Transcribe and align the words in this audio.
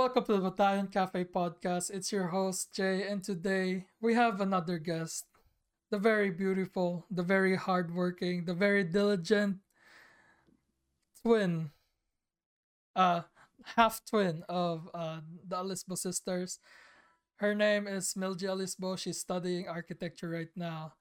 welcome 0.00 0.24
to 0.24 0.32
the 0.32 0.50
Battalion 0.50 0.86
Cafe 0.86 1.24
podcast. 1.24 1.90
It's 1.90 2.10
your 2.10 2.28
host, 2.28 2.72
Jay, 2.72 3.06
and 3.06 3.22
today 3.22 3.84
we 4.00 4.14
have 4.14 4.40
another 4.40 4.78
guest. 4.78 5.26
The 5.90 5.98
very 5.98 6.30
beautiful, 6.30 7.04
the 7.10 7.22
very 7.22 7.54
hardworking, 7.54 8.46
the 8.46 8.54
very 8.54 8.82
diligent 8.82 9.58
twin, 11.22 11.70
uh, 12.96 13.22
half 13.76 14.02
twin 14.04 14.42
of 14.48 14.88
uh, 14.94 15.20
the 15.46 15.56
Alisbo 15.56 15.96
sisters. 15.96 16.58
Her 17.36 17.54
name 17.54 17.86
is 17.86 18.14
Milji 18.14 18.44
Alisbo. 18.48 18.98
She's 18.98 19.20
studying 19.20 19.68
architecture 19.68 20.30
right 20.30 20.52
now. 20.56 20.94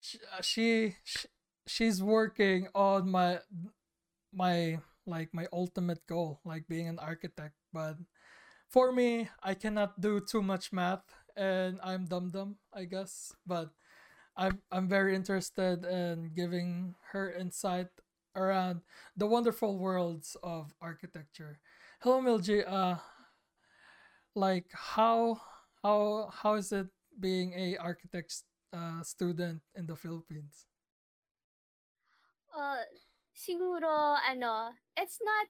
She, 0.00 0.18
uh, 0.36 0.42
she, 0.42 0.96
she 1.04 1.28
she's 1.66 2.02
working 2.02 2.68
on 2.74 3.10
my 3.10 3.40
my 4.32 4.78
like 5.06 5.32
my 5.32 5.46
ultimate 5.52 6.06
goal, 6.06 6.40
like 6.44 6.66
being 6.68 6.88
an 6.88 6.98
architect. 6.98 7.54
But 7.72 7.96
for 8.74 8.90
me, 8.90 9.30
I 9.38 9.54
cannot 9.54 10.02
do 10.02 10.18
too 10.18 10.42
much 10.42 10.74
math, 10.74 11.06
and 11.38 11.78
I'm 11.78 12.10
dumb 12.10 12.34
dumb, 12.34 12.58
I 12.74 12.90
guess. 12.90 13.30
But 13.46 13.70
I'm 14.34 14.58
I'm 14.74 14.90
very 14.90 15.14
interested 15.14 15.86
in 15.86 16.34
giving 16.34 16.98
her 17.14 17.30
insight 17.30 17.86
around 18.34 18.82
the 19.14 19.30
wonderful 19.30 19.78
worlds 19.78 20.34
of 20.42 20.74
architecture. 20.82 21.62
Hello, 22.02 22.18
Milji. 22.18 22.66
Uh, 22.66 22.98
like 24.34 24.66
how 24.74 25.38
how 25.86 26.34
how 26.34 26.58
is 26.58 26.74
it 26.74 26.90
being 27.14 27.54
a 27.54 27.78
architect 27.78 28.42
uh, 28.74 29.06
student 29.06 29.62
in 29.78 29.86
the 29.86 29.94
Philippines? 29.94 30.66
Uh, 32.50 32.82
siguro 33.38 34.18
ano, 34.18 34.74
it's 34.98 35.22
not 35.22 35.46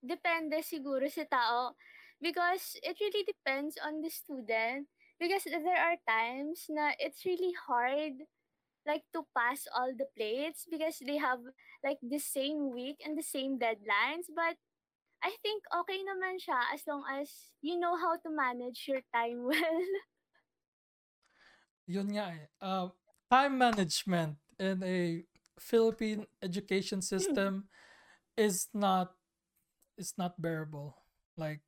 depende 0.00 0.64
siguro 0.64 1.04
sa 1.04 1.28
tao 1.28 1.76
because 2.22 2.78
it 2.82 2.96
really 3.02 3.26
depends 3.26 3.76
on 3.82 4.00
the 4.00 4.08
student 4.08 4.86
because 5.18 5.42
there 5.44 5.82
are 5.82 5.98
times 6.06 6.70
na 6.70 6.94
it's 7.02 7.26
really 7.26 7.52
hard 7.66 8.22
like 8.86 9.02
to 9.14 9.26
pass 9.34 9.66
all 9.74 9.90
the 9.94 10.06
plates 10.14 10.66
because 10.70 11.02
they 11.02 11.18
have 11.18 11.42
like 11.82 11.98
the 12.02 12.18
same 12.18 12.70
week 12.70 13.02
and 13.04 13.18
the 13.18 13.26
same 13.26 13.58
deadlines 13.58 14.30
but 14.30 14.54
I 15.22 15.34
think 15.42 15.62
okay 15.70 16.02
naman 16.02 16.42
siya 16.42 16.74
as 16.74 16.82
long 16.86 17.06
as 17.06 17.54
you 17.62 17.78
know 17.78 17.94
how 17.94 18.18
to 18.18 18.30
manage 18.30 18.90
your 18.90 19.06
time 19.14 19.46
well. 19.50 19.82
Yun 21.86 22.10
nga 22.14 22.34
eh. 22.34 22.46
Uh, 22.58 22.90
time 23.30 23.54
management 23.54 24.34
in 24.58 24.82
a 24.82 25.22
Philippine 25.62 26.26
education 26.42 26.98
system 27.06 27.70
is 28.34 28.66
not 28.74 29.14
is 29.94 30.18
not 30.18 30.34
bearable. 30.42 30.98
Like 31.38 31.62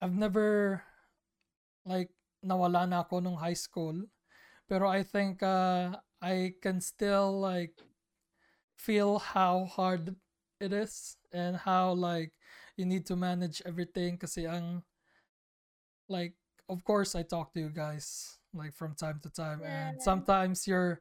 I've 0.00 0.16
never 0.16 0.82
like 1.84 2.10
nawala 2.44 2.88
na 2.88 3.02
ako 3.02 3.20
nung 3.20 3.40
high 3.40 3.56
school 3.56 4.06
pero 4.66 4.90
I 4.90 5.02
think 5.02 5.42
uh, 5.42 5.94
I 6.20 6.58
can 6.60 6.82
still 6.82 7.38
like 7.38 7.78
feel 8.74 9.18
how 9.18 9.64
hard 9.64 10.14
it 10.60 10.72
is 10.72 11.16
and 11.32 11.56
how 11.56 11.92
like 11.92 12.32
you 12.76 12.84
need 12.84 13.06
to 13.06 13.16
manage 13.16 13.62
everything 13.64 14.18
kasi 14.18 14.44
ang 14.44 14.82
like 16.08 16.34
of 16.68 16.84
course 16.84 17.14
I 17.14 17.22
talk 17.22 17.54
to 17.54 17.60
you 17.60 17.70
guys 17.70 18.38
like 18.52 18.74
from 18.74 18.94
time 18.94 19.20
to 19.22 19.30
time 19.30 19.62
and 19.62 20.02
sometimes 20.02 20.66
you're 20.66 21.00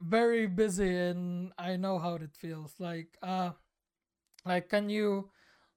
very 0.00 0.46
busy 0.46 0.96
and 0.96 1.52
I 1.58 1.76
know 1.76 1.98
how 1.98 2.14
it 2.14 2.36
feels. 2.36 2.74
Like 2.78 3.16
uh 3.22 3.52
like 4.44 4.68
can 4.68 4.88
you 4.88 5.30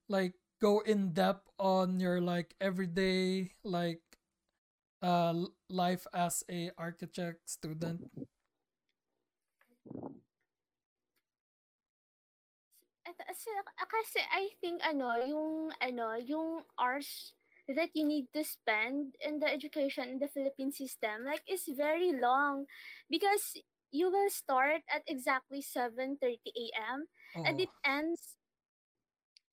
like 0.08 0.34
go 0.64 0.80
in 0.80 1.12
depth 1.12 1.50
on 1.60 2.00
your 2.00 2.20
like 2.24 2.56
everyday 2.60 3.52
like 3.64 4.00
uh 5.02 5.34
life 5.68 6.06
as 6.14 6.44
a 6.50 6.70
architect 6.78 7.48
student? 7.50 8.00
Kasi 13.88 14.20
I 14.32 14.50
think 14.60 14.80
ano, 14.84 15.12
yung 15.24 15.72
ano, 15.80 16.16
yung 16.18 16.64
hours 16.78 17.32
that 17.68 17.90
you 17.96 18.04
need 18.04 18.28
to 18.34 18.44
spend 18.44 19.16
in 19.24 19.40
the 19.40 19.48
education 19.48 20.08
in 20.08 20.18
the 20.20 20.28
Philippine 20.28 20.72
system 20.72 21.24
like 21.24 21.44
is 21.48 21.64
very 21.72 22.12
long 22.12 22.66
because 23.08 23.56
you 23.94 24.10
will 24.12 24.28
start 24.28 24.84
at 24.92 25.04
exactly 25.08 25.62
7:30 25.64 26.52
a.m. 26.52 27.08
and 27.44 27.56
it 27.60 27.70
Oh. 27.70 27.80
ends 27.86 28.36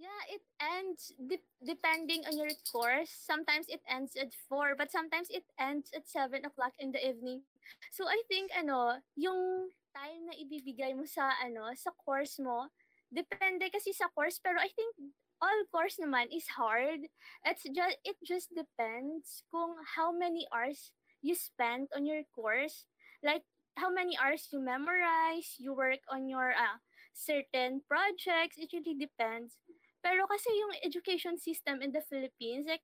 yeah, 0.02 0.24
it 0.34 0.42
ends 0.58 1.14
de- 1.22 1.46
depending 1.62 2.26
on 2.26 2.34
your 2.34 2.50
course. 2.74 3.14
Sometimes 3.14 3.70
it 3.70 3.86
ends 3.86 4.18
at 4.18 4.34
4, 4.50 4.74
but 4.74 4.90
sometimes 4.92 5.30
it 5.30 5.46
ends 5.62 5.94
at 5.94 6.10
7 6.10 6.42
o'clock 6.42 6.74
in 6.82 6.92
the 6.92 7.02
evening. 7.02 7.46
So 7.94 8.10
I 8.10 8.18
think 8.26 8.50
ano, 8.58 8.98
yung 9.14 9.70
time 9.94 10.26
na 10.26 10.34
ibibigay 10.34 10.98
mo 10.98 11.06
sa 11.06 11.30
ano, 11.46 11.70
sa 11.78 11.94
course 12.02 12.42
mo, 12.42 12.74
depende 13.14 13.70
kasi 13.70 13.94
sa 13.94 14.10
course, 14.10 14.42
pero 14.42 14.58
I 14.58 14.74
think 14.74 14.98
all 15.38 15.62
course 15.70 16.02
naman 16.02 16.34
is 16.34 16.50
hard. 16.58 17.06
It's 17.46 17.64
just 17.70 17.98
it 18.02 18.18
just 18.26 18.50
depends 18.58 19.46
kung 19.54 19.78
how 19.86 20.10
many 20.10 20.50
hours 20.50 20.90
you 21.22 21.38
spend 21.38 21.94
on 21.94 22.10
your 22.10 22.26
course. 22.34 22.90
Like 23.22 23.46
how 23.78 23.94
many 23.94 24.18
hours 24.18 24.50
you 24.50 24.58
memorize, 24.58 25.62
you 25.62 25.78
work 25.78 26.02
on 26.10 26.26
your 26.26 26.58
uh, 26.58 26.82
certain 27.14 27.82
projects, 27.88 28.58
it 28.58 28.74
really 28.74 28.98
depends. 28.98 29.56
Pero 30.02 30.26
kasi 30.26 30.50
yung 30.50 30.74
education 30.82 31.38
system 31.38 31.82
in 31.82 31.94
the 31.94 32.02
Philippines, 32.02 32.66
like, 32.66 32.82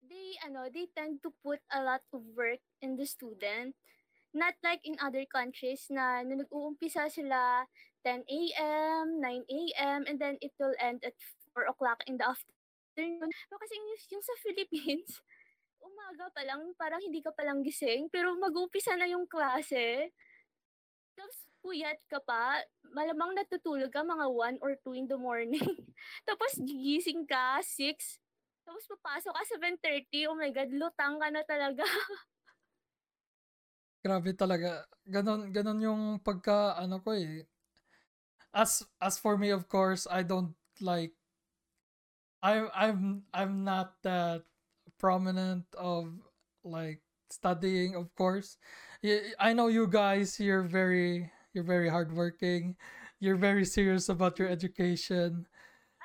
they, 0.00 0.36
ano, 0.44 0.68
they 0.72 0.88
tend 0.96 1.20
to 1.22 1.32
put 1.44 1.60
a 1.72 1.80
lot 1.84 2.02
of 2.12 2.24
work 2.36 2.60
in 2.80 2.96
the 2.96 3.04
student. 3.04 3.76
Not 4.32 4.56
like 4.64 4.80
in 4.84 4.96
other 4.96 5.28
countries 5.28 5.92
na, 5.92 6.24
na 6.24 6.40
nag-uumpisa 6.40 7.12
sila 7.12 7.68
10 8.04 8.24
a.m., 8.24 9.20
9 9.20 9.44
a.m., 9.44 10.00
and 10.08 10.16
then 10.16 10.40
it 10.40 10.56
will 10.56 10.72
end 10.80 11.04
at 11.04 11.12
4 11.54 11.68
o'clock 11.68 12.00
in 12.08 12.16
the 12.16 12.24
afternoon. 12.24 13.28
Pero 13.28 13.56
kasi 13.60 13.74
yung, 13.76 13.88
yung 14.16 14.24
sa 14.24 14.34
Philippines, 14.40 15.20
umaga 15.86 16.32
pa 16.32 16.42
lang, 16.48 16.72
parang 16.80 17.04
hindi 17.04 17.20
ka 17.20 17.30
pa 17.36 17.44
lang 17.44 17.60
gising, 17.60 18.08
pero 18.08 18.32
mag-umpisa 18.40 18.96
na 18.96 19.04
yung 19.04 19.28
klase. 19.28 20.10
Tapos 21.12 21.41
puyat 21.62 21.96
ka 22.10 22.18
pa, 22.20 22.60
malamang 22.90 23.32
natutulog 23.38 23.88
ka 23.88 24.02
mga 24.02 24.26
1 24.58 24.58
or 24.60 24.74
2 24.84 24.98
in 24.98 25.06
the 25.06 25.16
morning. 25.16 25.62
Tapos 26.28 26.58
gigising 26.58 27.24
ka 27.24 27.62
6. 27.62 28.18
Tapos 28.66 28.84
papasok 28.90 29.32
ka 29.32 29.42
7:30. 29.56 30.28
Oh 30.28 30.36
my 30.36 30.50
god, 30.50 30.70
lutang 30.74 31.16
ka 31.22 31.30
na 31.30 31.42
talaga. 31.46 31.86
Grabe 34.04 34.34
talaga. 34.34 34.82
Ganon, 35.06 35.54
ganon 35.54 35.78
yung 35.78 36.02
pagka 36.18 36.74
ano 36.74 36.98
ko 36.98 37.14
eh. 37.14 37.46
As 38.50 38.82
as 38.98 39.16
for 39.16 39.38
me 39.38 39.54
of 39.54 39.70
course, 39.70 40.10
I 40.10 40.26
don't 40.26 40.58
like 40.82 41.14
I 42.42 42.66
I'm 42.74 43.22
I'm 43.30 43.62
not 43.62 44.02
that 44.02 44.42
prominent 44.98 45.66
of 45.78 46.10
like 46.66 47.02
studying 47.32 47.96
of 47.96 48.12
course 48.14 48.60
i 49.40 49.52
know 49.52 49.66
you 49.66 49.88
guys 49.88 50.38
you're 50.38 50.62
very 50.62 51.32
you're 51.52 51.66
very 51.66 51.88
hardworking 51.88 52.76
you're 53.20 53.38
very 53.38 53.64
serious 53.64 54.08
about 54.08 54.38
your 54.38 54.48
education 54.48 55.46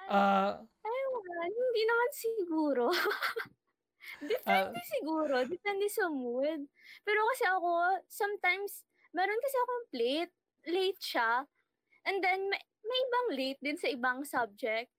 Ay, 0.07 0.15
uh 0.15 0.63
ewan, 0.87 1.51
hindi 1.51 1.83
naman 1.83 2.11
siguro. 2.15 2.85
uh 2.95 4.23
Depende 4.23 4.79
siguro, 4.87 5.35
depende 5.45 5.85
sa 5.91 6.07
mood. 6.07 6.65
Pero 7.03 7.19
kasi 7.33 7.43
ako, 7.45 7.71
sometimes, 8.07 8.87
meron 9.11 9.37
kasi 9.43 9.57
akong 9.59 9.85
late, 9.93 10.35
late 10.71 11.01
siya. 11.03 11.43
And 12.07 12.23
then, 12.23 12.47
may, 12.47 12.61
may 12.87 12.99
ibang 13.03 13.27
late 13.35 13.59
din 13.61 13.77
sa 13.77 13.91
ibang 13.91 14.23
subject. 14.23 14.89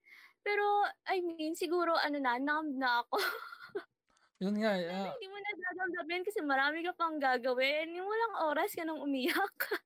Pero, 0.45 0.63
I 1.09 1.19
mean, 1.19 1.57
siguro, 1.57 1.97
ano 1.99 2.21
na, 2.21 2.39
numb 2.39 2.77
na 2.79 3.03
ako. 3.03 3.17
yun 4.39 4.55
nga 4.55 4.71
uh, 4.71 5.11
hindi 5.19 5.27
mo 5.27 5.35
na 5.35 5.51
dadamdamin 5.51 6.23
kasi 6.23 6.39
marami 6.39 6.79
ka 6.79 6.95
pang 6.95 7.19
gagawin. 7.19 7.91
Yung 7.91 8.07
walang 8.07 8.35
oras 8.55 8.71
ka 8.71 8.87
nang 8.87 9.03
umiyak. 9.03 9.57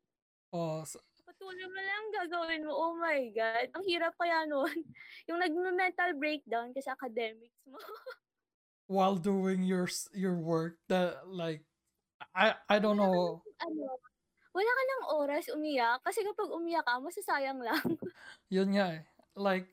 oh 0.54 0.86
s- 0.86 1.02
Patuloy 1.26 1.66
mo 1.66 1.82
lang 1.82 2.06
gagawin 2.14 2.62
mo. 2.68 2.74
Oh 2.78 2.94
my 2.96 3.26
God. 3.34 3.68
Ang 3.74 3.84
hirap 3.90 4.14
kaya 4.16 4.46
nun. 4.46 4.70
Yung 5.28 5.40
nag-mental 5.42 6.14
breakdown 6.16 6.70
kasi 6.72 6.88
academics 6.94 7.58
mo. 7.66 7.76
while 8.88 9.16
doing 9.16 9.64
your 9.64 9.88
your 10.14 10.36
work 10.36 10.76
that 10.92 11.24
like 11.28 11.64
i 12.36 12.54
i 12.70 12.78
don't 12.80 13.00
wala 13.00 13.08
ka 13.10 13.16
ng, 13.16 13.16
know 13.16 13.42
ano, 13.64 13.84
wala 14.54 14.72
ka 14.72 14.84
ng 14.84 15.04
oras 15.18 15.46
umiyak 15.50 15.98
kasi 16.06 16.22
kapag 16.22 16.52
umiyak 16.52 16.86
ka, 16.86 17.02
masasayang 17.02 17.58
lang. 17.64 17.82
yun 18.54 18.70
nga 18.76 19.02
eh. 19.02 19.04
like 19.34 19.66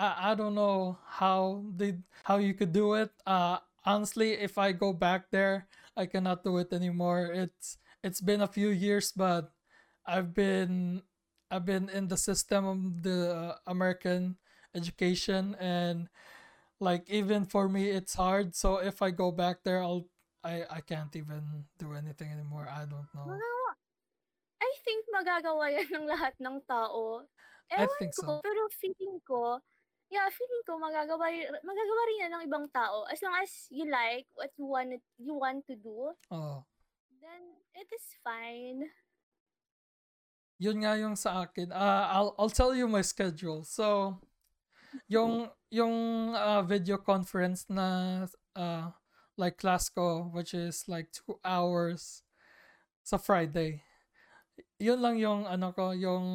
I, 0.00 0.32
I 0.32 0.38
don't 0.38 0.56
know 0.56 0.96
how 1.04 1.66
did 1.76 2.00
how 2.24 2.40
you 2.40 2.54
could 2.56 2.72
do 2.72 2.94
it 2.96 3.12
uh 3.28 3.60
honestly 3.84 4.38
if 4.38 4.56
i 4.56 4.72
go 4.72 4.94
back 4.94 5.28
there 5.28 5.68
i 5.98 6.06
cannot 6.08 6.40
do 6.46 6.56
it 6.62 6.72
anymore 6.72 7.28
it's 7.34 7.76
it's 8.00 8.22
been 8.24 8.40
a 8.40 8.48
few 8.48 8.70
years 8.72 9.12
but 9.12 9.52
i've 10.06 10.34
been 10.34 11.02
i've 11.50 11.64
been 11.64 11.88
in 11.88 12.08
the 12.08 12.16
system 12.16 12.64
of 12.64 13.02
the 13.02 13.34
uh, 13.34 13.54
american 13.66 14.36
education 14.74 15.54
and 15.60 16.08
like 16.82 17.06
even 17.08 17.46
for 17.46 17.68
me 17.68 17.88
it's 17.90 18.18
hard. 18.18 18.58
So 18.58 18.82
if 18.82 19.00
I 19.00 19.14
go 19.14 19.30
back 19.30 19.62
there, 19.62 19.80
I'll 19.80 20.10
I 20.42 20.66
I 20.66 20.80
can't 20.82 21.14
even 21.14 21.70
do 21.78 21.94
anything 21.94 22.34
anymore. 22.34 22.66
I 22.66 22.82
don't 22.90 23.06
know. 23.14 23.30
Magawa 23.30 23.70
I 24.58 24.70
think 24.82 25.06
magagawa 25.14 25.64
yan 25.70 25.88
ng 25.94 26.06
lahat 26.10 26.34
ng 26.42 26.58
tao. 26.66 27.22
I 27.72 27.86
think 27.98 28.12
ko, 28.18 28.36
so. 28.36 28.44
pero 28.44 28.68
feeling 28.76 29.16
ko, 29.24 29.56
yeah, 30.12 30.28
feeling 30.28 30.64
ko 30.68 30.76
magagawa, 30.76 31.24
magagawa 31.64 32.02
rin 32.04 32.22
yan 32.26 32.32
ng 32.36 32.44
ibang 32.50 32.66
tao. 32.68 33.08
As 33.08 33.16
long 33.24 33.32
as 33.40 33.48
you 33.72 33.88
like 33.88 34.28
what 34.36 34.52
you 34.60 34.68
want, 34.68 34.92
you 35.16 35.32
want 35.32 35.64
to 35.66 35.74
do, 35.74 36.12
Oh. 36.28 36.68
then 37.22 37.42
it 37.72 37.88
is 37.88 38.06
fine. 38.20 38.92
Yun 40.62 40.86
nga 40.86 40.94
yung 40.94 41.18
sa 41.18 41.42
akin. 41.42 41.74
Uh, 41.74 42.06
I'll 42.14 42.30
I'll 42.38 42.54
tell 42.54 42.70
you 42.70 42.86
my 42.86 43.02
schedule. 43.02 43.66
So 43.66 44.14
yung 45.10 45.50
yung 45.74 45.96
uh, 46.38 46.62
video 46.62 47.02
conference 47.02 47.66
na 47.66 48.22
uh, 48.54 48.94
like 49.34 49.58
class 49.58 49.90
ko 49.90 50.30
which 50.30 50.54
is 50.54 50.86
like 50.86 51.10
two 51.10 51.34
hours 51.42 52.22
sa 53.02 53.18
Friday. 53.18 53.82
Yun 54.78 55.02
lang 55.02 55.18
yung 55.18 55.50
ano 55.50 55.74
ko, 55.74 55.90
yung 55.90 56.26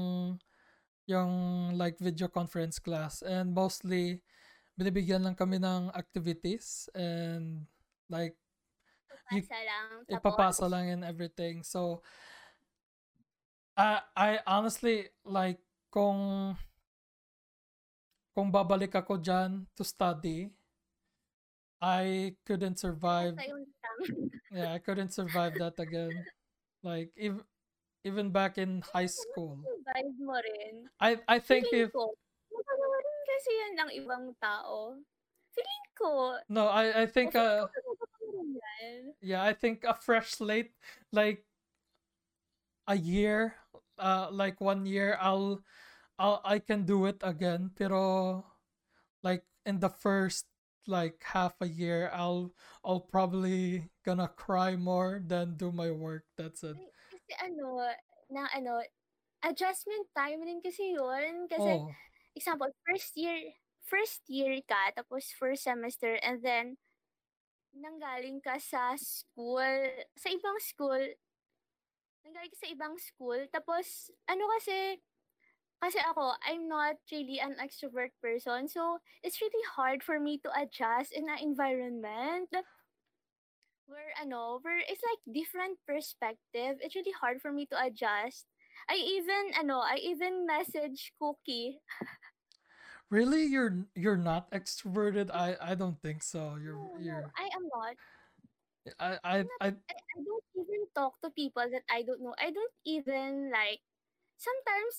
yung 1.08 1.32
like 1.80 1.96
video 2.04 2.28
conference 2.28 2.84
class 2.84 3.24
and 3.24 3.56
mostly 3.56 4.20
binibigyan 4.76 5.24
lang 5.24 5.40
kami 5.40 5.56
ng 5.56 5.88
activities 5.96 6.92
and 6.92 7.64
like 8.12 8.36
You- 9.28 9.44
Ipapasa 9.44 9.60
lang. 9.68 9.88
ipapasa 10.08 10.64
tapos, 10.64 10.72
lang 10.72 10.86
and 10.88 11.04
everything. 11.04 11.60
So, 11.60 12.00
I 13.78 14.02
I 14.18 14.30
honestly 14.50 15.14
like 15.24 15.62
kung 15.94 16.58
kung 18.34 18.50
babalik 18.50 18.98
ako 18.98 19.22
dyan 19.22 19.70
to 19.78 19.86
study, 19.86 20.50
I 21.82 22.34
couldn't 22.46 22.82
survive. 22.82 23.38
Yeah, 24.50 24.74
I 24.74 24.80
couldn't 24.82 25.14
survive 25.14 25.58
that 25.62 25.78
again. 25.78 26.26
Like 26.82 27.14
even 27.18 27.46
even 28.06 28.30
back 28.34 28.58
in 28.58 28.82
high 28.82 29.10
school. 29.10 29.62
Survive 29.62 30.14
mo 30.18 30.38
rin. 30.38 30.90
I 31.02 31.22
I 31.30 31.38
think 31.38 31.70
Feeling 31.70 31.90
if 31.90 31.94
ko, 31.94 32.14
magagawa 32.50 32.98
rin 33.02 33.20
kasi 33.30 33.50
yan 33.54 33.74
ng 33.78 33.92
ibang 34.02 34.26
tao. 34.42 34.98
Feeling 35.54 35.86
ko, 35.98 36.10
no, 36.50 36.70
I 36.70 37.04
I 37.04 37.06
think 37.10 37.34
uh 37.34 37.68
yeah, 39.22 39.44
I 39.44 39.54
think 39.54 39.84
a 39.84 39.94
fresh 39.98 40.38
slate 40.38 40.74
like 41.12 41.47
a 42.88 42.96
year 42.98 43.56
uh 44.00 44.30
like 44.32 44.62
one 44.62 44.86
year 44.86 45.18
I'll 45.22 45.64
I'll 46.20 46.42
I 46.46 46.60
can 46.60 46.86
do 46.86 47.06
it 47.08 47.20
again 47.24 47.72
pero 47.76 48.46
like 49.24 49.46
in 49.66 49.80
the 49.80 49.90
first 49.90 50.48
like 50.88 51.24
half 51.24 51.56
a 51.62 51.68
year 51.70 52.10
I'll 52.14 52.54
I'll 52.86 53.02
probably 53.02 53.92
gonna 54.06 54.30
cry 54.30 54.76
more 54.78 55.22
than 55.24 55.58
do 55.58 55.72
my 55.72 55.92
work 55.92 56.26
that's 56.38 56.64
it 56.64 56.78
Kasi 57.12 57.34
ano, 57.44 57.80
na 58.32 58.48
ano, 58.52 58.84
adjustment 59.44 60.08
time 60.16 60.42
rin 60.44 60.60
kasi 60.64 60.96
yun. 60.96 61.48
Kasi, 61.48 61.80
oh 61.80 61.98
example, 62.36 62.70
first 62.88 63.16
year, 63.18 63.56
first 63.84 64.24
year 64.30 64.60
ka, 64.68 64.92
tapos 64.96 65.32
first 65.36 65.64
semester, 65.66 66.20
and 66.24 66.44
then, 66.44 66.78
nanggaling 67.76 68.42
ka 68.44 68.58
sa 68.62 68.96
school, 69.00 69.64
sa 70.18 70.28
ibang 70.34 70.60
school, 70.62 71.04
nanggaling 72.28 72.56
sa 72.60 72.68
ibang 72.68 73.00
school, 73.00 73.40
tapos, 73.56 74.12
ano 74.28 74.44
kasi, 74.60 75.00
kasi 75.80 76.00
ako, 76.04 76.36
I'm 76.44 76.68
not 76.68 77.00
really 77.12 77.40
an 77.40 77.56
extrovert 77.64 78.12
person, 78.20 78.68
so, 78.68 79.00
it's 79.24 79.40
really 79.40 79.64
hard 79.80 80.04
for 80.04 80.20
me 80.20 80.38
to 80.44 80.52
adjust 80.60 81.16
in 81.16 81.32
an 81.32 81.40
environment. 81.40 82.52
Where, 83.88 84.12
ano, 84.20 84.60
where 84.62 84.84
it's 84.84 85.00
like 85.00 85.24
different 85.32 85.80
perspective. 85.88 86.76
It's 86.84 86.92
really 86.92 87.16
hard 87.16 87.40
for 87.40 87.56
me 87.56 87.72
to 87.72 87.80
adjust. 87.80 88.44
I 88.92 89.00
even, 89.00 89.56
ano, 89.56 89.80
I 89.80 89.96
even 90.04 90.44
message 90.46 91.16
Cookie. 91.16 91.80
Really? 93.10 93.48
You're 93.48 93.88
you're 93.96 94.20
not 94.20 94.52
extroverted? 94.52 95.32
I 95.32 95.56
I 95.62 95.76
don't 95.76 95.96
think 96.04 96.20
so. 96.20 96.60
You're 96.60 96.76
no, 96.76 97.00
you're 97.00 97.32
I 97.40 97.48
am 97.56 97.64
not. 97.72 97.96
I 99.00 99.18
I 99.24 99.38
I 99.62 99.68
I, 99.68 99.96
I 99.96 100.20
don't 100.24 100.48
even 100.56 100.88
talk 100.96 101.20
to 101.24 101.30
people 101.32 101.64
that 101.72 101.84
I 101.90 102.04
don't 102.04 102.22
know. 102.22 102.36
I 102.40 102.52
don't 102.52 102.74
even 102.86 103.52
like. 103.52 103.82
Sometimes 104.38 104.96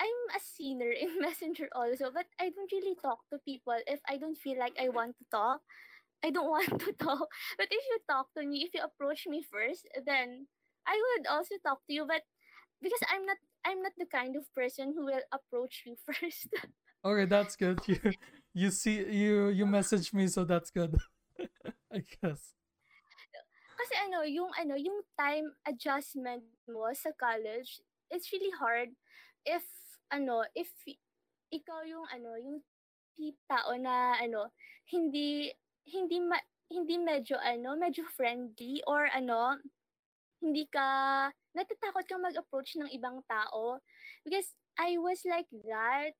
I'm 0.00 0.20
a 0.34 0.40
sinner 0.40 0.90
in 1.02 1.20
Messenger 1.20 1.68
also, 1.74 2.10
but 2.12 2.26
I 2.40 2.50
don't 2.50 2.72
really 2.72 2.96
talk 3.00 3.20
to 3.32 3.38
people 3.44 3.76
if 3.86 4.00
I 4.08 4.16
don't 4.16 4.36
feel 4.38 4.58
like 4.58 4.74
I 4.80 4.88
want 4.88 5.16
to 5.18 5.24
talk. 5.30 5.60
I 6.24 6.30
don't 6.30 6.50
want 6.56 6.80
to 6.80 6.92
talk. 6.94 7.28
But 7.58 7.68
if 7.70 7.82
you 7.90 7.98
talk 8.08 8.28
to 8.36 8.44
me, 8.46 8.64
if 8.66 8.74
you 8.74 8.82
approach 8.82 9.26
me 9.26 9.42
first, 9.42 9.88
then 10.06 10.46
I 10.86 10.96
would 10.96 11.26
also 11.26 11.56
talk 11.64 11.80
to 11.86 11.92
you. 11.92 12.06
But 12.06 12.22
because 12.82 13.02
I'm 13.10 13.26
not, 13.26 13.38
I'm 13.64 13.82
not 13.82 13.92
the 13.98 14.06
kind 14.06 14.36
of 14.36 14.44
person 14.54 14.94
who 14.96 15.06
will 15.06 15.24
approach 15.32 15.84
you 15.86 15.96
first. 16.06 16.48
Okay, 17.04 17.24
that's 17.26 17.56
good. 17.56 17.80
You 17.86 17.98
you 18.52 18.70
see 18.70 19.04
you 19.04 19.48
you 19.48 19.66
message 19.66 20.12
me 20.12 20.26
so 20.26 20.44
that's 20.44 20.70
good. 20.70 20.96
I 21.92 22.04
guess. 22.22 22.54
Kasi 23.90 24.06
ano, 24.06 24.22
yung 24.22 24.54
ano, 24.54 24.78
yung 24.78 25.02
time 25.18 25.50
adjustment 25.66 26.46
mo 26.70 26.86
sa 26.94 27.10
college, 27.18 27.82
it's 28.06 28.30
really 28.30 28.54
hard 28.54 28.94
if 29.42 29.66
ano, 30.14 30.46
if 30.54 30.70
ikaw 31.50 31.82
yung 31.82 32.06
ano, 32.06 32.38
yung 32.38 32.62
tao 33.50 33.74
na 33.74 34.14
ano, 34.14 34.54
hindi 34.94 35.50
hindi 35.90 36.22
ma, 36.22 36.38
hindi 36.70 37.02
medyo 37.02 37.34
ano, 37.42 37.74
medyo 37.74 38.06
friendly 38.14 38.78
or 38.86 39.10
ano, 39.10 39.58
hindi 40.38 40.70
ka 40.70 40.86
natatakot 41.58 42.06
kang 42.06 42.22
mag-approach 42.22 42.78
ng 42.78 42.94
ibang 42.94 43.26
tao 43.26 43.82
because 44.22 44.54
I 44.78 45.02
was 45.02 45.26
like 45.26 45.50
that. 45.66 46.14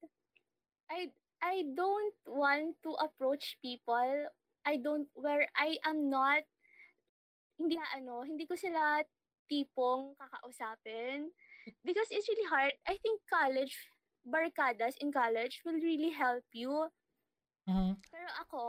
I 0.90 1.14
I 1.38 1.70
don't 1.78 2.18
want 2.26 2.82
to 2.82 2.98
approach 2.98 3.62
people. 3.62 4.26
I 4.66 4.74
don't 4.82 5.06
where 5.14 5.46
I 5.54 5.78
am 5.86 6.10
not 6.10 6.42
hindi 7.60 7.76
ano, 7.94 8.24
hindi 8.24 8.48
ko 8.48 8.56
sila 8.56 9.04
tipong 9.50 10.16
kakausapin 10.16 11.28
because 11.84 12.08
it's 12.10 12.28
really 12.28 12.48
hard. 12.48 12.72
I 12.88 12.96
think 13.04 13.20
college 13.28 13.76
barkadas 14.24 14.96
in 15.00 15.12
college 15.12 15.60
will 15.64 15.76
really 15.80 16.10
help 16.16 16.44
you. 16.56 16.88
Mhm. 17.66 18.00
Pero 18.10 18.28
ako, 18.42 18.60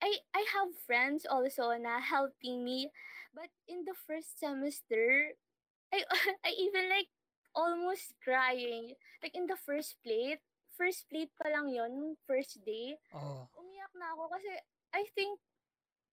I 0.00 0.10
I 0.34 0.42
have 0.56 0.72
friends 0.88 1.24
also 1.28 1.72
na 1.76 2.00
helping 2.00 2.64
me. 2.64 2.90
But 3.32 3.52
in 3.68 3.84
the 3.84 3.94
first 3.94 4.40
semester, 4.40 5.36
I 5.92 6.04
I 6.46 6.50
even 6.56 6.88
like 6.88 7.08
almost 7.54 8.16
crying. 8.24 8.96
Like 9.22 9.34
in 9.36 9.46
the 9.46 9.58
first 9.60 10.00
plate, 10.04 10.40
first 10.76 11.08
plate 11.10 11.32
pa 11.40 11.50
lang 11.52 11.70
yon 11.72 12.16
first 12.28 12.60
day. 12.64 12.96
Oh. 13.12 13.48
Umiyak 13.56 13.92
na 13.96 14.12
ako 14.16 14.32
kasi 14.32 14.52
I 14.96 15.04
think 15.16 15.40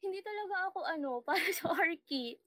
hindi 0.01 0.19
talaga 0.21 0.55
ako 0.71 0.79
ano, 0.85 1.09
para 1.27 1.47
sa 1.53 1.73
Arky. 1.73 2.37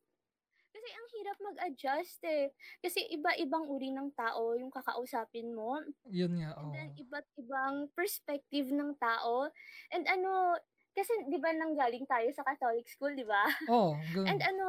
Kasi 0.70 0.88
ang 0.94 1.08
hirap 1.18 1.36
mag-adjust 1.42 2.20
eh. 2.30 2.54
Kasi 2.78 3.02
iba-ibang 3.10 3.66
uri 3.66 3.90
ng 3.90 4.14
tao 4.14 4.54
yung 4.54 4.70
kakausapin 4.70 5.50
mo. 5.50 5.82
Yun 6.06 6.38
nga, 6.38 6.54
And 6.54 6.70
oh. 6.70 6.72
then 6.72 6.90
iba't 6.94 7.26
ibang 7.42 7.90
perspective 7.98 8.70
ng 8.70 8.94
tao. 9.02 9.50
And 9.90 10.06
ano, 10.06 10.54
kasi 10.94 11.10
'di 11.26 11.38
ba 11.38 11.50
nanggaling 11.54 12.06
tayo 12.06 12.26
sa 12.34 12.46
Catholic 12.46 12.86
school, 12.86 13.14
'di 13.14 13.26
ba? 13.26 13.44
Oh, 13.66 13.94
And 14.26 14.38
good. 14.38 14.46
ano, 14.46 14.66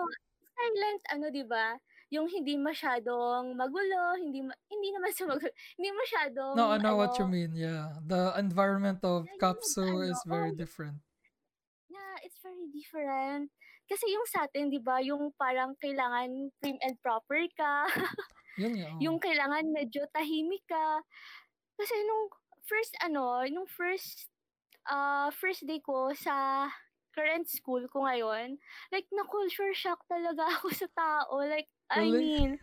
silent 0.57 1.01
ano, 1.13 1.25
'di 1.29 1.45
ba? 1.45 1.77
Yung 2.11 2.27
hindi 2.27 2.59
masyadong 2.59 3.55
magulo, 3.55 4.19
hindi 4.19 4.43
ma- 4.43 4.57
hindi 4.67 4.89
naman 4.91 5.11
sa 5.15 5.29
magulo, 5.29 5.49
hindi 5.77 5.89
masyadong 5.95 6.55
No, 6.57 6.73
I 6.73 6.77
know 6.81 6.97
what 6.99 7.15
you 7.17 7.25
ano, 7.25 7.33
mean. 7.33 7.51
Yeah. 7.55 7.97
The 8.03 8.35
environment 8.35 8.99
of 9.05 9.29
Kapsu 9.39 9.85
ano, 9.85 10.11
is 10.11 10.19
oh, 10.27 10.29
very 10.29 10.51
different. 10.51 10.99
Different. 12.73 13.51
Kasi 13.89 14.05
yung 14.15 14.25
sa 14.29 14.47
atin, 14.47 14.71
'di 14.71 14.79
ba, 14.83 14.99
yung 15.03 15.31
parang 15.35 15.75
kailangan 15.79 16.51
prim 16.63 16.77
and 16.81 16.95
proper 17.03 17.43
ka, 17.59 17.85
Yun 18.59 18.73
nga, 18.79 18.91
yung 18.99 19.17
kailangan 19.19 19.71
medyo 19.73 20.05
tahimik 20.13 20.63
ka. 20.69 21.01
Kasi 21.79 21.95
nung 22.07 22.29
first 22.67 22.93
ano, 23.03 23.43
nung 23.49 23.67
first 23.69 24.29
uh, 24.89 25.29
first 25.33 25.65
day 25.67 25.79
ko 25.83 26.13
sa 26.15 26.69
current 27.15 27.47
school 27.49 27.83
ko 27.91 28.05
ngayon, 28.07 28.57
like 28.93 29.07
na-culture 29.11 29.73
shock 29.75 30.01
talaga 30.09 30.47
ako 30.59 30.69
sa 30.73 30.87
tao. 30.95 31.35
Like, 31.43 31.69
I 31.91 32.11
Really? 32.11 32.13
mean, 32.13 32.59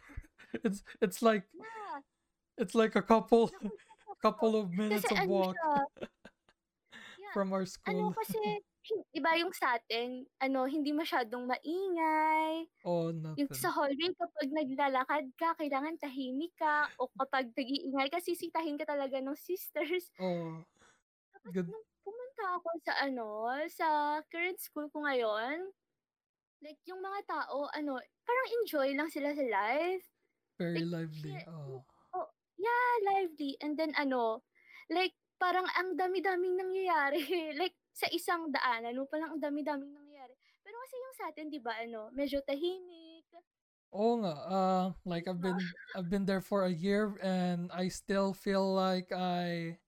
It's 0.64 0.82
it's 1.00 1.22
like 1.22 1.44
yeah, 1.52 2.00
it's 2.56 2.74
like 2.74 2.96
a 2.96 3.02
couple 3.02 3.50
couple 4.22 4.56
of 4.56 4.72
minutes 4.72 5.04
Kasi 5.04 5.08
of 5.10 5.22
ano 5.22 5.34
walk 5.34 5.58
siya, 5.62 5.70
yeah, 7.16 7.40
from 7.40 7.52
our 7.52 7.66
ano 7.90 8.04
school. 8.04 8.16
kasi, 8.16 8.40
hin- 8.88 9.09
iba 9.12 9.30
yung 9.37 9.52
sa 9.52 9.76
atin, 9.76 10.25
ano, 10.40 10.64
hindi 10.64 10.90
masyadong 10.90 11.45
maingay. 11.45 12.66
Oh, 12.83 13.12
Yung 13.12 13.52
sa 13.52 13.68
nothing. 13.68 13.75
hallway, 13.76 14.11
kapag 14.16 14.49
naglalakad 14.50 15.25
ka, 15.37 15.49
kailangan 15.54 16.00
tahimik 16.00 16.57
ka. 16.57 16.88
O 16.97 17.12
kapag 17.12 17.52
nag-iingay 17.52 18.09
ka, 18.09 18.18
sisitahin 18.18 18.80
ka 18.80 18.88
talaga 18.88 19.21
ng 19.21 19.37
sisters. 19.37 20.09
Oh, 20.25 20.64
Tapos 21.37 21.52
good. 21.54 21.68
nung 21.68 21.87
pumunta 22.02 22.28
nakikita 22.38 22.62
ko 22.62 22.71
sa 22.80 22.95
ano, 23.02 23.28
sa 23.68 23.87
current 24.30 24.59
school 24.59 24.87
ko 24.90 25.02
ngayon, 25.04 25.71
like 26.62 26.78
yung 26.87 27.02
mga 27.02 27.21
tao 27.26 27.66
ano, 27.71 27.99
parang 28.25 28.49
enjoy 28.62 28.95
lang 28.95 29.11
sila 29.11 29.35
sa 29.35 29.42
life. 29.45 30.07
Very 30.59 30.83
Like 30.83 31.11
lively. 31.11 31.35
Oh. 31.47 31.83
oh, 32.14 32.28
yeah, 32.59 32.90
lively. 33.07 33.54
And 33.61 33.78
then 33.78 33.95
ano, 33.95 34.42
like 34.90 35.14
parang 35.38 35.66
ang 35.78 35.95
dami-daming 35.95 36.59
nangyayari. 36.59 37.23
like 37.61 37.75
sa 37.98 38.06
isang 38.14 38.54
daanan 38.54 38.94
mo 38.98 39.04
palang 39.10 39.34
ang 39.36 39.42
dami-daming 39.42 39.90
nangyayari. 39.90 40.34
Pero 40.62 40.76
kasi 40.86 40.94
yung 41.02 41.16
sa 41.18 41.24
atin, 41.34 41.46
'di 41.50 41.60
ba, 41.62 41.74
ano, 41.82 42.14
medyo 42.14 42.38
tahimik. 42.46 43.26
Oo 43.92 44.20
nga. 44.20 44.32
Uh, 44.52 44.86
like 45.08 45.24
I've 45.28 45.40
been 45.40 45.72
I've 45.96 46.08
been 46.12 46.26
there 46.28 46.42
for 46.44 46.64
a 46.64 46.70
year 46.72 47.16
and 47.24 47.72
I 47.72 47.88
still 47.88 48.34
feel 48.36 48.68
like 48.74 49.12
I 49.12 49.80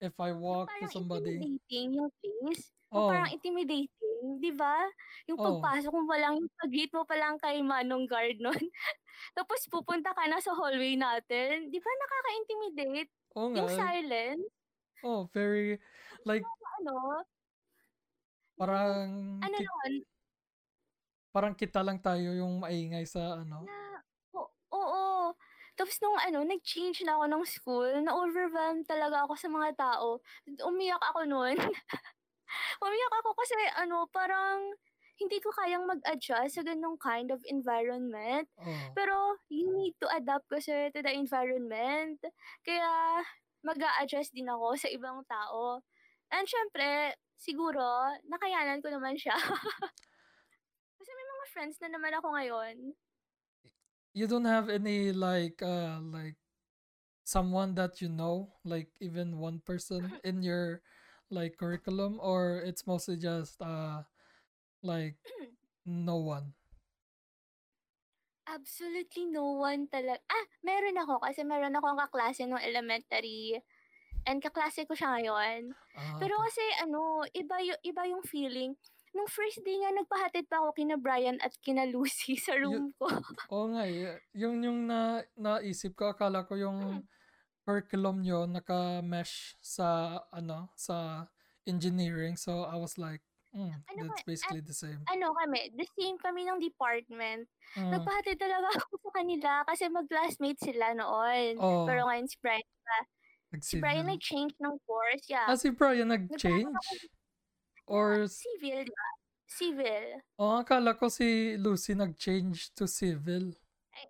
if 0.00 0.20
I 0.20 0.32
Yung 0.48 0.58
walk 0.58 0.78
to 0.80 0.88
parang 0.88 0.90
somebody. 0.90 1.46
intimidating 1.46 1.94
yung 1.94 2.10
place. 2.18 2.72
Yung 2.90 3.06
parang 3.06 3.30
Oh. 3.30 3.36
intimidating, 3.36 4.42
'di 4.42 4.50
ba? 4.58 4.82
Yung 5.30 5.38
Oh. 5.38 5.72
pagpasok 5.78 5.92
mo 5.94 6.02
pa 6.10 6.16
lang, 6.18 6.34
yung 6.42 6.50
pag-greet 6.58 6.90
mo 6.90 7.02
pa 7.06 7.14
lang 7.14 7.38
kay 7.38 7.62
manong 7.62 8.08
guard 8.10 8.40
nun. 8.42 8.56
Tapos 9.38 9.66
pupunta 9.70 10.10
ka 10.16 10.26
na 10.30 10.40
sa 10.42 10.54
hallway 10.56 10.96
natin. 10.98 11.70
'Di 11.70 11.78
ba 11.82 11.90
nakaka-intimidate? 11.92 13.12
Oo 13.36 13.48
Yung 13.54 13.68
nga. 13.68 13.70
silence. 13.70 14.50
Oh, 15.02 15.30
very 15.32 15.78
like 16.24 16.50
Ano, 16.80 17.20
parang 18.56 19.40
ano 19.44 19.56
nun 19.56 19.94
parang 21.30 21.54
kita 21.54 21.80
lang 21.84 22.02
tayo 22.02 22.34
yung 22.34 22.58
maingay 22.60 23.06
sa 23.06 23.38
ano. 23.38 23.62
na 23.62 24.02
o 24.34 24.50
oo. 24.74 25.32
Tapos 25.78 25.96
nung 26.02 26.18
ano, 26.18 26.44
nag-change 26.44 27.06
na 27.06 27.16
ako 27.16 27.24
ng 27.30 27.44
school, 27.46 27.90
na-overwhelmed 28.04 28.84
talaga 28.84 29.24
ako 29.24 29.34
sa 29.38 29.48
mga 29.48 29.70
tao. 29.78 30.20
Umiyak 30.66 31.00
ako 31.00 31.24
nun. 31.24 31.56
Umiyak 32.84 33.14
ako 33.22 33.30
kasi 33.38 33.56
ano, 33.78 34.04
parang 34.10 34.74
hindi 35.20 35.38
ko 35.38 35.52
kayang 35.52 35.84
mag-adjust 35.84 36.56
sa 36.56 36.62
ganong 36.64 36.96
kind 36.96 37.30
of 37.30 37.40
environment. 37.46 38.48
Oh. 38.56 38.92
Pero 38.96 39.36
you 39.52 39.68
need 39.72 39.94
to 40.00 40.08
adapt 40.08 40.48
kasi 40.48 40.88
to 40.92 41.00
the 41.00 41.12
environment. 41.12 42.18
Kaya 42.66 43.22
mag-a-adjust 43.60 44.32
din 44.32 44.48
ako 44.48 44.76
sa 44.80 44.88
ibang 44.88 45.22
tao. 45.28 45.84
And 46.30 46.46
syempre, 46.46 47.14
siguro, 47.34 47.82
nakayanan 48.30 48.82
ko 48.82 48.88
naman 48.90 49.18
siya. 49.18 49.34
kasi 51.00 51.10
may 51.10 51.26
mga 51.26 51.46
friends 51.50 51.76
na 51.82 51.88
naman 51.90 52.14
ako 52.14 52.28
ngayon. 52.36 52.76
You 54.14 54.26
don't 54.26 54.46
have 54.48 54.66
any 54.68 55.14
like 55.14 55.62
uh 55.62 56.02
like 56.02 56.34
someone 57.22 57.74
that 57.78 58.02
you 58.02 58.10
know, 58.10 58.58
like 58.66 58.90
even 58.98 59.38
one 59.38 59.62
person 59.62 60.10
in 60.26 60.42
your 60.42 60.82
like 61.30 61.56
curriculum 61.56 62.18
or 62.18 62.58
it's 62.66 62.86
mostly 62.86 63.16
just 63.16 63.62
uh 63.62 64.02
like 64.82 65.16
no 65.86 66.18
one. 66.18 66.54
Absolutely 68.50 69.30
no 69.30 69.62
one 69.62 69.86
talaga. 69.86 70.18
Ah, 70.26 70.46
meron 70.66 70.98
ako 70.98 71.22
kasi 71.22 71.46
meron 71.46 71.76
akong 71.78 71.94
kaklase 71.94 72.50
nung 72.50 72.58
elementary. 72.58 73.54
And 74.26 74.40
kaklase 74.40 74.84
ko 74.84 74.92
siya 74.94 75.16
ngayon. 75.16 75.72
Ah, 75.96 76.18
Pero 76.20 76.36
okay. 76.38 76.44
kasi 76.50 76.64
ano, 76.82 77.24
iba 77.32 77.56
yung, 77.60 77.80
iba 77.82 78.02
yung 78.08 78.24
feeling. 78.24 78.72
Nung 79.10 79.26
first 79.26 79.58
day 79.66 79.74
nga, 79.82 79.90
nagpahatid 79.90 80.46
pa 80.46 80.62
ako 80.62 80.70
kina 80.72 80.94
Brian 80.94 81.40
at 81.42 81.50
kina 81.60 81.82
Lucy 81.84 82.38
sa 82.46 82.54
room 82.54 82.94
ko. 82.94 83.10
oo 83.50 83.66
nga 83.74 83.82
eh. 83.86 84.22
Yung 84.38 84.62
yung 84.62 84.86
na 84.86 85.26
naisip 85.34 85.98
ko 85.98 86.14
akala 86.14 86.46
ko 86.46 86.54
yung 86.54 87.02
curriculum 87.66 88.22
nyo 88.22 88.46
naka-mesh 88.46 89.54
sa 89.60 90.18
ano 90.32 90.70
sa 90.74 91.26
engineering 91.68 92.34
so 92.34 92.64
I 92.64 92.74
was 92.80 92.96
like 92.96 93.20
mm, 93.52 93.68
ano 93.84 94.00
that's 94.10 94.22
at 94.22 94.26
basically 94.26 94.62
the 94.64 94.72
same. 94.74 95.02
ano 95.06 95.34
kami, 95.36 95.70
the 95.76 95.86
same 95.98 96.16
kami 96.18 96.46
ng 96.46 96.58
department. 96.62 97.46
Mm. 97.76 97.90
Nagpahatid 97.94 98.38
talaga 98.38 98.70
ako 98.78 98.94
sa 99.02 99.10
kanila 99.22 99.50
kasi 99.66 99.90
mag-classmate 99.90 100.60
sila 100.62 100.94
noon. 100.94 101.58
Pero 101.58 102.00
Oh, 102.02 102.08
ngayon 102.08 102.30
si 102.30 102.38
Brian 102.38 102.62
pa. 102.62 102.98
Si 103.58 103.82
Brian 103.82 104.06
nag-civil. 104.06 104.14
nag-change 104.14 104.54
ng 104.62 104.74
course, 104.86 105.24
Ah, 105.26 105.50
yeah. 105.50 105.58
si 105.58 105.68
Brian 105.70 106.08
nag-change? 106.08 106.70
Or 107.90 108.30
civil, 108.30 108.86
di 108.86 108.92
ba? 108.94 109.08
Civil. 109.50 110.06
oh, 110.38 110.62
akala 110.62 110.94
ko 110.94 111.10
si 111.10 111.58
Lucy 111.58 111.98
nag-change 111.98 112.70
to 112.78 112.86
civil. 112.86 113.50
Ay, 113.90 114.06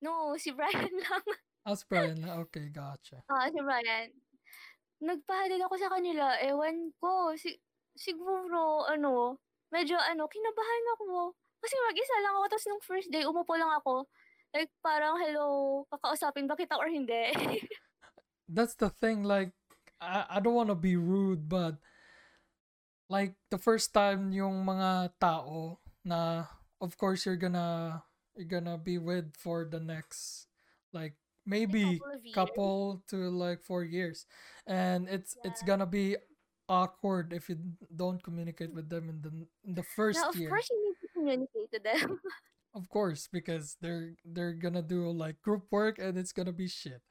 no, 0.00 0.32
si 0.40 0.48
Brian 0.56 0.88
lang. 0.88 1.24
Ah, 1.68 1.76
si 1.76 1.84
Brian 1.84 2.16
lang. 2.16 2.40
Okay, 2.48 2.72
gotcha. 2.72 3.20
Ah, 3.28 3.52
si 3.52 3.60
Brian. 3.60 4.08
Nagpahatid 5.00 5.60
ako 5.60 5.76
sa 5.76 5.92
kanila, 5.92 6.32
ewan 6.40 6.92
ko, 6.96 7.36
si 7.36 7.60
siguro 7.92 8.88
ano, 8.88 9.36
medyo 9.68 10.00
ano, 10.00 10.24
kinabahan 10.24 10.84
ako. 10.96 11.36
Kasi 11.60 11.76
mag-isa 11.84 12.16
lang 12.24 12.34
ako 12.34 12.46
tapos 12.48 12.66
nung 12.66 12.80
first 12.80 13.08
day 13.12 13.28
umupo 13.28 13.52
lang 13.60 13.68
ako. 13.76 14.08
Like 14.56 14.72
parang 14.80 15.20
hello, 15.20 15.84
kakausapin 15.92 16.48
ba 16.48 16.56
kita 16.56 16.80
or 16.80 16.88
hindi? 16.88 17.28
That's 18.50 18.74
the 18.74 18.90
thing 18.90 19.24
like 19.24 19.52
I, 20.00 20.26
I 20.30 20.40
don't 20.40 20.54
want 20.54 20.70
to 20.70 20.76
be 20.76 20.96
rude 20.96 21.48
but 21.48 21.78
like 23.08 23.34
the 23.50 23.58
first 23.58 23.92
time 23.94 24.32
yung 24.32 24.64
mga 24.64 25.12
tao 25.20 25.78
na 26.04 26.46
of 26.80 26.96
course 26.98 27.26
you're 27.26 27.40
gonna 27.40 28.02
you're 28.36 28.48
gonna 28.50 28.78
be 28.78 28.98
with 28.98 29.34
for 29.36 29.64
the 29.66 29.80
next 29.80 30.48
like 30.92 31.14
maybe 31.46 32.04
couple 32.32 32.32
couple 32.32 33.02
to 33.08 33.28
like 33.30 33.62
four 33.62 33.84
years. 33.84 34.26
And 34.66 35.08
it's 35.08 35.36
it's 35.44 35.62
gonna 35.62 35.86
be 35.88 36.16
awkward 36.68 37.32
if 37.32 37.48
you 37.48 37.58
don't 37.94 38.22
communicate 38.22 38.72
with 38.74 38.88
them 38.88 39.08
in 39.10 39.20
the 39.22 39.32
in 39.64 39.74
the 39.74 39.84
Yeah, 40.12 40.22
first 40.22 40.28
of 40.28 40.34
year. 40.36 40.50
Of 40.50 40.50
course 40.50 40.68
you 40.70 40.78
need 40.88 40.96
to 41.00 41.08
communicate 41.14 41.70
to 41.72 41.80
them. 41.80 42.20
of 42.74 42.88
course 42.88 43.28
because 43.32 43.76
they're 43.80 44.14
they're 44.24 44.54
gonna 44.54 44.82
do 44.82 45.10
like 45.10 45.40
group 45.42 45.66
work 45.70 45.98
and 45.98 46.18
it's 46.18 46.32
gonna 46.32 46.52
be 46.52 46.68
shit 46.68 47.02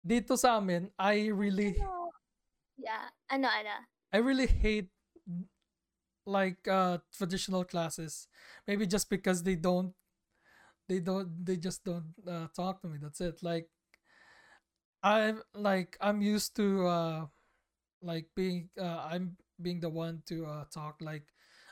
dito 0.00 0.36
sa 0.36 0.56
amin 0.58 0.88
I 0.96 1.28
really 1.28 1.76
ano, 1.76 2.10
yeah, 2.80 3.06
ano, 3.28 3.48
ano. 3.48 3.76
I 4.10 4.18
really 4.18 4.48
hate 4.48 4.90
like 6.26 6.66
uh 6.68 6.98
traditional 7.14 7.64
classes. 7.64 8.28
Maybe 8.66 8.86
just 8.86 9.08
because 9.08 9.42
they 9.42 9.54
don't 9.56 9.94
they 10.88 10.98
don't 10.98 11.30
they 11.44 11.56
just 11.56 11.84
don't 11.84 12.10
uh, 12.26 12.50
talk 12.54 12.82
to 12.82 12.88
me. 12.88 12.98
That's 12.98 13.20
it. 13.20 13.42
Like 13.42 13.70
I'm 15.02 15.42
like 15.54 15.96
I'm 16.00 16.20
used 16.20 16.56
to 16.56 16.86
uh 16.86 17.20
like 18.02 18.26
being 18.34 18.68
uh, 18.80 19.06
I'm 19.08 19.36
being 19.60 19.80
the 19.80 19.88
one 19.92 20.22
to 20.28 20.44
uh, 20.46 20.64
talk 20.72 21.00
like 21.00 21.24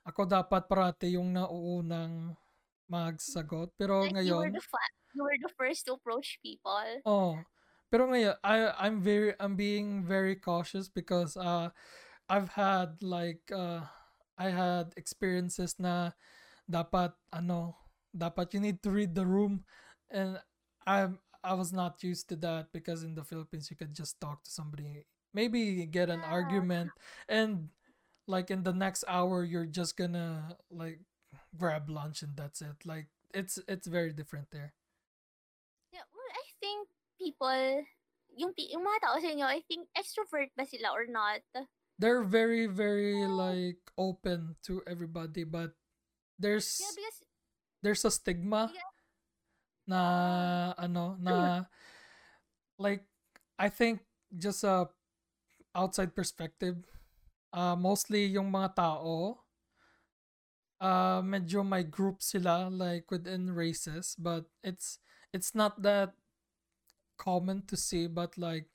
ako 0.05 0.25
dapat 0.25 0.69
parate 0.69 1.13
yung 1.13 1.33
nauunang 1.37 2.37
magsagot 2.89 3.73
pero 3.77 4.09
Like 4.09 4.25
you 4.25 4.37
were 4.37 4.49
ngayon 4.49 4.53
the 4.53 4.65
fa- 4.65 4.97
you 5.13 5.23
were 5.25 5.41
the 5.41 5.53
first 5.57 5.85
to 5.89 5.97
approach 5.97 6.41
people. 6.41 6.89
oh 7.05 7.37
pero 7.90 8.07
ngayon 8.09 8.37
I 8.45 8.73
I'm 8.78 9.00
very 9.00 9.35
I'm 9.40 9.57
being 9.57 10.04
very 10.04 10.37
cautious 10.37 10.88
because 10.88 11.37
uh 11.37 11.71
I've 12.28 12.50
had 12.57 13.02
like 13.02 13.42
uh 13.52 13.87
I 14.38 14.50
had 14.52 14.95
experiences 14.97 15.76
na 15.80 16.12
dapat 16.71 17.14
ano 17.33 17.76
dapat 18.14 18.54
you 18.54 18.61
need 18.61 18.83
to 18.85 18.90
read 18.90 19.14
the 19.14 19.26
room. 19.26 19.64
And 20.11 20.40
I'm 20.87 21.21
I 21.45 21.54
was 21.54 21.73
not 21.73 22.02
used 22.04 22.28
to 22.30 22.37
that 22.45 22.73
because 22.73 23.02
in 23.04 23.14
the 23.14 23.25
Philippines 23.25 23.71
you 23.71 23.76
could 23.76 23.95
just 23.95 24.21
talk 24.21 24.45
to 24.45 24.50
somebody 24.52 25.07
maybe 25.35 25.87
get 25.87 26.11
an 26.11 26.25
Yeah. 26.25 26.30
argument. 26.30 26.92
And 27.28 27.71
like 28.26 28.50
in 28.50 28.62
the 28.64 28.75
next 28.75 29.04
hour 29.09 29.45
you're 29.45 29.68
just 29.71 29.97
gonna 29.97 30.57
like 30.71 31.00
grab 31.57 31.88
lunch 31.90 32.23
and 32.23 32.37
that's 32.37 32.61
it. 32.62 32.85
Like 32.85 33.09
it's 33.35 33.59
it's 33.68 33.87
very 33.87 34.12
different 34.12 34.50
there 34.52 34.75
people, 37.29 37.85
yung, 38.33 38.57
yung 38.57 38.85
mga 38.85 39.01
tao 39.05 39.17
sa 39.21 39.29
inyo, 39.29 39.45
I 39.45 39.61
think 39.69 39.85
extrovert 39.93 40.49
ba 40.57 40.65
sila 40.65 40.97
or 40.97 41.05
not? 41.05 41.45
they're 41.99 42.23
very 42.23 42.71
very 42.71 43.27
like 43.27 43.83
open 43.99 44.55
to 44.63 44.81
everybody 44.87 45.43
but 45.43 45.75
Yeah, 46.39 46.55
there's 46.55 46.71
because, 46.79 47.19
there's 47.83 48.05
a 48.07 48.15
stigma 48.15 48.71
yeah, 48.71 48.91
na 49.91 49.99
ah, 49.99 50.71
ano 50.79 51.19
ano? 51.19 51.23
na 51.27 51.35
like 52.79 53.03
I 53.59 53.67
think 53.67 54.07
just 54.31 54.63
a 54.63 54.87
outside 55.75 56.15
perspective 56.15 56.79
uh 57.51 57.75
mostly 57.75 58.31
yung 58.31 58.55
mga 58.55 58.79
tao 58.79 59.43
uh 60.79 61.19
medyo 61.27 61.67
may 61.67 61.83
group 61.83 62.23
sila 62.23 62.71
like 62.71 63.11
within 63.11 63.51
races 63.51 64.15
but 64.15 64.47
it's 64.63 65.03
it's 65.35 65.59
not 65.59 65.83
that 65.83 66.15
common 67.19 67.63
to 67.67 67.77
see 67.77 68.07
but 68.07 68.37
like 68.39 68.67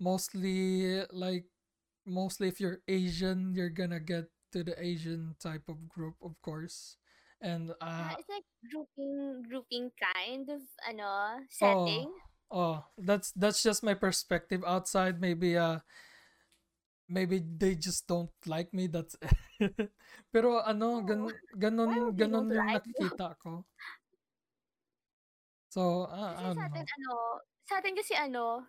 mostly 0.00 1.02
like 1.12 1.44
mostly 2.06 2.48
if 2.48 2.60
you're 2.60 2.80
Asian 2.88 3.52
you're 3.54 3.74
gonna 3.74 4.00
get 4.00 4.30
to 4.52 4.64
the 4.64 4.72
Asian 4.80 5.34
type 5.42 5.66
of 5.68 5.88
group 5.88 6.14
of 6.22 6.32
course 6.40 6.96
and 7.42 7.70
yeah, 7.82 7.86
uh 7.86 8.14
it's 8.18 8.28
like 8.30 8.46
grouping, 8.70 9.42
grouping 9.46 9.90
kind 10.00 10.48
of, 10.48 10.62
ano, 10.88 11.38
oh 11.38 11.46
setting. 11.50 12.10
oh 12.50 12.84
that's 12.96 13.30
that's 13.36 13.62
just 13.62 13.84
my 13.84 13.94
perspective 13.94 14.64
outside 14.66 15.20
maybe 15.20 15.56
uh 15.56 15.78
maybe 17.08 17.40
they 17.40 17.74
just 17.74 18.06
don't 18.06 18.30
like 18.46 18.72
me, 18.72 18.86
that's. 18.86 19.16
Pero 20.32 20.60
ano, 20.60 21.00
Oh, 21.00 21.02
gan 21.02 21.20
ganon 21.56 22.12
ganon 22.14 22.52
yung 22.52 22.68
nakikita 22.68 23.34
ko. 23.40 23.64
So, 25.72 26.08
ah, 26.08 26.36
Kasi 26.36 26.44
I 26.44 26.48
sa 26.52 26.52
don't 26.52 26.64
atin 26.68 26.86
ano, 26.86 27.12
sa 27.68 27.78
atin 27.80 27.94
kasi 27.94 28.14
ano, 28.16 28.66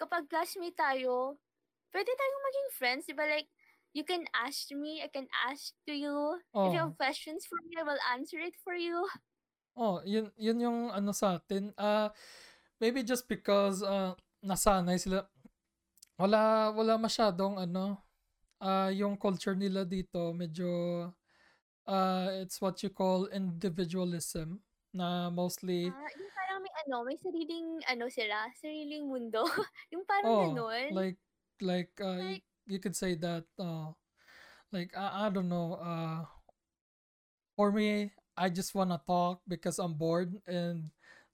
kapag 0.00 0.28
classmate 0.30 0.76
tayo, 0.76 1.38
pwede 1.94 2.10
tayong 2.12 2.46
maging 2.48 2.68
friends, 2.78 3.04
'di 3.06 3.14
ba? 3.16 3.26
Like, 3.28 3.50
you 3.96 4.04
can 4.04 4.24
ask 4.34 4.70
me, 4.74 5.02
I 5.04 5.08
can 5.10 5.28
ask 5.48 5.74
to 5.88 5.94
you. 5.94 6.40
If 6.64 6.72
you 6.74 6.80
Oh. 6.80 6.82
have 6.82 6.98
questions 7.00 7.46
for 7.48 7.58
me, 7.66 7.76
I 7.78 7.84
will 7.86 8.02
answer 8.14 8.38
it 8.40 8.56
for 8.64 8.74
you. 8.76 9.06
Oh, 9.78 10.02
yun 10.04 10.30
yun 10.36 10.58
yung 10.58 10.78
ano 10.90 11.14
sa 11.14 11.38
atin. 11.38 11.70
Ah, 11.78 12.10
maybe 12.82 13.02
just 13.06 13.26
because 13.30 13.82
ah, 13.86 14.14
nasanay 14.42 14.98
sila. 14.98 15.26
Wala 16.18 16.70
wala 16.74 16.94
masyadong 16.98 17.58
ano, 17.60 17.98
ah, 18.62 18.90
yung 18.92 19.16
culture 19.18 19.54
nila 19.58 19.84
dito 19.86 20.32
medyo 20.34 20.68
ah, 21.86 22.28
it's 22.42 22.60
what 22.60 22.80
you 22.82 22.90
call 22.90 23.26
individualism 23.32 24.60
na 24.94 25.30
mostly 25.30 25.94
may 26.16 26.28
ano, 26.88 27.04
may 27.04 27.20
sariling 27.20 27.84
ano 27.84 28.08
sila, 28.08 28.48
sariling 28.56 29.04
mundo. 29.04 29.44
yung 29.92 30.08
parang 30.08 30.32
oh, 30.32 30.40
ganun. 30.48 30.88
like 30.96 31.20
like 31.60 31.92
uh, 32.00 32.16
Like, 32.16 32.44
you, 32.64 32.80
could 32.80 32.96
say 32.96 33.12
that 33.20 33.44
uh, 33.60 33.92
like 34.72 34.96
I, 34.96 35.26
I 35.26 35.30
don't 35.30 35.48
know 35.48 35.76
uh 35.76 36.24
for 37.56 37.72
me 37.72 38.10
I 38.36 38.48
just 38.48 38.74
want 38.74 38.90
to 38.90 39.00
talk 39.04 39.44
because 39.44 39.78
I'm 39.78 39.94
bored 39.94 40.32
and 40.46 40.88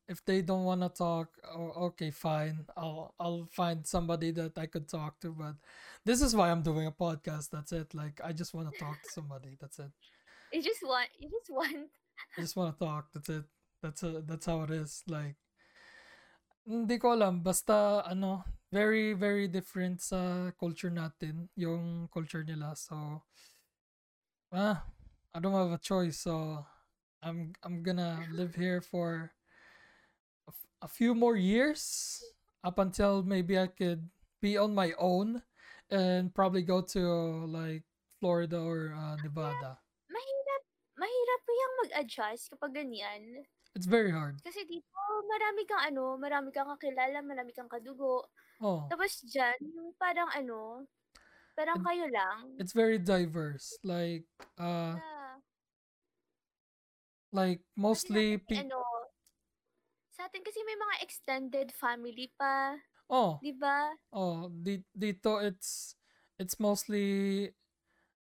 if 0.08 0.24
they 0.24 0.42
don't 0.42 0.64
want 0.64 0.82
to 0.82 0.90
talk 0.90 1.30
oh, 1.54 1.94
okay 1.94 2.10
fine. 2.10 2.66
I'll 2.76 3.14
I'll 3.20 3.46
find 3.54 3.86
somebody 3.86 4.32
that 4.32 4.58
I 4.58 4.66
could 4.66 4.88
talk 4.88 5.20
to 5.20 5.30
but 5.30 5.54
this 6.04 6.20
is 6.20 6.34
why 6.34 6.50
I'm 6.50 6.62
doing 6.62 6.86
a 6.86 6.92
podcast 6.92 7.50
that's 7.54 7.70
it. 7.70 7.94
Like 7.94 8.20
I 8.24 8.32
just 8.32 8.54
want 8.54 8.72
to 8.72 8.78
talk 8.78 8.98
to 9.02 9.10
somebody 9.14 9.54
that's 9.60 9.78
it. 9.78 9.92
You 10.52 10.62
just 10.62 10.82
want, 10.82 11.08
you 11.18 11.28
just 11.30 11.50
want, 11.50 11.90
I 12.38 12.40
just 12.40 12.56
want 12.56 12.78
to 12.78 12.84
talk 12.84 13.06
that's 13.12 13.28
it. 13.28 13.44
That's 13.82 14.02
a, 14.02 14.22
that's 14.24 14.46
how 14.46 14.62
it 14.62 14.70
is. 14.70 15.02
Like 15.08 15.36
hindi 16.64 16.96
ko 16.96 17.12
alam 17.12 17.44
basta 17.44 18.00
ano 18.08 18.44
very 18.72 19.12
very 19.12 19.46
different 19.46 20.00
sa 20.00 20.50
culture 20.58 20.90
natin 20.90 21.48
yung 21.54 22.08
culture 22.10 22.42
nila. 22.42 22.74
So 22.74 23.22
ah 24.50 24.82
I 25.34 25.40
don't 25.40 25.54
have 25.54 25.74
a 25.74 25.82
choice. 25.82 26.24
So 26.24 26.64
I'm 27.22 27.52
I'm 27.62 27.84
gonna 27.84 28.24
live 28.32 28.56
here 28.56 28.80
for 28.80 29.32
a, 30.48 30.52
f- 30.52 30.70
a 30.82 30.88
few 30.88 31.14
more 31.14 31.36
years 31.36 32.20
up 32.64 32.80
until 32.80 33.22
maybe 33.22 33.58
I 33.58 33.68
could 33.68 34.08
be 34.40 34.56
on 34.56 34.74
my 34.74 34.92
own 34.98 35.42
and 35.90 36.34
probably 36.34 36.62
go 36.62 36.80
to 36.80 37.00
like 37.46 37.84
Florida 38.20 38.56
or 38.56 38.96
uh, 38.96 39.16
Nevada. 39.20 39.80
Mahirap, 40.08 40.62
mahirap 40.96 41.40
po 41.44 41.50
yung 41.52 41.74
mag-adjust 41.84 42.48
kapag 42.52 42.72
ganyan. 42.72 43.44
It's 43.74 43.86
very 43.86 44.10
hard 44.10 44.38
Kasi 44.44 44.62
dito, 44.68 45.00
marami 45.26 45.62
kang 45.66 45.82
ano, 45.88 46.14
marami 46.20 46.48
kang 46.52 46.68
kakilala, 46.76 47.24
marami 47.24 47.50
kang 47.56 47.70
kadugo. 47.70 48.28
oh 48.60 48.86
Tapos 48.92 49.24
dyan, 49.24 49.56
yung 49.72 49.90
parang 49.96 50.28
ano, 50.30 50.84
parang 51.56 51.80
it, 51.80 51.86
kayo 51.86 52.06
lang. 52.12 52.38
it's 52.58 52.72
very 52.74 52.98
diverse 52.98 53.78
like 53.82 54.24
uh 54.58 54.94
Yeah. 54.98 55.40
like 57.32 57.60
Kasi 57.60 57.76
mostly 57.76 58.38
natin 58.38 58.46
pe- 58.46 58.62
ano, 58.70 58.80
sa 60.14 60.30
atin 60.30 60.42
kasi 60.46 60.62
may 60.62 60.78
mga 60.78 60.96
extended 61.02 61.68
family 61.74 62.30
pa, 62.38 62.78
oh 63.10 63.38
'di 63.42 63.52
ba? 63.58 63.98
oh 64.14 64.46
di- 64.62 64.86
dito 64.94 65.42
it's 65.42 65.98
it's 66.38 66.58
mostly 66.62 67.50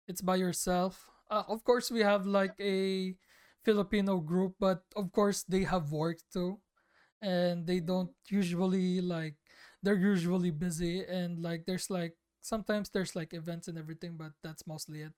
it's 0.09 0.21
by 0.21 0.35
yourself 0.35 1.09
uh, 1.29 1.45
of 1.47 1.63
course 1.63 1.91
we 1.93 2.01
have 2.01 2.25
like 2.25 2.57
a 2.59 3.13
Filipino 3.63 4.19
group 4.19 4.55
but 4.59 4.83
of 4.95 5.11
course 5.11 5.43
they 5.43 5.63
have 5.63 5.91
work 5.91 6.19
too 6.31 6.59
and 7.21 7.65
they 7.67 7.79
Mm. 7.79 7.87
don't 7.91 8.11
usually 8.29 9.01
like 9.01 9.35
they're 9.83 9.99
usually 9.99 10.51
busy 10.51 11.03
and 11.05 11.39
like 11.41 11.65
there's 11.65 11.89
like 11.89 12.15
sometimes 12.41 12.89
there's 12.89 13.15
like 13.15 13.33
events 13.33 13.67
and 13.67 13.77
everything 13.77 14.15
but 14.17 14.31
that's 14.43 14.67
mostly 14.67 15.01
it 15.01 15.13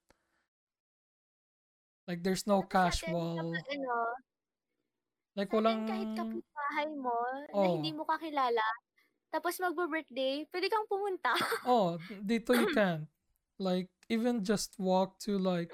like 2.08 2.24
there's 2.24 2.46
no 2.48 2.62
Tapos 2.62 2.72
sa 2.72 2.88
atin, 2.90 3.18
kapag 3.36 3.66
ano, 3.76 3.98
like 5.36 5.52
walang 5.52 5.84
kahit 5.88 6.10
kapitbahay 6.16 6.88
mo 6.98 7.18
na 7.60 7.68
hindi 7.68 7.90
oh 7.90 7.96
mo 7.96 8.04
kakilala, 8.08 8.66
tapos 9.34 9.60
magbo-birthday, 9.60 10.48
pwede 10.52 10.68
kang 10.72 10.88
pumunta. 10.88 11.34
oh 11.64 11.98
dito 12.24 12.54
you 12.56 12.68
can 12.68 13.08
like 13.60 13.90
even 14.10 14.44
just 14.44 14.76
walk 14.80 15.18
to 15.20 15.38
like 15.38 15.72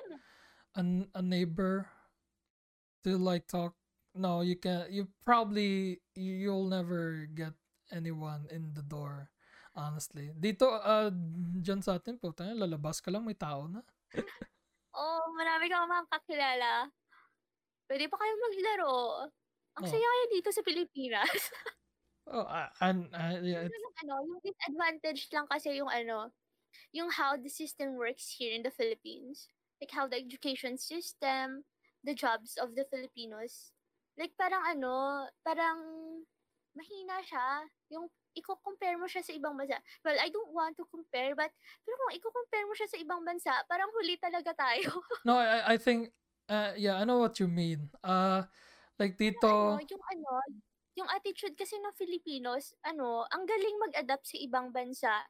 a 1.14 1.22
neighbor 1.22 1.88
to 3.04 3.18
like 3.18 3.46
talk 3.50 3.76
no 4.16 4.42
you 4.42 4.56
can't 4.56 4.90
you 4.92 5.08
probably 5.24 6.02
you- 6.16 6.40
you'll 6.48 6.68
never 6.68 7.28
get 7.32 7.54
anyone 7.92 8.48
in 8.52 8.72
the 8.74 8.84
door 8.84 9.30
honestly 9.76 10.36
dito 10.36 10.68
uh 10.68 11.12
dyan 11.60 11.80
sa 11.80 11.96
atin 11.96 12.20
po 12.20 12.36
tayo 12.36 12.52
lalabas 12.56 13.00
ka 13.00 13.12
lang 13.12 13.24
may 13.24 13.36
tao 13.36 13.68
na 13.68 13.80
oh, 14.96 15.24
marami 15.36 15.72
kang 15.72 15.88
mga 15.88 16.08
kakilala. 16.12 16.72
Pwede 17.88 18.08
pa 18.08 18.16
kayong 18.20 18.44
maglaro. 18.44 18.98
Ang 19.80 19.84
oh 19.88 19.90
saya 19.90 20.04
kaya 20.04 20.26
dito 20.32 20.50
sa 20.52 20.64
Pilipinas. 20.64 21.32
oh 22.32 22.48
uh, 22.48 22.70
and 22.86 23.10
uh, 23.12 23.36
yeah 23.42 23.66
it's 23.66 23.76
yung 23.76 23.98
ano, 24.06 24.14
yung 24.30 24.42
disadvantage 24.46 25.24
lang 25.34 25.48
kasi 25.48 25.70
yung 25.76 25.92
ano, 25.92 26.32
yung 26.96 27.10
how 27.12 27.36
the 27.36 27.52
system 27.52 27.96
works 27.96 28.36
here 28.36 28.56
in 28.56 28.64
the 28.64 28.72
Philippines. 28.72 29.52
Like 29.80 29.92
how 29.92 30.06
the 30.06 30.20
education 30.20 30.78
system, 30.78 31.66
the 32.04 32.14
jobs 32.18 32.58
of 32.58 32.74
the 32.76 32.86
Filipinos. 32.90 33.74
Like 34.18 34.36
parang 34.38 34.64
ano, 34.66 35.28
parang 35.46 35.80
mahina 36.76 37.22
siya. 37.24 37.68
Yung 37.94 38.08
i-compare 38.32 38.96
mo 38.96 39.08
siya 39.12 39.24
sa 39.24 39.36
ibang 39.36 39.60
bansa. 39.60 39.80
Well, 40.08 40.16
I 40.16 40.32
don't 40.32 40.56
want 40.56 40.80
to 40.80 40.88
compare, 40.88 41.36
but 41.36 41.52
pero 41.84 41.96
kung 42.00 42.14
i-compare 42.16 42.66
mo 42.68 42.74
siya 42.76 42.88
sa 42.88 42.98
ibang 43.00 43.22
bansa, 43.28 43.52
parang 43.68 43.92
huli 43.92 44.16
talaga 44.20 44.56
tayo. 44.56 45.04
no 45.28 45.36
I 45.36 45.76
I 45.76 45.78
think 45.78 46.16
uh 46.48 46.74
yeah 46.76 46.98
I 47.00 47.04
know 47.04 47.20
what 47.20 47.38
you 47.40 47.48
mean 47.48 47.92
uh 48.04 48.48
like 49.00 49.20
Pero 49.20 49.78
ano, 49.78 49.84
dito 49.84 49.96
yung 49.96 50.06
ano, 50.16 50.32
yung 50.96 51.10
attitude 51.12 51.56
kasi 51.56 51.80
ng 51.80 51.96
Filipinos, 51.96 52.76
ano, 52.84 53.24
ang 53.32 53.44
galing 53.48 53.78
mag-adapt 53.80 54.28
sa 54.28 54.38
ibang 54.40 54.76
bansa. 54.76 55.24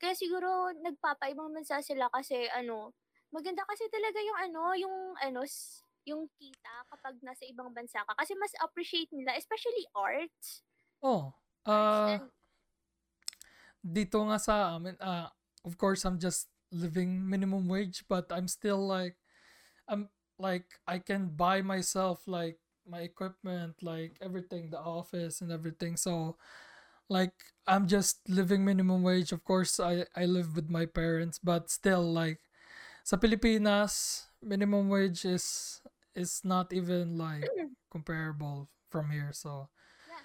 Kaya 0.00 0.14
siguro 0.16 0.74
nagpapaibang 0.74 1.54
bansa 1.54 1.78
sila 1.84 2.10
kasi 2.10 2.50
ano, 2.50 2.94
maganda 3.30 3.62
kasi 3.66 3.86
talaga 3.90 4.18
yung 4.22 4.38
ano, 4.38 4.62
yung 4.74 4.96
ano, 5.22 5.42
yung 6.04 6.28
kita 6.36 6.74
kapag 6.92 7.16
nasa 7.24 7.44
ibang 7.48 7.72
bansa 7.72 8.00
ka. 8.04 8.12
Kasi 8.16 8.36
mas 8.36 8.52
appreciate 8.60 9.10
nila, 9.12 9.36
especially 9.36 9.84
arts. 9.96 10.64
oh 11.04 11.36
Arts 11.68 11.68
uh 11.68 12.16
and, 12.16 12.28
dito 13.84 14.24
nga 14.24 14.40
sa 14.40 14.80
amin 14.80 14.96
uh 15.04 15.28
of 15.68 15.76
course 15.76 16.08
I'm 16.08 16.16
just 16.16 16.48
living 16.72 17.28
minimum 17.28 17.68
wage 17.68 18.08
but 18.08 18.32
I'm 18.32 18.48
still 18.48 18.80
like 18.80 19.20
I'm 19.84 20.08
like 20.40 20.80
I 20.88 20.98
can 20.98 21.36
buy 21.36 21.60
myself 21.60 22.24
like 22.24 22.56
my 22.88 23.04
equipment 23.04 23.76
like 23.84 24.16
everything 24.24 24.72
the 24.72 24.80
office 24.80 25.44
and 25.44 25.52
everything 25.52 26.00
so 26.00 26.40
like 27.12 27.36
I'm 27.68 27.84
just 27.84 28.24
living 28.24 28.64
minimum 28.64 29.04
wage 29.04 29.32
of 29.36 29.44
course 29.44 29.76
I 29.76 30.08
I 30.16 30.24
live 30.24 30.56
with 30.56 30.72
my 30.72 30.88
parents 30.88 31.36
but 31.36 31.68
still 31.68 32.04
like 32.04 32.40
sa 33.04 33.20
Pilipinas 33.20 34.24
minimum 34.40 34.88
wage 34.88 35.28
is 35.28 35.80
is 36.14 36.40
not 36.46 36.72
even 36.72 37.18
like 37.18 37.46
comparable 37.90 38.70
from 38.90 39.10
here 39.10 39.30
so 39.34 39.68
yeah. 40.06 40.24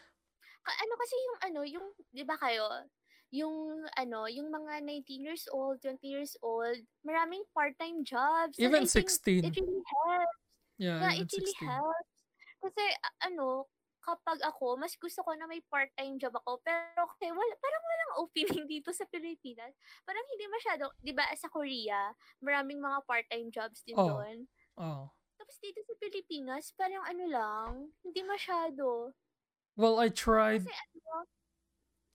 Ka- 0.64 0.80
ano 0.86 0.94
kasi 1.00 1.16
yung 1.18 1.38
ano, 1.50 1.60
yung, 1.66 1.88
di 2.14 2.24
ba 2.28 2.38
kayo, 2.38 2.68
yung 3.30 3.86
ano, 3.98 4.26
yung 4.26 4.50
mga 4.50 4.82
19 4.86 5.26
years 5.26 5.46
old, 5.54 5.82
20 5.82 6.02
years 6.06 6.34
old, 6.42 6.78
maraming 7.06 7.46
part-time 7.54 8.02
jobs. 8.02 8.58
Even 8.58 8.86
I 8.86 8.90
think 8.90 9.10
it 9.10 9.54
16 9.54 9.54
really 9.54 9.82
helps. 9.86 10.38
yeah 10.78 11.00
Yeah, 11.02 11.14
it 11.22 11.30
really 11.30 11.54
16 11.58 11.70
helps. 11.70 12.14
Kasi 12.60 12.84
ano, 13.24 13.70
kapag 14.02 14.42
ako, 14.42 14.82
mas 14.82 14.98
gusto 14.98 15.22
ko 15.22 15.32
na 15.38 15.46
may 15.46 15.62
part-time 15.70 16.18
job 16.18 16.34
ako. 16.42 16.58
Pero 16.66 17.06
kasi 17.16 17.30
wala, 17.30 17.54
parang 17.62 17.84
walang 17.86 18.14
opening 18.26 18.66
dito 18.74 18.90
sa 18.90 19.06
Pilipinas. 19.08 19.78
Parang 20.04 20.26
hindi 20.34 20.46
masyado, 20.50 20.84
di 20.98 21.14
ba 21.14 21.30
sa 21.38 21.48
Korea, 21.54 22.10
maraming 22.42 22.82
mga 22.82 23.00
part-time 23.06 23.50
jobs 23.54 23.86
din 23.86 23.96
oh 23.96 24.10
doon. 24.10 24.38
oh 24.82 25.06
Tapos 25.50 25.66
dito 25.66 25.82
sa 25.82 25.98
Pilipinas, 25.98 26.70
parang 26.78 27.02
ano 27.10 27.26
lang, 27.26 27.70
hindi 28.06 28.22
masyado. 28.22 29.18
well 29.74 29.98
I 29.98 30.14
tried 30.14 30.62
Kasi 30.62 30.78
ano, 30.78 31.26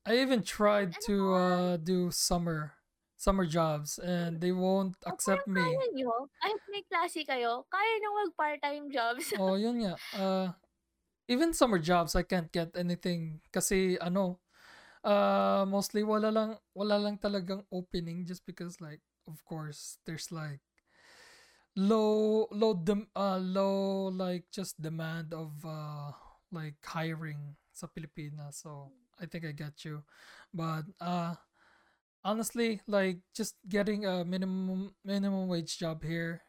I 0.07 0.23
even 0.23 0.47
tried 0.47 0.95
ano 0.95 1.03
to 1.11 1.15
uh 1.35 1.75
do 1.83 2.15
summer 2.15 2.79
summer 3.19 3.43
jobs 3.43 3.99
and 3.99 4.39
they 4.39 4.55
won't 4.55 4.95
oh, 5.03 5.11
accept 5.11 5.51
me. 5.51 5.59
kaya 5.59 5.83
nyo, 5.99 6.31
kahit 6.39 6.63
may 6.71 6.87
klase 6.87 7.27
kayo, 7.27 7.67
kaya 7.75 7.93
nang 7.99 8.15
mag 8.23 8.33
part-time 8.39 8.87
jobs. 8.95 9.27
Oh, 9.35 9.59
yun 9.59 9.83
nga. 9.83 9.99
Uh 10.15 10.55
even 11.27 11.51
summer 11.51 11.83
jobs 11.83 12.15
I 12.15 12.23
can't 12.23 12.55
get 12.55 12.71
anything 12.79 13.43
kasi 13.51 13.99
ano 13.99 14.39
uh 15.03 15.67
mostly 15.67 16.07
wala 16.07 16.31
lang 16.31 16.55
wala 16.71 17.03
lang 17.03 17.19
talagang 17.19 17.67
opening 17.75 18.31
just 18.31 18.47
because 18.47 18.79
like 18.79 19.03
of 19.27 19.43
course 19.43 19.99
there's 20.07 20.31
like 20.31 20.63
low 21.77 22.47
low 22.51 22.75
dem, 22.75 23.09
uh 23.17 23.39
low 23.39 24.09
like 24.09 24.45
just 24.53 24.81
demand 24.81 25.35
of 25.35 25.53
uh 25.67 26.13
like 26.53 26.79
hiring 26.85 27.57
sa 27.73 27.87
Pilipinas. 27.91 28.63
So 28.63 28.93
I 29.21 29.27
think 29.27 29.45
I 29.45 29.53
get 29.53 29.85
you. 29.85 30.03
But 30.55 30.87
uh 31.01 31.35
honestly 32.25 32.81
like 32.87 33.21
just 33.35 33.57
getting 33.69 34.07
a 34.07 34.25
minimum 34.25 34.95
minimum 35.05 35.49
wage 35.49 35.79
job 35.79 36.03
here 36.03 36.43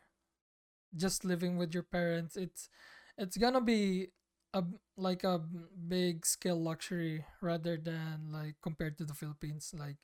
just 0.95 1.25
living 1.25 1.57
with 1.57 1.73
your 1.73 1.83
parents 1.83 2.38
it's 2.38 2.69
it's 3.17 3.38
gonna 3.38 3.61
be 3.61 4.07
a 4.53 4.63
like 4.95 5.23
a 5.23 5.39
big 5.88 6.25
scale 6.25 6.61
luxury 6.61 7.25
rather 7.41 7.75
than 7.77 8.31
like 8.31 8.55
compared 8.63 8.97
to 8.97 9.03
the 9.03 9.13
Philippines. 9.13 9.75
Like 9.77 9.97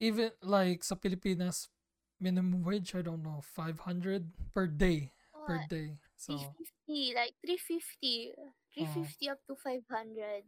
even 0.00 0.30
like 0.42 0.84
sa 0.84 0.94
Pilipinas 0.94 1.68
minimum 2.20 2.62
wage 2.66 2.94
I 2.94 3.02
don't 3.02 3.22
know 3.22 3.40
500 3.42 4.26
per 4.54 4.66
day 4.66 5.10
per 5.46 5.58
What? 5.58 5.70
day 5.70 5.96
so 6.18 6.34
350, 6.34 7.14
like 7.14 7.34
350. 7.42 8.34
uh, 8.36 8.50
350 8.74 9.30
up 9.30 9.40
to 9.48 9.54
500. 9.54 10.44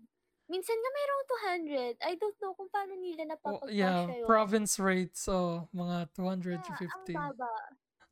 Minsan 0.51 0.77
nga 0.83 0.91
mayroong 0.99 1.25
200. 1.31 1.95
I 2.03 2.13
don't 2.19 2.39
know 2.43 2.53
kung 2.59 2.71
paano 2.75 2.99
nila 2.99 3.23
oh 3.47 3.63
yeah 3.71 4.03
yun. 4.11 4.27
province 4.27 4.79
rates 4.83 5.23
so 5.31 5.67
mga 5.71 6.11
200 6.19 6.59
to 6.59 6.73
Yeah, 6.75 6.91
ang 6.91 7.03
50 7.07 7.15
baba. 7.15 7.55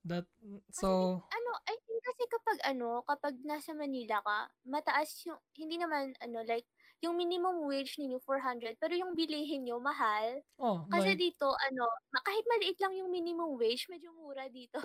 that 0.06 0.24
Kasi 0.70 0.80
so 0.80 1.18
ano, 1.18 1.50
I 1.66 1.74
think 1.82 1.98
kasi 2.06 2.22
kapag 2.30 2.58
ano, 2.64 3.02
kapag 3.04 3.34
nasa 3.42 3.74
Manila 3.74 4.22
ka, 4.22 4.38
mataas 4.64 5.10
yung 5.26 5.38
hindi 5.58 5.76
naman 5.76 6.14
ano, 6.22 6.40
like 6.46 6.64
yung 6.98 7.14
minimum 7.14 7.62
wage 7.66 7.94
ninyo 7.98 8.18
400, 8.22 8.74
pero 8.78 8.94
yung 8.94 9.14
bilihin 9.14 9.62
niyo 9.62 9.78
mahal. 9.78 10.42
oh 10.58 10.82
Kasi 10.90 11.14
like 11.14 11.20
dito 11.20 11.46
ano, 11.54 11.84
kahit 12.26 12.44
maliit 12.50 12.78
lang 12.82 12.94
yung 12.98 13.10
minimum 13.10 13.54
wage, 13.54 13.86
medyo 13.86 14.10
mura 14.14 14.50
dito. 14.50 14.82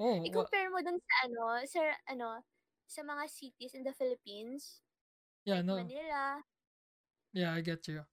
oh 0.00 0.16
wa- 0.20 0.24
I-compare 0.24 0.68
mo 0.72 0.80
dun 0.80 0.96
sa 0.96 1.14
ano, 1.28 1.42
sa 1.68 1.80
ano, 2.08 2.28
sa 2.90 3.00
mga 3.04 3.24
cities 3.28 3.76
in 3.76 3.84
the 3.84 3.94
Philippines, 3.94 4.82
yeah 5.44 5.60
like 5.60 5.68
no 5.68 5.76
Manila. 5.80 6.42
yeah 7.32 7.52
I 7.54 7.60
get 7.60 7.86
you 7.88 8.04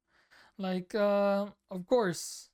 like 0.57 0.93
uh, 0.95 1.49
of 1.69 1.81
course 1.87 2.49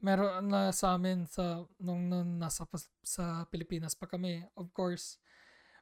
meron 0.00 0.52
na 0.52 0.70
sa 0.70 0.94
amin 0.94 1.24
sa 1.26 1.64
nung, 1.80 2.06
nung 2.06 2.38
nasa 2.38 2.68
sa 3.02 3.48
Pilipinas 3.48 3.96
pa 3.96 4.06
kami 4.06 4.44
of 4.54 4.70
course 4.76 5.16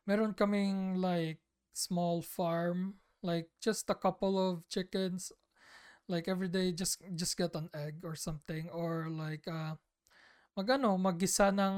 meron 0.07 0.33
kaming 0.33 0.99
like 1.03 1.43
small 1.75 2.23
farm 2.23 2.95
like 3.25 3.49
just 3.65 3.89
a 3.89 3.97
couple 3.97 4.37
of 4.37 4.61
chickens 4.69 5.33
like 6.09 6.29
every 6.29 6.49
day 6.49 6.73
just 6.73 7.01
just 7.17 7.37
get 7.37 7.55
an 7.57 7.69
egg 7.75 8.05
or 8.05 8.15
something 8.15 8.69
or 8.71 9.09
like 9.09 9.45
uh 9.49 9.75
magano 10.55 10.95
magisa 11.01 11.51
ng 11.51 11.77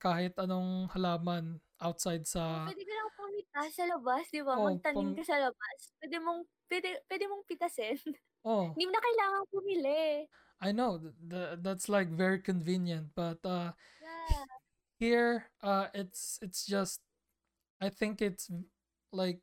kahit 0.00 0.34
anong 0.40 0.88
halaman 0.90 1.60
outside 1.78 2.24
Oh, 2.24 2.32
sa 2.32 2.66
pwede 2.66 2.82
ka 2.86 2.94
lang 2.94 3.10
pumita 3.18 3.60
sa 3.74 3.84
labas, 3.90 4.24
di 4.32 4.40
ba? 4.42 4.54
oh 4.56 4.66
Magtanim 4.70 5.10
pam, 5.12 5.16
ka 5.18 5.22
sa 5.26 5.36
labas. 5.38 5.78
Pwede 6.00 6.16
mong, 6.22 6.40
pwede, 6.70 6.88
pwede 7.10 7.24
mong 7.30 7.42
pitasin. 7.46 7.98
oh 8.44 8.70
Hindi 8.74 8.84
mo 8.86 8.92
na 8.94 9.02
kailangan 9.04 9.42
pumili. 9.52 10.02
I 10.60 10.70
know 10.72 10.96
th- 10.98 11.14
th- 11.28 11.58
that's 11.60 11.86
like 11.92 12.08
very 12.08 12.40
convenient 12.40 13.12
but 13.14 13.44
uh 13.44 13.76
Yeah. 14.00 14.44
here 14.98 15.52
uh 15.62 15.88
it's 15.94 16.38
it's 16.40 16.64
just 16.64 17.00
I 17.80 17.90
think 17.90 18.22
it's 18.22 18.48
like 19.12 19.40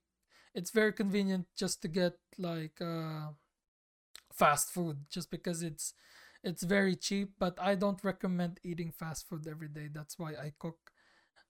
it's 0.55 0.71
very 0.71 0.93
convenient 0.93 1.47
just 1.55 1.81
to 1.81 1.87
get 1.87 2.17
like 2.37 2.81
uh 2.81 3.29
fast 4.33 4.71
food 4.71 4.97
just 5.09 5.29
because 5.29 5.61
it's 5.63 5.93
it's 6.43 6.63
very 6.63 6.95
cheap 6.95 7.31
but 7.39 7.57
I 7.61 7.75
don't 7.75 8.03
recommend 8.03 8.59
eating 8.63 8.91
fast 8.91 9.27
food 9.29 9.47
every 9.47 9.69
day. 9.69 9.87
That's 9.91 10.19
why 10.19 10.31
I 10.33 10.53
cook 10.59 10.91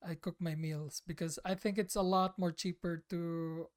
I 0.06 0.16
cook 0.16 0.38
my 0.40 0.56
meals 0.56 1.02
because 1.08 1.40
I 1.46 1.56
think 1.56 1.78
it's 1.78 1.96
a 1.96 2.02
lot 2.04 2.38
more 2.40 2.52
cheaper 2.52 3.04
to 3.10 3.68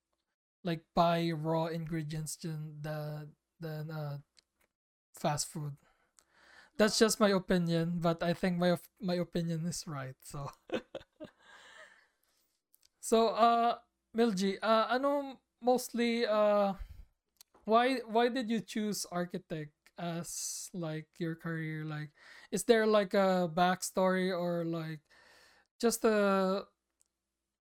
like 0.64 0.82
buy 0.94 1.30
raw 1.32 1.66
ingredients 1.66 2.36
than 2.36 2.82
than 3.60 3.90
uh 3.90 4.18
fast 5.14 5.48
food. 5.48 5.76
That's 6.76 6.98
just 6.98 7.20
my 7.20 7.30
opinion 7.30 7.98
but 8.00 8.22
I 8.22 8.32
think 8.34 8.58
my 8.58 8.76
my 9.00 9.14
opinion 9.16 9.64
is 9.66 9.84
right 9.86 10.16
so. 10.22 10.50
So 13.00 13.28
uh 13.28 13.76
Milji 14.16 14.56
uh 14.62 14.86
ano 14.90 15.38
mostly 15.60 16.26
uh 16.26 16.72
why 17.64 18.00
why 18.08 18.28
did 18.28 18.48
you 18.48 18.60
choose 18.60 19.06
architect 19.12 19.72
as 19.98 20.70
like 20.74 21.06
your 21.18 21.34
career 21.34 21.84
like 21.84 22.10
is 22.50 22.64
there 22.64 22.86
like 22.86 23.14
a 23.14 23.48
backstory 23.52 24.28
or 24.32 24.64
like 24.64 25.00
just 25.80 26.04
a 26.04 26.64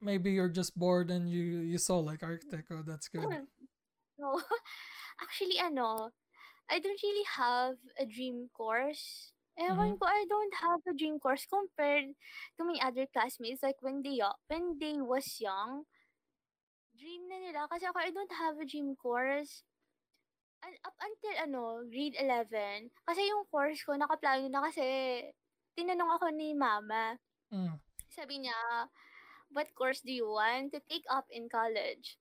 maybe 0.01 0.31
you're 0.31 0.51
just 0.51 0.77
bored 0.77 1.09
and 1.11 1.29
you 1.29 1.63
you 1.63 1.77
saw 1.77 1.99
like 1.99 2.23
architect 2.23 2.67
oh 2.71 2.83
that's 2.85 3.07
good 3.07 3.27
No. 4.19 4.39
Actually, 5.23 5.59
ano, 5.59 6.11
I 6.69 6.79
don't 6.79 7.01
really 7.03 7.27
have 7.37 7.75
a 7.99 8.05
dream 8.05 8.49
course. 8.55 9.31
mm-hmm. 9.59 9.73
Ewan 9.75 9.97
ko, 9.97 10.05
I 10.07 10.25
don't 10.29 10.55
have 10.61 10.81
a 10.87 10.93
dream 10.95 11.19
course 11.19 11.45
compared 11.47 12.15
to 12.57 12.61
my 12.63 12.77
other 12.83 13.07
classmates. 13.11 13.63
Like, 13.63 13.79
when 13.81 14.01
they, 14.03 14.19
when 14.47 14.77
they 14.79 14.99
was 14.99 15.39
young, 15.39 15.83
dream 16.95 17.27
na 17.27 17.37
nila. 17.39 17.67
Kasi 17.69 17.85
ako, 17.85 17.97
I 17.99 18.11
don't 18.11 18.35
have 18.35 18.55
a 18.59 18.65
dream 18.65 18.95
course. 18.95 19.63
And 20.65 20.73
up 20.81 20.97
until, 20.97 21.35
ano, 21.37 21.61
grade 21.85 22.17
11, 22.17 22.89
kasi 23.05 23.21
yung 23.29 23.45
course 23.53 23.85
ko, 23.85 23.93
nakaplano 23.93 24.49
na 24.49 24.65
kasi, 24.65 24.83
tinanong 25.77 26.11
ako 26.17 26.33
ni 26.33 26.57
mama. 26.57 27.19
mm. 27.53 27.77
Sabi 28.09 28.41
niya, 28.41 28.55
what 29.51 29.67
course 29.75 30.01
do 30.01 30.09
you 30.09 30.25
want 30.25 30.71
to 30.71 30.79
take 30.87 31.05
up 31.11 31.27
in 31.29 31.51
college? 31.51 32.17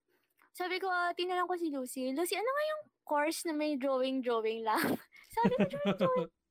Sabi 0.52 0.82
ko, 0.82 0.90
tinanong 1.14 1.48
ko 1.48 1.56
si 1.56 1.70
Lucy, 1.70 2.10
Lucy, 2.12 2.34
ano 2.34 2.46
nga 2.46 2.64
yung 2.68 2.82
course 3.06 3.46
na 3.46 3.54
may 3.54 3.78
drawing-drawing 3.78 4.66
lang? 4.66 4.98
Sabi 5.34 5.54
ko, 5.56 5.64
drawing-drawing. 5.70 6.30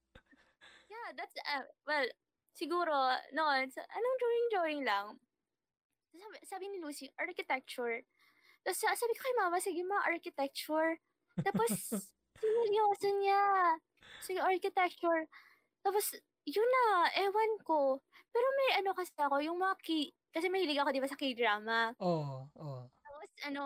Yeah, 0.94 1.10
that's, 1.18 1.34
uh, 1.50 1.66
well, 1.90 2.06
siguro, 2.54 2.94
noon, 3.34 3.66
anong 3.66 4.18
drawing-drawing 4.22 4.86
lang? 4.86 5.18
Sabi, 6.14 6.38
sabi 6.46 6.66
ni 6.70 6.78
Lucy, 6.78 7.10
architecture. 7.18 8.06
Tapos 8.64 8.78
sa- 8.80 8.96
sabi 8.96 9.14
ko 9.18 9.22
kay 9.26 9.36
mama, 9.36 9.58
sige 9.60 9.82
ma, 9.84 10.00
architecture. 10.06 10.96
Tapos, 11.42 11.70
seryoso 12.42 13.08
niya. 13.20 13.76
Sige, 14.22 14.40
architecture. 14.40 15.26
Tapos, 15.82 16.14
yun 16.46 16.70
na, 16.70 16.86
ewan 17.20 17.52
ko. 17.66 18.00
Pero 18.32 18.48
may 18.58 18.80
ano 18.80 18.94
kasi 18.96 19.12
ako, 19.18 19.42
yung 19.42 19.60
mga 19.60 19.76
key, 19.84 20.14
kasi 20.32 20.48
mahilig 20.48 20.80
ako, 20.80 20.90
di 20.94 21.02
ba, 21.04 21.10
sa 21.10 21.20
k-drama. 21.20 21.92
oh 22.00 22.48
oh 22.56 22.88
Tapos, 23.04 23.30
ano, 23.50 23.64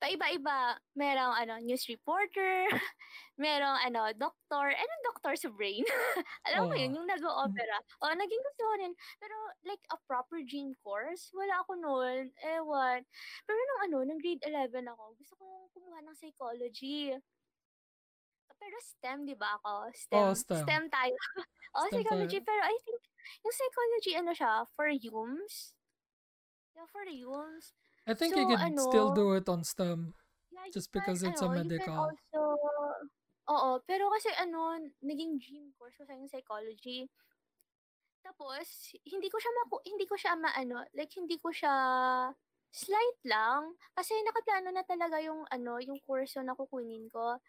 paiba-iba. 0.00 0.78
Merong, 0.96 1.34
ano, 1.36 1.54
news 1.62 1.86
reporter, 1.86 2.66
merong, 3.42 3.78
ano, 3.86 4.08
doctor. 4.16 4.66
Anong 4.72 4.97
doctor 5.18 5.34
sa 5.34 5.50
brain? 5.50 5.82
Alam 6.46 6.70
mo 6.70 6.74
oh 6.74 6.78
yun, 6.78 6.94
yung 6.94 7.10
nag-opera. 7.10 7.82
O, 7.98 8.14
naging 8.14 8.42
gusto 8.46 8.62
ko 8.62 8.74
rin. 8.78 8.94
Pero, 9.18 9.34
like, 9.66 9.82
a 9.90 9.98
proper 10.06 10.46
dream 10.46 10.78
course, 10.86 11.34
wala 11.34 11.58
ako 11.66 11.74
noon. 11.74 12.30
Ewan. 12.46 13.02
Pero 13.42 13.58
nung, 13.58 13.80
ano, 13.90 13.96
nung 14.06 14.22
grade 14.22 14.46
11 14.46 14.86
ako, 14.86 15.04
gusto 15.18 15.34
kong 15.34 15.66
kumuha 15.74 15.98
ng 16.06 16.14
psychology. 16.14 17.10
Pero 18.58 18.76
STEM, 18.78 19.26
di 19.26 19.34
ba 19.34 19.58
ako? 19.58 19.90
oh 20.14 20.34
STEM. 20.34 20.34
STEM 20.38 20.62
STEM 20.66 20.84
tayo. 20.86 21.14
o, 21.74 21.78
STEM 21.90 21.94
psychology. 21.98 22.38
tayo 22.38 22.46
Pero 22.46 22.62
I 22.62 22.76
think, 22.86 23.00
yung 23.42 23.54
psychology, 23.54 24.12
ano 24.14 24.32
siya, 24.34 24.52
for 24.70 24.86
humans. 24.90 25.74
Yeah, 26.78 26.86
for 26.86 27.02
humans. 27.10 27.74
I 28.06 28.14
think 28.14 28.34
So, 28.34 28.46
you 28.46 28.54
still 28.78 29.10
ano, 29.10 29.18
do 29.18 29.26
it 29.34 29.46
on 29.50 29.66
STEM 29.66 30.14
yeah, 30.48 30.70
just 30.72 30.90
can, 30.90 31.02
because 31.02 31.22
it's 31.22 31.42
a 31.42 31.44
ano, 31.44 31.60
you 31.60 31.68
can 31.68 31.68
medical 31.68 31.98
also, 32.08 32.40
oo, 33.48 33.70
pero 33.88 34.12
kasi 34.12 34.28
ano, 34.36 34.76
naging 35.02 35.40
dream 35.40 35.66
course 35.76 35.96
ko 35.96 36.04
sa 36.04 36.16
psychology. 36.28 37.08
Tapos, 38.24 38.92
hindi 39.08 39.28
ko 39.32 39.38
siya 39.40 39.52
maku, 39.64 39.76
hindi 39.88 40.04
ko 40.04 40.14
siya 40.18 40.36
maano, 40.36 40.84
like 40.92 41.12
hindi 41.16 41.36
ko 41.40 41.48
siya 41.48 41.72
slight 42.68 43.18
lang 43.24 43.72
kasi 43.96 44.12
nakaplano 44.20 44.68
na 44.68 44.84
talaga 44.84 45.16
yung 45.24 45.48
ano, 45.48 45.80
yung 45.80 45.96
kurso 46.04 46.44
na 46.44 46.52
kukunin 46.52 47.08
ko. 47.08 47.40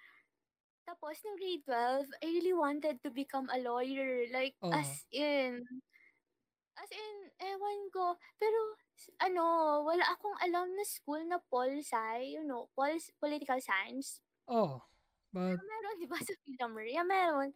Tapos, 0.87 1.21
nung 1.21 1.37
grade 1.37 1.63
12, 1.67 2.09
I 2.23 2.27
really 2.33 2.55
wanted 2.55 2.97
to 3.05 3.09
become 3.13 3.47
a 3.53 3.61
lawyer. 3.61 4.25
Like, 4.33 4.57
oh 4.61 4.73
as 4.73 5.05
in, 5.13 5.61
as 6.81 6.89
in, 6.89 7.17
ewan 7.45 7.79
ko. 7.93 8.17
Pero, 8.41 8.59
ano, 9.21 9.43
wala 9.85 10.01
akong 10.17 10.37
alam 10.41 10.73
na 10.73 10.85
school 10.87 11.21
na 11.29 11.37
pol 11.51 11.69
sci, 11.83 12.33
you 12.33 12.41
know, 12.41 12.73
pol, 12.73 12.89
political 13.21 13.61
science. 13.61 14.25
oh 14.47 14.81
but 15.33 15.59
meron, 15.59 15.95
di 15.99 16.07
ba, 16.09 16.17
sa 16.27 16.33
Philomere? 16.45 16.91
Yeah, 16.91 17.07
meron. 17.07 17.53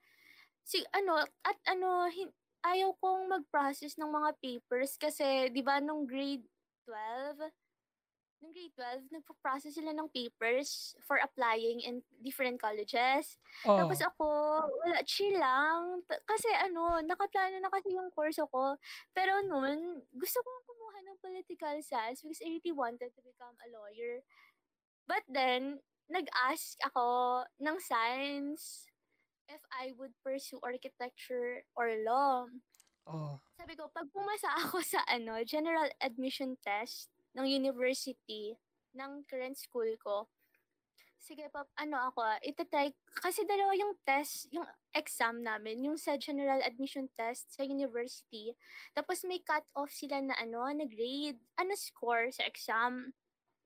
Si, 0.63 0.81
ano, 0.95 1.19
at 1.43 1.57
ano, 1.67 2.07
hin- 2.09 2.35
ayaw 2.63 2.95
kong 2.99 3.27
mag-process 3.27 3.99
ng 3.99 4.07
mga 4.07 4.29
papers 4.39 4.95
kasi, 4.95 5.51
di 5.51 5.59
ba, 5.59 5.83
nung 5.83 6.07
grade 6.07 6.47
12, 6.87 7.51
nung 8.43 8.51
grade 8.51 8.75
12, 8.75 9.07
nagpo-process 9.11 9.79
sila 9.79 9.95
ng 9.95 10.11
papers 10.11 10.95
for 11.07 11.15
applying 11.23 11.79
in 11.79 12.03
different 12.19 12.59
colleges. 12.59 13.39
Oh. 13.63 13.79
Tapos 13.79 14.03
ako, 14.03 14.27
wala, 14.83 14.99
chill 15.07 15.35
lang. 15.39 16.03
Kasi 16.27 16.51
ano, 16.59 16.99
nakaplano 16.99 17.55
na 17.59 17.71
kasi 17.71 17.95
yung 17.95 18.11
course 18.11 18.39
ako. 18.43 18.75
Pero 19.15 19.39
noon, 19.47 20.03
gusto 20.11 20.43
kong 20.43 20.61
kumuha 20.67 20.97
ng 21.07 21.17
political 21.23 21.75
science 21.79 22.19
because 22.19 22.43
I 22.43 22.51
really 22.59 22.75
wanted 22.75 23.15
to 23.15 23.21
become 23.23 23.55
a 23.63 23.67
lawyer. 23.71 24.19
But 25.07 25.23
then, 25.31 25.79
nag-ask 26.13 26.77
ako 26.85 27.41
ng 27.57 27.77
science 27.81 28.85
if 29.49 29.59
I 29.73 29.97
would 29.97 30.13
pursue 30.21 30.61
architecture 30.61 31.65
or 31.73 31.89
law. 32.05 32.45
Oh. 33.09 33.41
Sabi 33.57 33.73
ko, 33.73 33.89
pag 33.89 34.07
pumasa 34.13 34.53
ako 34.63 34.85
sa 34.85 35.01
ano, 35.09 35.41
general 35.41 35.89
admission 35.97 36.55
test 36.61 37.09
ng 37.33 37.49
university 37.49 38.53
ng 38.93 39.25
current 39.25 39.57
school 39.57 39.89
ko, 39.97 40.29
sige 41.23 41.47
pa, 41.49 41.63
ano 41.79 42.11
ako, 42.11 42.19
itatry, 42.43 42.91
kasi 43.15 43.47
dalawa 43.47 43.71
yung 43.79 43.95
test, 44.03 44.51
yung 44.51 44.67
exam 44.91 45.39
namin, 45.39 45.79
yung 45.79 45.95
sa 45.95 46.19
general 46.19 46.59
admission 46.61 47.07
test 47.15 47.47
sa 47.47 47.63
university, 47.63 48.51
tapos 48.91 49.23
may 49.23 49.39
cut-off 49.39 49.89
sila 49.89 50.19
na 50.19 50.35
ano, 50.35 50.67
na 50.75 50.83
grade, 50.83 51.39
ano 51.55 51.73
score 51.79 52.27
sa 52.29 52.43
exam. 52.43 53.15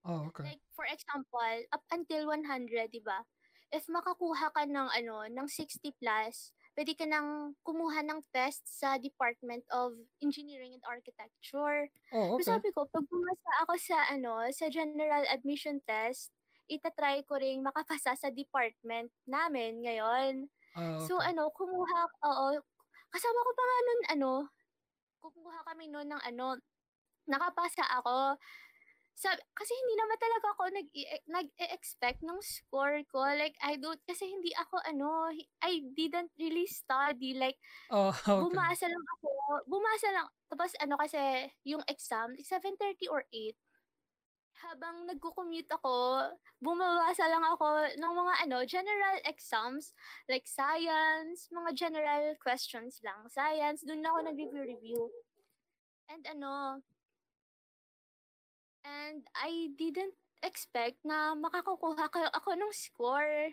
Oh, 0.08 0.26
okay. 0.30 0.46
Like, 0.46 0.62
for 0.74 0.86
example, 0.86 1.54
up 1.74 1.84
until 1.92 2.28
100, 2.30 2.92
di 2.94 3.02
ba? 3.04 3.26
If 3.74 3.90
makakuha 3.92 4.54
ka 4.56 4.64
ng 4.64 4.90
ano, 4.96 5.28
ng 5.28 5.48
60 5.52 5.92
plus, 6.00 6.54
pwede 6.78 6.94
ka 6.96 7.04
nang 7.10 7.58
kumuha 7.68 8.00
ng 8.06 8.24
test 8.32 8.64
sa 8.70 8.96
Department 9.02 9.68
of 9.74 9.98
Engineering 10.24 10.78
and 10.80 10.86
Architecture. 10.88 11.92
Oh, 12.12 12.36
So 12.38 12.40
okay. 12.40 12.54
sabi 12.56 12.72
ko, 12.72 12.88
pag 12.88 13.04
pumasa 13.12 13.52
ako 13.68 13.74
sa 13.82 13.98
ano, 14.08 14.48
sa 14.56 14.72
general 14.72 15.26
admission 15.28 15.84
test, 15.84 16.32
itatry 16.72 17.26
ko 17.28 17.36
ring 17.42 17.60
makapasa 17.66 18.16
sa 18.16 18.30
department 18.32 19.12
namin 19.28 19.84
ngayon. 19.84 20.48
So 20.96 21.20
okay. 21.20 21.24
ano, 21.24 21.52
kumuha, 21.52 22.00
oo, 22.24 22.48
kasama 23.12 23.40
ko 23.48 23.52
pa 23.58 23.64
nga 23.68 23.78
nun, 23.84 24.02
ano, 24.16 24.32
kumuha 25.22 25.60
kami 25.68 25.86
nun 25.92 26.08
ng 26.10 26.22
ano, 26.24 26.58
nakapasa 27.28 27.84
ako. 28.02 28.38
Sabi, 29.18 29.42
kasi 29.58 29.74
hindi 29.74 29.96
naman 29.98 30.18
talaga 30.22 30.48
ako 30.54 30.64
nag 30.70 30.90
nag-expect 31.26 32.22
ng 32.22 32.38
score 32.38 33.02
ko. 33.10 33.26
Like, 33.26 33.58
I 33.66 33.82
don't, 33.82 33.98
kasi 34.06 34.30
hindi 34.30 34.54
ako, 34.54 34.78
ano, 34.86 35.34
I 35.66 35.82
didn't 35.98 36.30
really 36.38 36.70
study. 36.70 37.34
Like, 37.34 37.58
Oh, 37.90 38.14
okay. 38.14 38.38
bumasa 38.38 38.86
lang 38.86 39.06
ako. 39.18 39.30
Bumasa 39.66 40.08
lang. 40.14 40.28
Tapos 40.54 40.72
ano 40.78 40.96
kasi, 41.02 41.50
yung 41.66 41.82
exam, 41.90 42.38
7.30 42.38 43.10
or 43.10 43.26
8. 43.34 43.58
Habang 44.58 45.06
nagko-commute 45.10 45.70
ako, 45.70 46.30
bumabasa 46.62 47.30
lang 47.30 47.46
ako 47.46 47.94
ng 47.98 48.14
mga 48.18 48.34
ano, 48.50 48.58
general 48.66 49.18
exams, 49.26 49.94
like 50.30 50.46
science, 50.50 51.50
mga 51.54 51.72
general 51.78 52.34
questions 52.42 52.98
lang. 53.06 53.26
Science, 53.30 53.82
dun 53.86 54.02
na 54.02 54.14
ako 54.14 54.30
nag-review-review. 54.30 55.10
And 56.10 56.24
ano, 56.26 56.82
and 58.88 59.28
I 59.36 59.72
didn't 59.76 60.16
expect 60.46 61.04
na 61.04 61.36
makakukuha 61.36 62.08
ko 62.08 62.20
ako 62.32 62.50
ng 62.56 62.74
score. 62.74 63.52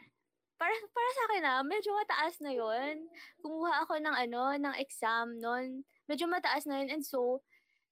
Para, 0.54 0.70
para 0.70 1.10
sa 1.10 1.22
akin 1.26 1.42
na, 1.42 1.54
medyo 1.66 1.90
mataas 1.90 2.38
na 2.38 2.54
yon 2.54 3.10
Kumuha 3.42 3.82
ako 3.82 3.98
ng 3.98 4.16
ano, 4.16 4.54
ng 4.54 4.74
exam 4.78 5.34
noon. 5.42 5.82
Medyo 6.06 6.30
mataas 6.30 6.64
na 6.70 6.78
yun. 6.78 6.94
And 6.94 7.02
so, 7.02 7.42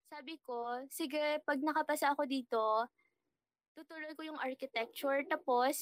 sabi 0.07 0.39
ko, 0.47 0.87
sige, 0.93 1.43
pag 1.43 1.59
nakapasa 1.59 2.15
ako 2.15 2.23
dito, 2.29 2.87
tutuloy 3.75 4.15
ko 4.15 4.23
yung 4.23 4.39
architecture. 4.39 5.27
Tapos, 5.27 5.81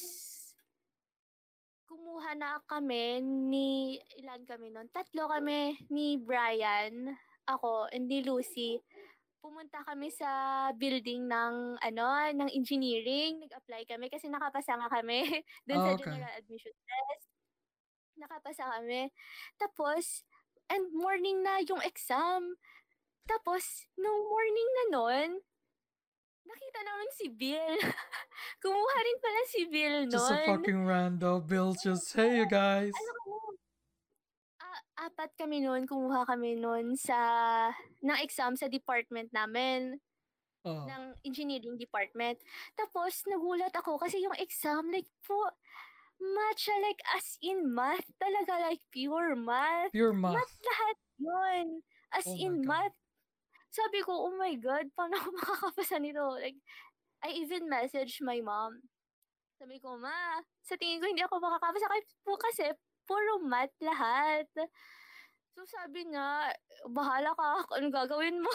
kumuha 1.85 2.33
na 2.39 2.63
kami 2.65 3.21
ni, 3.21 4.01
ilan 4.23 4.47
kami 4.49 4.73
noon? 4.73 4.89
Tatlo 4.95 5.29
kami 5.29 5.77
ni 5.93 6.17
Brian, 6.17 7.13
ako, 7.45 7.91
and 7.93 8.09
ni 8.09 8.25
Lucy. 8.25 8.81
Pumunta 9.41 9.81
kami 9.89 10.13
sa 10.13 10.29
building 10.77 11.25
ng 11.25 11.55
ano, 11.81 12.07
ng 12.37 12.51
engineering. 12.53 13.41
Nag-apply 13.41 13.89
kami 13.89 14.13
kasi 14.13 14.29
nakapasa 14.29 14.77
nga 14.77 14.93
kami 14.93 15.25
dun 15.67 15.81
Ah, 15.81 15.85
sa 15.85 15.91
okay. 15.97 16.05
general 16.05 16.35
admission 16.37 16.77
test. 16.85 17.25
Nakapasa 18.21 18.65
kami. 18.69 19.09
Tapos, 19.57 20.29
and 20.69 20.93
morning 20.93 21.41
na 21.41 21.65
yung 21.65 21.81
exam. 21.81 22.61
Tapos, 23.25 23.89
nung 23.97 24.29
morning 24.29 24.69
na 24.69 24.85
nun, 24.93 25.29
nakita 26.45 26.81
naman 26.85 27.09
si 27.17 27.27
Bill. 27.33 27.77
Kumuha 28.63 28.97
rin 29.01 29.19
pala 29.25 29.41
si 29.49 29.61
Bill 29.73 29.97
nun. 30.05 30.13
Just 30.13 30.37
a 30.37 30.45
fucking 30.45 30.85
rando. 30.85 31.41
Bill 31.41 31.73
just, 31.73 32.13
hey 32.13 32.45
you 32.45 32.47
guys. 32.47 32.93
Ano 32.93 33.13
apat 35.01 35.33
kami 35.37 35.65
noon, 35.65 35.89
kumuha 35.89 36.29
kami 36.29 36.61
noon 36.61 36.95
sa, 36.95 37.19
ng 38.05 38.19
exam 38.21 38.55
sa 38.55 38.69
department 38.69 39.33
namin, 39.33 39.97
Oh. 40.61 40.85
ng 40.85 41.17
engineering 41.25 41.81
department. 41.81 42.37
Tapos, 42.77 43.25
nagulat 43.25 43.73
ako 43.73 43.97
kasi 43.97 44.21
yung 44.21 44.37
exam, 44.37 44.93
like 44.93 45.09
po, 45.25 45.41
math 46.21 46.61
siya, 46.61 46.77
like 46.85 47.01
as 47.17 47.41
in 47.41 47.65
math, 47.65 48.05
talaga 48.21 48.69
like 48.69 48.85
pure 48.93 49.33
math. 49.33 49.89
Pure 49.89 50.13
math. 50.13 50.37
Math 50.37 50.57
lahat 50.61 50.97
yun. 51.17 51.67
As 52.13 52.29
Oh 52.29 52.37
in 52.37 52.61
math. 52.69 52.93
Sabi 53.73 54.05
ko, 54.05 54.29
oh 54.29 54.35
my 54.37 54.53
God, 54.61 54.93
paano 54.93 55.17
ako 55.17 55.29
makakapasa 55.41 55.97
nito? 55.97 56.29
Like, 56.37 56.61
I 57.25 57.33
even 57.41 57.65
messaged 57.65 58.21
my 58.21 58.45
mom. 58.45 58.85
Sabi 59.57 59.81
ko, 59.81 59.97
ma, 59.97 60.45
sa 60.61 60.77
tingin 60.77 61.01
ko 61.01 61.09
hindi 61.09 61.25
ako 61.25 61.41
makakapasa 61.41 61.89
kasi, 61.89 62.05
po 62.21 62.37
kasi 62.37 62.65
puro 63.11 63.43
math 63.43 63.75
lahat. 63.83 64.47
So 65.51 65.67
sabi 65.67 66.07
niya, 66.07 66.55
bahala 66.87 67.35
ka, 67.35 67.67
kung 67.67 67.77
ano 67.83 67.89
gagawin 67.91 68.39
mo. 68.39 68.53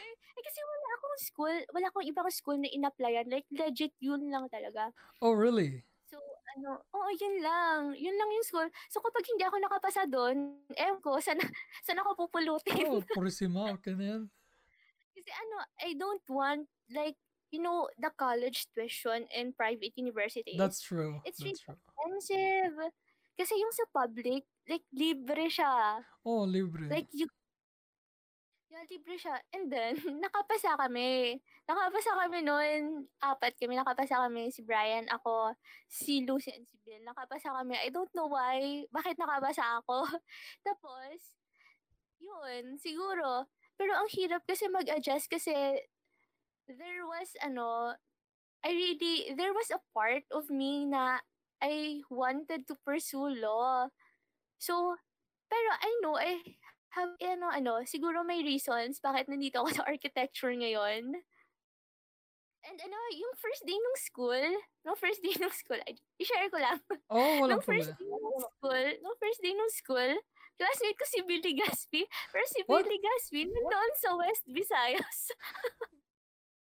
eh, 0.00 0.12
eh, 0.16 0.42
kasi 0.48 0.60
wala 0.64 0.88
akong 0.96 1.18
school, 1.20 1.56
wala 1.76 1.86
akong 1.92 2.08
ibang 2.08 2.32
school 2.32 2.56
na 2.56 2.72
in-applyan. 2.72 3.28
Like, 3.28 3.44
legit 3.52 3.92
yun 4.00 4.32
lang 4.32 4.48
talaga. 4.48 4.88
Oh, 5.20 5.36
really? 5.36 5.84
So, 6.08 6.16
ano, 6.56 6.80
oo, 6.88 7.08
yun 7.20 7.44
lang. 7.44 7.92
Yun 8.00 8.16
lang 8.16 8.30
yung 8.32 8.48
school. 8.48 8.68
So, 8.88 9.04
kapag 9.04 9.28
hindi 9.28 9.44
ako 9.44 9.56
nakapasa 9.60 10.08
doon, 10.08 10.64
ewan 10.72 11.04
ko, 11.04 11.20
saan, 11.20 11.36
saan 11.84 12.00
ako 12.00 12.24
pupulutin? 12.24 12.88
Oh, 12.88 13.04
purisima. 13.12 13.76
Ganyan. 13.84 14.32
Kasi 15.14 15.30
ano, 15.30 15.56
I 15.84 15.92
don't 16.00 16.24
want, 16.32 16.64
like, 16.88 17.20
you 17.54 17.62
know, 17.62 17.86
the 17.94 18.10
college 18.18 18.66
tuition 18.74 19.30
in 19.30 19.54
private 19.54 19.94
universities. 19.94 20.58
That's 20.58 20.82
true. 20.82 21.22
It's 21.22 21.38
That's 21.38 21.62
true. 21.62 21.78
expensive. 21.78 22.90
Kasi 23.38 23.54
yung 23.54 23.70
sa 23.70 23.86
public, 23.94 24.42
like, 24.66 24.82
libre 24.90 25.46
siya. 25.46 26.02
Oh, 26.26 26.42
libre. 26.42 26.90
Like, 26.90 27.06
you, 27.14 27.30
yeah, 28.70 28.82
libre 28.90 29.14
siya. 29.14 29.38
And 29.54 29.70
then, 29.70 29.94
nakapasa 30.26 30.74
kami. 30.74 31.38
Nakapasa 31.66 32.10
kami 32.18 32.42
noon. 32.42 33.06
Apat 33.22 33.54
kami. 33.54 33.78
Nakapasa 33.78 34.18
kami. 34.26 34.50
Si 34.50 34.66
Brian, 34.66 35.06
ako, 35.10 35.54
si 35.86 36.26
Lucy, 36.26 36.50
and 36.54 36.66
si 36.66 36.74
Bill. 36.82 37.02
Nakapasa 37.06 37.54
kami. 37.54 37.78
I 37.78 37.90
don't 37.94 38.10
know 38.14 38.30
why. 38.30 38.86
Bakit 38.90 39.14
nakapasa 39.18 39.82
ako? 39.82 40.10
Tapos, 40.66 41.18
yun, 42.18 42.78
siguro. 42.78 43.46
Pero 43.74 43.98
ang 43.98 44.06
hirap 44.14 44.46
kasi 44.46 44.70
mag-adjust 44.70 45.26
kasi 45.26 45.50
there 46.68 47.06
was, 47.06 47.32
ano, 47.42 47.94
I 48.64 48.70
really, 48.70 49.34
there 49.36 49.52
was 49.52 49.70
a 49.70 49.80
part 49.92 50.24
of 50.32 50.50
me 50.50 50.86
na 50.86 51.18
I 51.62 52.00
wanted 52.10 52.66
to 52.68 52.76
pursue 52.84 53.28
law. 53.28 53.88
So, 54.58 54.96
pero 55.50 55.70
I 55.80 55.90
know, 56.02 56.16
I 56.16 56.40
have, 56.96 57.16
ano, 57.20 57.48
ano, 57.52 57.72
siguro 57.84 58.24
may 58.24 58.42
reasons 58.42 59.00
bakit 59.00 59.28
nandito 59.28 59.60
ako 59.60 59.68
sa 59.80 59.88
architecture 59.88 60.52
ngayon. 60.52 61.20
And 62.64 62.80
ano, 62.80 62.96
yung 63.12 63.34
first 63.36 63.60
day 63.68 63.76
ng 63.76 63.98
school, 64.00 64.44
no 64.88 64.96
first 64.96 65.20
day 65.20 65.36
ng 65.36 65.52
school, 65.52 65.76
I, 65.84 66.00
i-share 66.16 66.48
ko 66.48 66.56
lang. 66.56 66.80
Oh, 67.12 67.44
walang 67.44 67.60
Nung 67.60 67.64
first 67.68 67.92
day 67.92 68.08
ng 68.08 68.40
school, 68.40 68.84
nung 69.04 69.18
first 69.20 69.40
day 69.44 69.52
ng 69.52 69.72
school, 69.76 70.10
classmate 70.56 70.96
ko 70.96 71.04
si 71.04 71.20
Billy 71.28 71.52
Gaspi, 71.60 72.08
pero 72.32 72.44
si 72.48 72.64
What? 72.64 72.88
Billy 72.88 73.04
Gaspi 73.04 73.52
nandoon 73.52 73.92
sa 74.00 74.16
West 74.16 74.48
Visayas. 74.48 75.18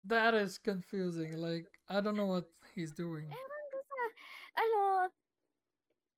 That 0.07 0.35
is 0.39 0.59
confusing. 0.63 1.35
Like, 1.39 1.67
I 1.91 2.01
don't 2.01 2.17
know 2.17 2.31
what 2.31 2.47
he's 2.75 2.95
doing. 2.95 3.27
Ewan 3.27 3.65
ko 3.75 3.79
sa, 3.83 4.01
ano, 4.63 4.81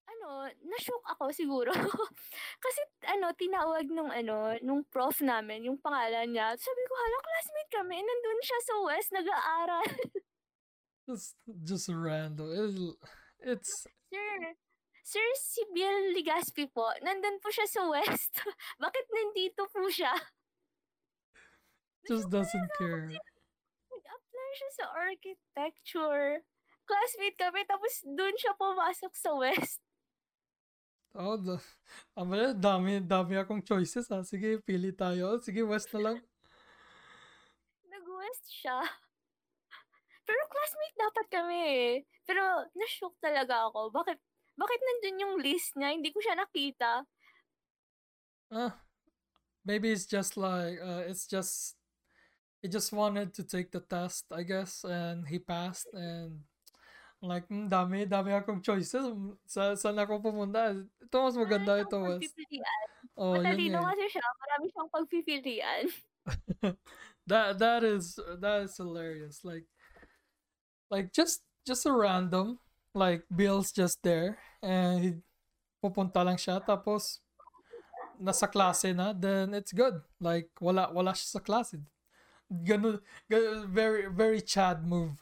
ano, 0.09 0.29
na-shock 0.69 1.05
ako 1.17 1.25
siguro. 1.33 1.73
Kasi, 2.65 2.81
ano, 3.09 3.33
tinawag 3.33 3.89
nung, 3.89 4.13
ano, 4.13 4.61
nung 4.61 4.85
prof 4.93 5.17
namin, 5.25 5.65
yung 5.73 5.81
pangalan 5.81 6.29
niya. 6.29 6.53
Sabi 6.53 6.83
ko, 6.85 6.93
hala, 7.01 7.19
classmate 7.25 7.73
kami, 7.73 7.97
nandun 7.97 8.41
siya 8.45 8.61
sa 8.61 8.75
West, 8.85 9.11
nag-aaral. 9.17 9.89
It's 11.09 11.33
just 11.69 11.89
a 11.89 11.97
rando. 11.97 12.53
It'll, 12.53 12.93
it's 13.41 13.89
Sir, 14.13 14.53
Sir, 15.01 15.25
si 15.41 15.65
Bill 15.73 16.13
Ligaspi 16.13 16.69
po, 16.69 16.93
nandun 17.01 17.41
po 17.41 17.49
siya 17.49 17.65
sa 17.65 17.89
West. 17.89 18.45
Bakit 18.85 19.07
nandito 19.09 19.65
po 19.73 19.89
siya? 19.89 20.13
just 22.09 22.29
doesn't 22.29 22.69
care. 22.77 23.13
Naman 24.49 24.57
siya 24.57 24.71
sa 24.81 24.87
architecture. 24.97 26.41
Classmate 26.89 27.37
kami, 27.37 27.61
tapos 27.69 27.93
dun 28.09 28.33
siya 28.41 28.57
pumasok 28.57 29.13
sa 29.13 29.37
West. 29.37 29.85
Oh, 31.13 31.37
the, 31.37 31.61
ah, 32.17 32.25
dami, 32.57 33.05
dami 33.05 33.37
akong 33.37 33.61
choices 33.61 34.09
ha. 34.09 34.25
Sige, 34.25 34.65
pili 34.65 34.89
tayo. 34.97 35.37
Sige, 35.45 35.61
West 35.69 35.93
na 35.93 36.01
lang. 36.01 36.17
Nag-West 37.93 38.49
siya. 38.49 38.81
Pero 40.25 40.41
classmate 40.49 40.97
dapat 40.97 41.27
kami 41.29 41.59
eh. 41.61 41.93
Pero 42.25 42.41
na-shock 42.73 43.21
talaga 43.21 43.69
ako. 43.69 43.93
Bakit, 43.93 44.17
bakit 44.57 44.81
nandun 44.81 45.23
yung 45.25 45.35
list 45.45 45.77
niya? 45.77 45.93
Hindi 45.93 46.09
ko 46.13 46.25
siya 46.25 46.37
nakita. 46.41 47.05
Ah, 48.49 48.81
maybe 49.65 49.93
it's 49.93 50.09
just 50.09 50.41
like, 50.41 50.81
uh, 50.81 51.05
it's 51.05 51.29
just, 51.29 51.78
he 52.63 52.69
just 52.69 52.93
wanted 52.93 53.35
to 53.35 53.43
take 53.45 53.71
the 53.71 53.81
test, 53.81 54.27
I 54.33 54.43
guess, 54.43 54.85
and 54.85 55.27
he 55.27 55.39
passed, 55.39 55.89
and 55.93 56.43
like, 57.23 57.49
mm, 57.49 57.69
dami, 57.71 58.07
dami 58.07 58.35
akong 58.35 58.63
choices. 58.63 59.05
Sa, 59.47 59.75
saan 59.75 59.99
ako 59.99 60.23
pumunta? 60.23 60.75
Ito 61.03 61.17
mas 61.19 61.37
maganda 61.39 61.83
ito, 61.83 61.99
West. 61.99 62.35
Oh, 63.19 63.35
Matalino 63.35 63.83
kasi 63.83 64.07
siya. 64.15 64.23
Marami 64.23 64.65
siyang 64.71 64.91
pagpipilian. 64.95 65.85
that, 67.31 67.59
that 67.59 67.83
is, 67.83 68.15
that 68.39 68.63
is 68.63 68.79
hilarious. 68.79 69.43
Like, 69.43 69.67
like 70.91 71.13
just 71.13 71.45
just 71.67 71.87
a 71.87 71.93
random 71.93 72.59
like 72.95 73.25
Bill's 73.29 73.73
just 73.73 74.03
there 74.03 74.39
and 74.63 75.05
he, 75.05 75.11
pupunta 75.85 76.25
lang 76.25 76.41
siya 76.41 76.59
tapos 76.65 77.21
nasa 78.19 78.51
klase 78.51 78.91
na 78.97 79.15
then 79.15 79.55
it's 79.55 79.71
good 79.71 80.03
like 80.19 80.51
wala 80.59 80.91
wala 80.91 81.15
siya 81.15 81.39
sa 81.39 81.41
klase 81.45 81.79
ganun, 82.53 83.01
ganun 83.31 83.69
very 83.69 84.09
very 84.11 84.41
chad 84.41 84.87
move 84.87 85.21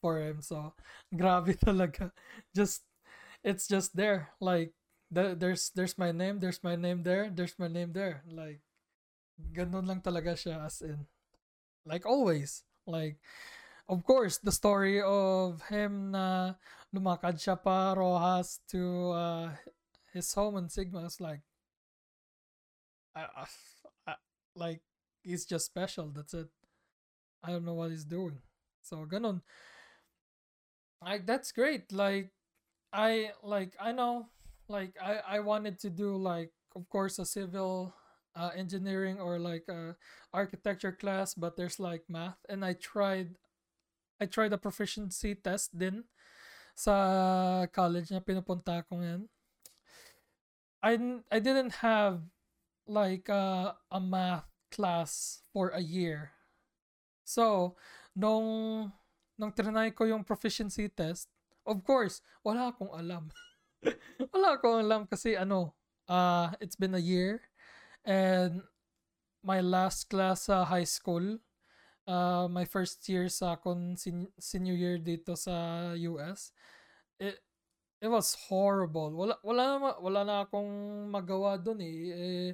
for 0.00 0.20
him. 0.20 0.42
So 0.42 0.74
grabe 1.14 1.56
talaga. 1.66 2.12
Just 2.54 2.82
it's 3.44 3.68
just 3.68 3.96
there. 3.96 4.32
Like 4.40 4.72
the, 5.10 5.36
there's 5.38 5.70
there's 5.74 5.98
my 5.98 6.12
name 6.12 6.40
there's 6.40 6.62
my 6.64 6.76
name 6.76 7.02
there 7.02 7.30
there's 7.30 7.58
my 7.58 7.68
name 7.68 7.92
there. 7.92 8.22
Like 8.28 8.60
ganun 9.52 9.86
lang 9.86 10.00
talaga 10.00 10.38
siya 10.38 10.64
as 10.64 10.82
in. 10.82 11.06
Like 11.84 12.06
always. 12.06 12.64
Like 12.86 13.18
of 13.88 14.04
course, 14.04 14.38
the 14.38 14.52
story 14.52 15.02
of 15.02 15.62
him 15.70 16.10
na 16.10 16.54
lumakad 16.94 17.38
siya 17.38 17.58
pa 17.58 17.94
Rojas 17.94 18.58
to 18.70 19.10
uh, 19.10 19.48
his 20.12 20.30
home 20.34 20.58
in 20.58 20.68
Sigma 20.68 21.06
is 21.06 21.20
like, 21.20 21.42
I, 23.14 23.46
I, 24.06 24.14
like 24.54 24.82
he's 25.26 25.44
just 25.44 25.66
special. 25.66 26.14
That's 26.14 26.32
it. 26.34 26.48
I 27.42 27.50
don't 27.50 27.66
know 27.66 27.74
what 27.74 27.90
he's 27.90 28.06
doing. 28.06 28.38
So 28.82 29.04
ganun. 29.04 29.42
Like 31.02 31.26
that's 31.26 31.50
great. 31.50 31.90
Like 31.90 32.30
I 32.92 33.34
like 33.42 33.74
I 33.82 33.90
know 33.90 34.30
like 34.70 34.94
I 35.02 35.36
I 35.36 35.38
wanted 35.40 35.82
to 35.82 35.90
do 35.90 36.16
like 36.16 36.54
of 36.78 36.88
course 36.88 37.18
a 37.18 37.26
civil 37.26 37.92
uh, 38.36 38.50
engineering 38.54 39.18
or 39.18 39.38
like 39.38 39.64
a 39.68 39.96
architecture 40.32 40.92
class 40.92 41.32
but 41.32 41.56
there's 41.56 41.80
like 41.80 42.04
math 42.08 42.36
and 42.48 42.64
I 42.64 42.74
tried 42.74 43.40
I 44.20 44.26
tried 44.26 44.52
a 44.52 44.60
proficiency 44.60 45.34
test 45.34 45.76
din 45.76 46.04
sa 46.76 47.64
college 47.72 48.12
na 48.12 48.20
pinupunta 48.20 48.84
ko 48.84 49.00
ngayon. 49.00 49.28
I, 50.84 50.92
I 51.32 51.38
didn't 51.40 51.80
have 51.82 52.22
like 52.86 53.28
uh, 53.28 53.72
a 53.90 54.00
math 54.00 54.46
class 54.70 55.42
for 55.52 55.70
a 55.70 55.82
year. 55.82 56.32
So, 57.24 57.76
nung 58.14 58.90
nung 59.36 59.52
trinay 59.52 59.92
ko 59.92 60.08
yung 60.08 60.24
proficiency 60.24 60.88
test, 60.88 61.28
of 61.66 61.82
course, 61.84 62.22
wala 62.40 62.72
akong 62.72 62.92
alam. 62.94 63.28
wala 64.32 64.56
akong 64.56 64.80
alam 64.80 65.04
kasi 65.04 65.36
ano, 65.36 65.74
uh, 66.08 66.54
it's 66.62 66.76
been 66.76 66.94
a 66.94 67.02
year 67.02 67.42
and 68.06 68.62
my 69.42 69.60
last 69.60 70.08
class 70.08 70.48
sa 70.48 70.64
high 70.64 70.86
school 70.86 71.38
uh, 72.06 72.46
my 72.48 72.64
first 72.64 73.02
year 73.10 73.28
sa 73.28 73.58
akong 73.58 73.98
sen- 73.98 74.32
senior 74.38 74.74
year 74.74 74.96
dito 74.96 75.34
sa 75.36 75.92
US, 75.98 76.54
it, 77.18 77.38
it 78.00 78.08
was 78.08 78.34
horrible. 78.48 79.12
Wala 79.12 79.34
wala 79.42 79.62
na 79.66 79.90
wala 79.98 80.20
na 80.24 80.36
akong 80.46 80.70
magawa 81.10 81.58
doon 81.58 81.82
eh. 81.82 81.96
eh 82.14 82.50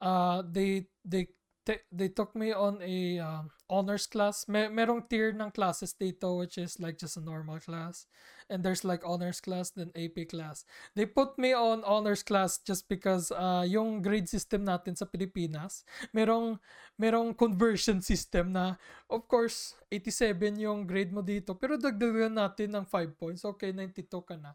uh, 0.00 0.42
they 0.46 0.86
they 1.04 1.28
t- 1.64 1.86
they 1.90 2.08
took 2.08 2.36
me 2.36 2.52
on 2.52 2.78
a 2.84 3.18
um, 3.18 3.50
honors 3.68 4.06
class. 4.06 4.44
May 4.46 4.68
merong 4.68 5.08
tier 5.08 5.32
ng 5.32 5.50
classes 5.50 5.96
dito 5.96 6.38
which 6.38 6.60
is 6.60 6.76
like 6.78 7.00
just 7.00 7.16
a 7.16 7.24
normal 7.24 7.58
class 7.58 8.06
and 8.52 8.60
there's 8.60 8.84
like 8.84 9.00
honors 9.08 9.40
class 9.40 9.72
then 9.72 9.90
AP 9.96 10.28
class. 10.28 10.68
They 10.92 11.08
put 11.08 11.40
me 11.40 11.56
on 11.56 11.80
honors 11.88 12.22
class 12.22 12.60
just 12.60 12.88
because 12.88 13.32
uh, 13.32 13.64
yung 13.64 14.04
grade 14.04 14.28
system 14.28 14.68
natin 14.68 14.94
sa 14.94 15.08
Pilipinas, 15.08 15.82
merong 16.12 16.60
merong 17.00 17.32
conversion 17.32 18.04
system 18.04 18.52
na 18.52 18.76
of 19.08 19.24
course 19.26 19.74
87 19.88 20.60
yung 20.60 20.84
grade 20.84 21.10
mo 21.10 21.24
dito 21.24 21.56
pero 21.56 21.80
dagdagan 21.80 22.36
natin 22.36 22.76
ng 22.76 22.84
5 22.86 23.16
points. 23.16 23.42
Okay, 23.42 23.72
92 23.72 24.04
ka 24.20 24.36
na. 24.36 24.52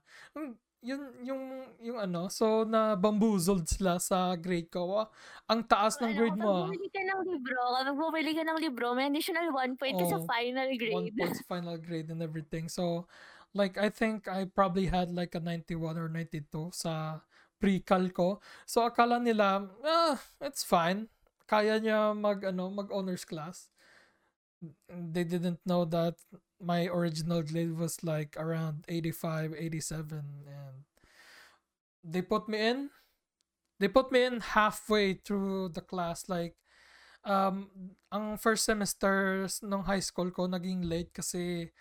Yun 0.79 1.11
yung 1.27 1.43
yung 1.83 1.99
ano, 1.99 2.31
so 2.31 2.63
na 2.63 2.95
bamboozled 2.95 3.67
sila 3.67 3.99
sa 3.99 4.31
grade 4.39 4.71
ko. 4.71 5.03
Ah, 5.03 5.07
ang 5.51 5.67
taas 5.67 5.99
ng 5.99 6.15
grade 6.15 6.39
mo. 6.39 6.71
Kapag 6.71 6.71
bumili 6.71 6.87
ka 6.87 7.01
ng 7.03 7.21
libro, 7.27 7.59
kapag 7.75 7.97
bumili 7.99 8.31
ka 8.31 8.43
ng 8.47 8.59
libro, 8.63 8.85
may 8.95 9.05
additional 9.11 9.47
1 9.51 9.75
point 9.75 9.95
oh, 9.95 9.99
ka 9.99 10.05
sa 10.07 10.19
final 10.23 10.69
grade. 10.79 11.11
1 11.11 11.19
point 11.19 11.35
sa 11.35 11.45
final 11.51 11.75
grade 11.75 12.07
and 12.07 12.23
everything. 12.23 12.71
So, 12.71 13.11
like 13.53 13.75
I 13.75 13.91
think 13.91 14.31
I 14.31 14.47
probably 14.47 14.87
had 14.87 15.11
like 15.11 15.35
a 15.35 15.43
91 15.43 15.99
or 15.99 16.07
92 16.07 16.71
sa 16.71 17.19
pre-cal 17.59 18.07
ko. 18.15 18.39
So 18.63 18.87
akala 18.87 19.19
nila, 19.19 19.67
ah, 19.83 20.15
it's 20.39 20.63
fine. 20.63 21.11
Kaya 21.43 21.81
niya 21.81 22.15
mag 22.15 22.45
ano, 22.45 22.71
mag 22.71 22.87
honors 22.93 23.27
class. 23.27 23.67
They 24.87 25.23
didn't 25.23 25.59
know 25.67 25.83
that 25.87 26.15
my 26.61 26.87
original 26.87 27.41
grade 27.41 27.77
was 27.77 28.03
like 28.03 28.35
around 28.37 28.85
85, 28.87 29.55
87 29.57 30.19
and 30.47 30.83
they 32.03 32.21
put 32.21 32.47
me 32.47 32.59
in. 32.59 32.89
They 33.79 33.87
put 33.87 34.11
me 34.11 34.23
in 34.23 34.41
halfway 34.41 35.13
through 35.13 35.69
the 35.69 35.81
class 35.81 36.27
like 36.27 36.55
um 37.23 37.67
ang 38.11 38.37
first 38.37 38.63
semester 38.63 39.47
nung 39.63 39.83
high 39.83 40.03
school 40.03 40.31
ko 40.31 40.47
naging 40.47 40.87
late 40.87 41.11
kasi 41.11 41.71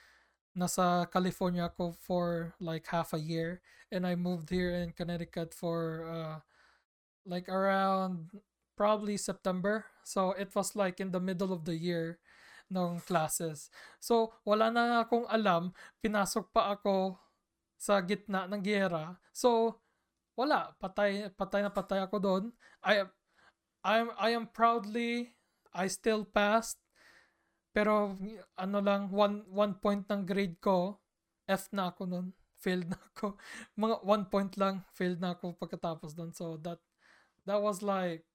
nasa 0.58 1.06
California 1.10 1.70
ako 1.70 1.94
for 2.02 2.54
like 2.58 2.86
half 2.90 3.14
a 3.14 3.22
year 3.22 3.62
and 3.90 4.06
I 4.06 4.14
moved 4.14 4.50
here 4.50 4.74
in 4.74 4.90
Connecticut 4.92 5.54
for 5.54 6.04
uh, 6.06 6.38
like 7.24 7.48
around 7.48 8.30
probably 8.76 9.16
September. 9.16 9.86
So 10.04 10.32
it 10.32 10.54
was 10.54 10.76
like 10.76 11.00
in 11.00 11.10
the 11.10 11.20
middle 11.20 11.52
of 11.52 11.64
the 11.64 11.76
year 11.76 12.18
ng 12.68 13.00
classes. 13.04 13.72
So 14.00 14.32
wala 14.44 14.68
na 14.72 15.04
akong 15.04 15.26
alam, 15.28 15.72
pinasok 16.00 16.52
pa 16.52 16.76
ako 16.76 17.16
sa 17.78 18.00
gitna 18.04 18.48
ng 18.48 18.60
giyera. 18.62 19.16
So 19.32 19.80
wala, 20.38 20.72
patay 20.78 21.32
patay 21.34 21.60
na 21.64 21.72
patay 21.72 22.00
ako 22.04 22.16
doon. 22.20 22.44
I 22.84 23.08
I 23.82 24.06
I 24.16 24.28
am 24.36 24.48
proudly 24.48 25.34
I 25.72 25.88
still 25.88 26.24
passed 26.24 26.78
pero 27.78 28.18
ano 28.58 28.78
lang, 28.82 29.06
one, 29.14 29.46
one 29.46 29.78
point 29.78 30.02
ng 30.10 30.26
grade 30.26 30.58
ko, 30.58 30.98
F 31.46 31.70
na 31.70 31.94
ako 31.94 32.10
nun. 32.10 32.26
Failed 32.58 32.90
na 32.90 32.98
ako. 32.98 33.38
Mga 33.82 33.96
one 34.02 34.24
point 34.26 34.52
lang, 34.58 34.82
failed 34.98 35.22
na 35.22 35.38
ako 35.38 35.54
pagkatapos 35.54 36.18
nun. 36.18 36.34
So 36.34 36.58
that, 36.66 36.82
that 37.46 37.62
was 37.62 37.78
like, 37.78 38.26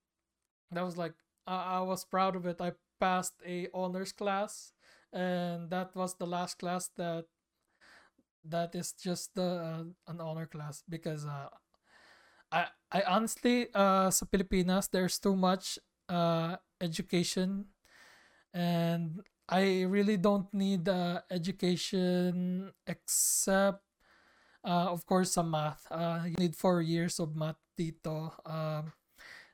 that 0.71 0.87
was 0.87 0.95
like, 0.95 1.11
uh, 1.43 1.75
I 1.75 1.83
was 1.83 2.07
proud 2.07 2.39
of 2.39 2.47
it. 2.47 2.63
I 2.63 2.71
passed 3.03 3.35
a 3.45 3.67
honors 3.75 4.13
class 4.15 4.71
and 5.11 5.69
that 5.69 5.91
was 5.95 6.15
the 6.15 6.27
last 6.27 6.55
class 6.59 6.89
that 6.95 7.25
that 8.43 8.75
is 8.75 8.93
just 8.93 9.35
the 9.35 9.43
uh, 9.43 9.83
an 10.11 10.19
honor 10.21 10.45
class 10.45 10.83
because 10.89 11.25
uh, 11.25 11.49
I 12.51 12.67
I 12.91 13.01
honestly 13.07 13.67
uh 13.73 14.09
sa 14.11 14.25
Pilipinas 14.29 14.87
there's 14.91 15.17
too 15.19 15.35
much 15.35 15.79
uh 16.09 16.57
education 16.81 17.71
and 18.53 19.21
I 19.49 19.83
really 19.89 20.17
don't 20.17 20.47
need 20.53 20.87
uh, 20.87 21.21
education 21.31 22.71
except 22.87 23.83
uh, 24.65 24.89
of 24.91 25.05
course 25.05 25.33
some 25.33 25.51
math. 25.51 25.85
Uh, 25.91 26.23
you 26.27 26.35
need 26.39 26.55
four 26.55 26.81
years 26.81 27.19
of 27.19 27.35
math 27.35 27.59
dito. 27.77 28.31
Um, 28.47 28.93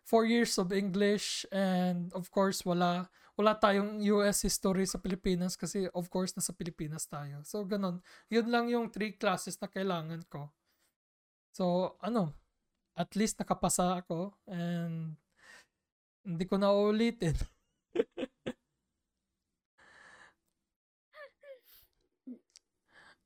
four 0.05 0.25
years 0.25 0.57
of 0.57 0.73
English 0.73 1.45
and 1.51 2.11
of 2.13 2.31
course 2.31 2.65
wala 2.65 3.09
wala 3.39 3.55
tayong 3.55 4.03
US 4.19 4.43
history 4.43 4.83
sa 4.83 4.99
Pilipinas 4.99 5.55
kasi 5.55 5.87
of 5.95 6.11
course 6.11 6.35
nasa 6.35 6.51
Pilipinas 6.51 7.07
tayo. 7.07 7.39
So 7.47 7.63
ganun. 7.63 8.03
Yun 8.27 8.51
lang 8.51 8.67
yung 8.67 8.91
three 8.91 9.15
classes 9.15 9.55
na 9.63 9.71
kailangan 9.71 10.27
ko. 10.27 10.51
So 11.55 11.95
ano, 12.03 12.35
at 12.99 13.15
least 13.15 13.39
nakapasa 13.39 14.03
ako 14.03 14.35
and 14.43 15.15
hindi 16.27 16.43
ko 16.43 16.59
na 16.59 16.75
uulitin. 16.75 17.39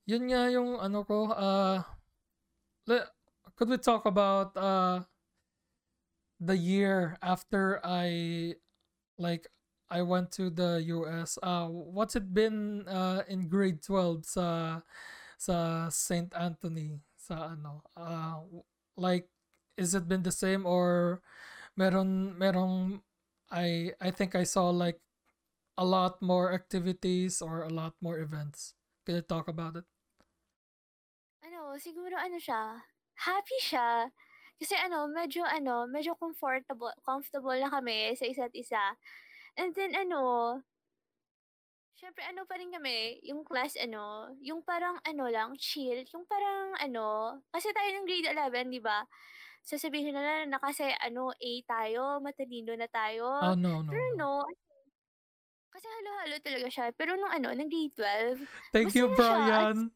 yun 0.05 0.30
nga 0.30 0.45
yung 0.53 0.78
ano 0.78 1.01
ko, 1.01 1.34
uh, 1.34 1.82
le- 2.86 3.09
could 3.57 3.74
we 3.74 3.82
talk 3.82 4.05
about 4.05 4.53
uh, 4.53 5.01
the 6.38 6.53
year 6.53 7.18
after 7.26 7.82
I, 7.82 8.55
like, 9.18 9.49
I 9.94 10.02
went 10.02 10.34
to 10.41 10.50
the 10.50 10.82
US. 10.89 11.38
Uh, 11.38 11.70
what's 11.70 12.18
it 12.18 12.34
been 12.34 12.89
uh, 12.89 13.22
in 13.30 13.46
grade 13.46 13.86
12 13.86 14.26
sa 14.26 14.82
sa 15.38 15.88
St. 15.94 16.34
Anthony 16.34 16.98
sa 17.14 17.54
ano? 17.54 17.86
Uh, 17.94 18.41
like 18.98 19.30
is 19.78 19.94
it 19.94 20.10
been 20.10 20.26
the 20.26 20.34
same 20.34 20.66
or 20.66 21.22
meron 21.78 22.34
merong 22.41 23.06
I 23.54 23.94
I 24.02 24.10
think 24.10 24.34
I 24.34 24.50
saw 24.50 24.74
like 24.74 24.98
a 25.78 25.86
lot 25.86 26.22
more 26.26 26.54
activities 26.54 27.38
or 27.41 27.62
a 27.62 27.70
lot 27.70 27.94
more 28.02 28.18
events. 28.18 28.74
Can 29.06 29.22
you 29.22 29.26
talk 29.26 29.46
about 29.46 29.78
it? 29.78 29.86
Ano, 31.46 31.78
siguro 31.78 32.18
ano 32.18 32.41
siya, 32.41 32.82
happy 33.30 33.58
siya. 33.62 34.10
Kasi 34.58 34.74
ano, 34.78 35.06
medyo 35.10 35.46
ano, 35.46 35.86
medyo 35.89 36.18
comfortable 36.18 36.94
comfortable 37.06 37.58
na 37.58 37.70
kami 37.70 38.14
sa 38.18 38.26
isa't 38.26 38.54
isa. 38.58 38.98
And 39.54 39.70
then 39.78 39.93
ano, 39.93 40.58
syempre 41.93 42.26
ano 42.26 42.43
pa 42.49 42.58
rin 42.58 42.74
kami, 42.74 43.22
yung 43.22 43.45
class 43.45 43.78
ano, 43.78 44.34
yung 44.41 44.66
parang 44.66 44.97
ano 45.06 45.30
lang, 45.30 45.54
chill, 45.62 46.01
yung 46.10 46.26
parang 46.26 46.74
ano, 46.82 47.38
kasi 47.54 47.70
tayo 47.70 47.89
ng 47.93 48.06
grade 48.10 48.34
11, 48.34 48.74
di 48.74 48.82
ba? 48.82 49.06
Sasabihin 49.64 50.12
na 50.18 50.43
na 50.49 50.60
kasi 50.60 50.89
ano, 50.99 51.32
A 51.32 51.51
tayo, 51.70 52.20
matalino 52.20 52.74
na 52.76 52.89
tayo. 52.89 53.30
Oh, 53.30 53.56
no, 53.56 53.86
no, 53.86 53.89
Pero 53.93 54.06
no. 54.18 54.41
no, 54.41 54.51
kasi 55.74 55.88
halo-halo 55.89 56.38
talaga 56.43 56.68
siya. 56.70 56.86
Pero 56.93 57.18
nung 57.18 57.32
ano, 57.34 57.49
ng 57.54 57.70
grade 57.70 57.95
12, 57.95 58.41
Thank 58.74 58.93
you, 58.97 59.10
Brian. 59.14 59.89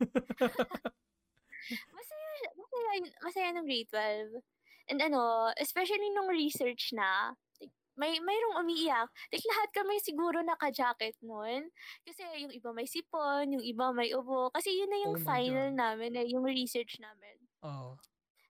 masaya, 1.94 2.46
masaya, 2.54 3.10
masaya 3.22 3.48
nung 3.52 3.66
grade 3.66 3.90
12. 3.90 4.38
And 4.86 5.02
ano, 5.02 5.50
especially 5.58 6.14
nung 6.14 6.30
research 6.30 6.94
na, 6.94 7.34
may 8.00 8.20
mayroong 8.20 8.60
umiiyak. 8.62 9.08
Like 9.32 9.44
lahat 9.48 9.68
kami 9.74 9.98
siguro 10.00 10.40
naka-jacket 10.44 11.16
noon. 11.24 11.72
Kasi 12.06 12.22
yung 12.44 12.52
iba 12.54 12.70
may 12.76 12.86
sipon, 12.88 13.52
yung 13.56 13.64
iba 13.64 13.90
may 13.92 14.12
ubo. 14.14 14.52
Kasi 14.54 14.72
yun 14.76 14.90
na 14.92 15.00
yung 15.04 15.14
Oh 15.14 15.18
my 15.18 15.38
final 15.38 15.68
God. 15.68 15.74
namin, 15.74 16.16
eh, 16.16 16.26
yung 16.32 16.44
research 16.46 17.00
namin. 17.00 17.36
Oh, 17.62 17.98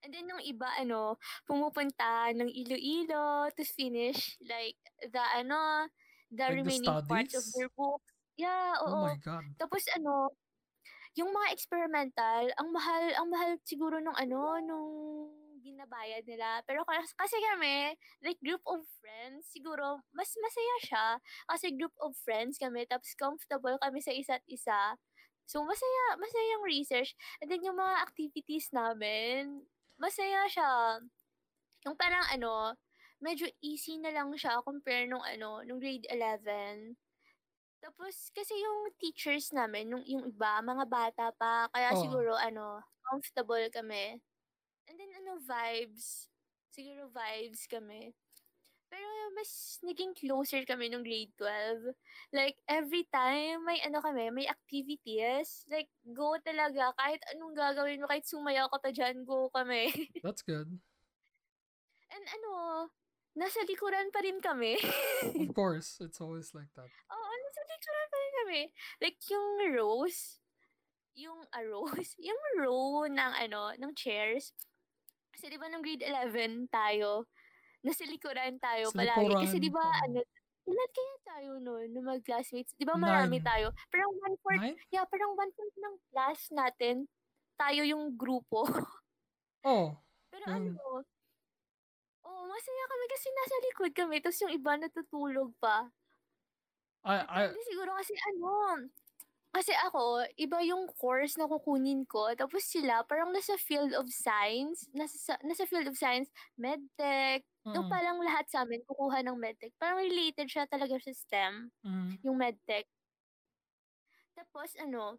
And 0.05 0.13
then 0.15 0.29
yung 0.29 0.43
iba, 0.45 0.69
ano, 0.79 1.17
pumupunta 1.49 2.31
ng 2.37 2.49
Iloilo 2.53 3.51
to 3.57 3.65
finish 3.65 4.37
like 4.45 4.79
the, 5.03 5.23
ano, 5.41 5.89
the 6.31 6.47
like 6.49 6.63
the 6.63 6.73
remaining 6.73 7.01
parts 7.09 7.35
of 7.35 7.45
their 7.53 7.69
books. 7.77 8.13
Yeah, 8.37 8.77
Oh 8.87 8.97
my 8.97 9.15
oo. 9.15 9.17
God. 9.17 9.57
Tapos 9.59 9.85
ano, 9.97 10.37
yung 11.17 11.33
mga 11.33 11.53
experimental, 11.55 12.51
ang 12.61 12.69
mahal, 12.73 13.05
ang 13.17 13.29
mahal 13.33 13.51
siguro 13.65 13.99
nung 14.03 14.17
ano, 14.17 14.61
nung 14.63 14.91
binabayad 15.67 16.23
nila. 16.31 16.63
Pero 16.69 16.87
kasi, 16.87 17.37
kami, 17.43 17.99
like 18.23 18.39
group 18.45 18.63
of 18.71 18.87
friends, 19.03 19.51
siguro 19.51 20.07
mas 20.15 20.31
masaya 20.39 20.77
siya. 20.87 21.07
Kasi 21.51 21.75
group 21.75 21.95
of 21.99 22.15
friends 22.23 22.57
kami, 22.63 22.87
tapos 22.87 23.13
comfortable 23.19 23.75
kami 23.83 23.99
sa 24.05 24.15
isa't 24.15 24.43
isa. 24.47 24.95
So 25.47 25.63
masaya, 25.67 26.19
masaya 26.23 26.47
yung 26.59 26.65
research. 26.67 27.15
And 27.43 27.51
then 27.51 27.63
yung 27.67 27.79
mga 27.79 28.07
activities 28.07 28.71
namin, 28.75 29.67
masaya 29.99 30.47
siya. 30.51 31.03
Yung 31.87 31.97
parang 31.99 32.25
ano, 32.33 32.75
medyo 33.23 33.49
easy 33.65 33.99
na 34.01 34.11
lang 34.15 34.33
siya 34.37 34.61
compare 34.65 35.07
nung 35.09 35.25
ano, 35.25 35.63
nung 35.67 35.81
grade 35.83 36.07
11. 36.11 36.97
Tapos, 37.85 38.31
kasi 38.35 38.55
yung 38.59 38.91
teachers 38.99 39.53
namin, 39.55 39.89
nung, 39.93 40.05
yung 40.09 40.27
iba, 40.29 40.59
mga 40.65 40.85
bata 40.91 41.27
pa, 41.37 41.69
kaya 41.71 41.93
Oh, 41.93 41.97
siguro, 41.97 42.35
ano, 42.35 42.83
comfortable 43.07 43.69
kami. 43.71 44.19
And 44.87 44.97
then, 44.99 45.11
ano, 45.19 45.43
vibes. 45.43 46.31
Siguro 46.71 47.09
vibes 47.11 47.67
kami. 47.67 48.13
Pero 48.87 49.09
mas 49.35 49.83
naging 49.83 50.15
closer 50.15 50.63
kami 50.63 50.87
nung 50.87 51.03
grade 51.03 51.35
12. 51.35 51.91
Like, 52.31 52.55
every 52.71 53.05
time 53.11 53.67
may 53.67 53.83
ano 53.83 53.99
kami, 53.99 54.31
may 54.31 54.47
activities, 54.47 55.67
like, 55.67 55.91
go 56.15 56.39
talaga. 56.39 56.95
Kahit 56.95 57.19
anong 57.35 57.59
gagawin 57.59 57.99
mo, 57.99 58.07
kahit 58.07 58.25
sumaya 58.25 58.71
ka 58.71 58.79
pa 58.79 58.91
dyan, 58.95 59.27
go 59.27 59.51
kami. 59.51 59.91
that's 60.27 60.47
good. 60.47 60.71
And 62.15 62.25
ano, 62.31 62.53
nasa 63.35 63.67
likuran 63.67 64.15
pa 64.15 64.23
rin 64.23 64.39
kami. 64.39 64.79
Of 65.45 65.53
course, 65.53 65.99
it's 65.99 66.23
always 66.23 66.55
like 66.55 66.71
that. 66.79 66.87
Oo, 66.87 67.33
nasa 67.43 67.61
likuran 67.67 68.07
pa 68.07 68.17
rin 68.17 68.33
kami. 68.39 68.63
Like, 69.03 69.19
yung 69.27 69.49
rows, 69.75 70.39
yung 71.19 71.43
a 71.51 71.61
rows, 71.67 72.15
yung 72.29 72.41
row 72.57 73.05
ng 73.11 73.33
ano, 73.35 73.75
ng 73.75 73.93
chairs. 73.99 74.55
Kasi 75.37 75.53
di 75.53 75.61
ba 75.61 75.69
nung 75.69 75.85
grade 75.85 76.01
11 76.01 76.65
tayo, 76.73 77.29
nasa 77.85 78.09
likuran 78.09 78.57
tayo 78.57 78.89
Sa 78.89 78.97
palagi. 78.97 79.37
Kasi 79.37 79.61
di 79.61 79.69
ba, 79.69 79.85
ano, 79.85 80.25
ilan 80.65 80.91
kaya 80.97 81.15
tayo 81.29 81.51
noon, 81.61 81.93
nung 81.93 82.09
mga 82.09 82.25
classmates? 82.25 82.73
Di 82.73 82.89
ba 82.89 82.97
marami 82.97 83.37
Nine. 83.37 83.45
tayo? 83.45 83.67
Parang 83.93 84.17
one 84.17 84.37
fourth, 84.41 84.65
Nine? 84.65 84.81
yeah, 84.89 85.05
parang 85.05 85.37
one 85.37 85.53
fourth 85.53 85.77
ng 85.77 85.97
class 86.09 86.41
natin, 86.57 87.05
tayo 87.61 87.85
yung 87.85 88.17
grupo. 88.17 88.65
Oh, 89.61 89.93
Pero 90.33 90.49
yung, 90.49 90.73
ano, 90.73 91.05
oh, 92.25 92.43
masaya 92.49 92.85
kami 92.89 93.05
kasi 93.13 93.27
nasa 93.29 93.57
likod 93.61 93.93
kami, 93.93 94.17
tapos 94.25 94.41
yung 94.41 94.55
iba 94.57 94.73
natutulog 94.81 95.53
pa. 95.61 95.93
I, 97.05 97.23
I, 97.23 97.41
Depende 97.53 97.69
siguro 97.69 97.93
kasi 97.93 98.17
ano, 98.33 98.49
kasi 99.57 99.73
ako, 99.87 100.25
iba 100.37 100.59
yung 100.71 100.85
course 101.01 101.35
na 101.41 101.49
kukunin 101.49 102.05
ko, 102.05 102.23
tapos 102.37 102.63
sila 102.69 103.03
parang 103.09 103.31
nasa 103.33 103.57
field 103.57 103.93
of 103.97 104.07
science, 104.13 104.87
nasa, 104.93 105.17
sa- 105.19 105.43
nasa 105.49 105.65
field 105.71 105.89
of 105.89 105.97
science, 105.99 106.29
medtech, 106.61 107.43
mm, 107.65 107.73
yung 107.75 107.87
parang 107.89 108.19
lahat 108.21 108.47
sa 108.53 108.63
amin 108.65 108.85
kukuha 108.89 109.25
ng 109.25 109.37
medtech. 109.41 109.73
Parang 109.81 110.01
related 110.05 110.49
siya 110.53 110.65
talaga 110.69 110.97
sa 111.01 111.13
STEM, 111.13 111.73
mm, 111.85 112.11
yung 112.25 112.37
medtech. 112.41 112.87
Tapos 114.37 114.71
ano, 114.85 115.19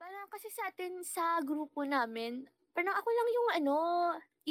parang 0.00 0.26
kasi 0.30 0.48
sa 0.52 0.70
atin 0.70 0.92
sa 1.02 1.40
grupo 1.42 1.82
namin, 1.86 2.46
parang 2.74 2.94
ako 2.98 3.08
lang 3.10 3.28
yung 3.36 3.48
ano, 3.62 3.76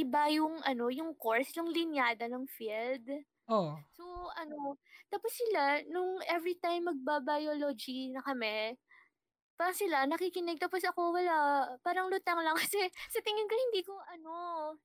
iba 0.04 0.24
yung 0.34 0.56
ano, 0.64 0.86
yung 1.00 1.12
course, 1.24 1.54
yung 1.58 1.70
linyada 1.72 2.26
ng 2.32 2.46
field. 2.50 3.06
Oh, 3.50 3.76
So, 3.96 4.04
ano, 4.38 4.78
tapos 5.12 5.32
sila, 5.36 5.84
nung 5.92 6.20
every 6.28 6.56
time 6.60 6.90
magbabiology 6.90 8.12
na 8.12 8.22
kami, 8.24 8.76
parang 9.54 9.78
sila 9.78 10.04
nakikinig, 10.10 10.58
tapos 10.58 10.82
ako 10.84 11.14
wala, 11.14 11.70
parang 11.86 12.10
lutang 12.10 12.42
lang 12.42 12.56
kasi 12.64 12.80
sa 13.12 13.20
tingin 13.22 13.48
ko 13.48 13.56
hindi 13.56 13.82
ko, 13.86 13.94
ano, 14.12 14.34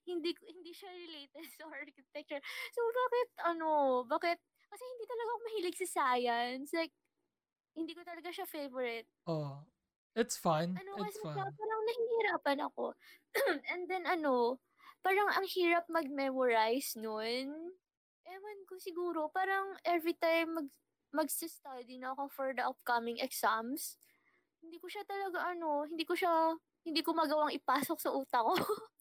hindi, 0.05 0.35
hindi 0.45 0.73
siya 0.73 0.91
related 0.93 1.47
sa 1.59 1.65
architecture. 1.71 2.43
So, 2.75 2.81
bakit, 2.85 3.29
ano, 3.49 3.69
bakit, 4.05 4.39
kasi 4.69 4.83
hindi 4.85 5.05
talaga 5.09 5.29
ako 5.33 5.41
mahilig 5.49 5.77
sa 5.81 5.89
science. 5.89 6.71
Like, 6.77 6.93
hindi 7.79 7.93
ko 7.97 8.03
talaga 8.05 8.29
siya 8.35 8.47
favorite. 8.49 9.09
oh. 9.27 9.65
It's 10.19 10.35
fine. 10.35 10.75
Ano 10.75 10.99
It's 11.07 11.15
fine. 11.23 11.39
parang 11.39 11.83
nahihirapan 11.87 12.59
ako. 12.67 12.91
And 13.71 13.87
then 13.87 14.03
ano, 14.03 14.59
parang 14.99 15.31
ang 15.31 15.47
hirap 15.47 15.87
mag-memorize 15.87 16.99
nun. 16.99 17.71
Ewan 18.29 18.59
ko 18.69 18.77
siguro, 18.77 19.33
parang 19.33 19.73
every 19.89 20.13
time 20.13 20.49
mag 20.61 20.69
magsa-study 21.09 21.97
na 21.97 22.13
ako 22.13 22.29
for 22.29 22.49
the 22.53 22.61
upcoming 22.61 23.17
exams, 23.25 23.97
hindi 24.61 24.77
ko 24.77 24.87
siya 24.93 25.01
talaga 25.09 25.41
ano, 25.57 25.89
hindi 25.89 26.05
ko 26.05 26.13
siya, 26.13 26.53
hindi 26.85 27.01
ko 27.01 27.17
magawang 27.17 27.57
ipasok 27.57 27.97
sa 27.97 28.13
utak 28.13 28.45
ko. 28.45 28.53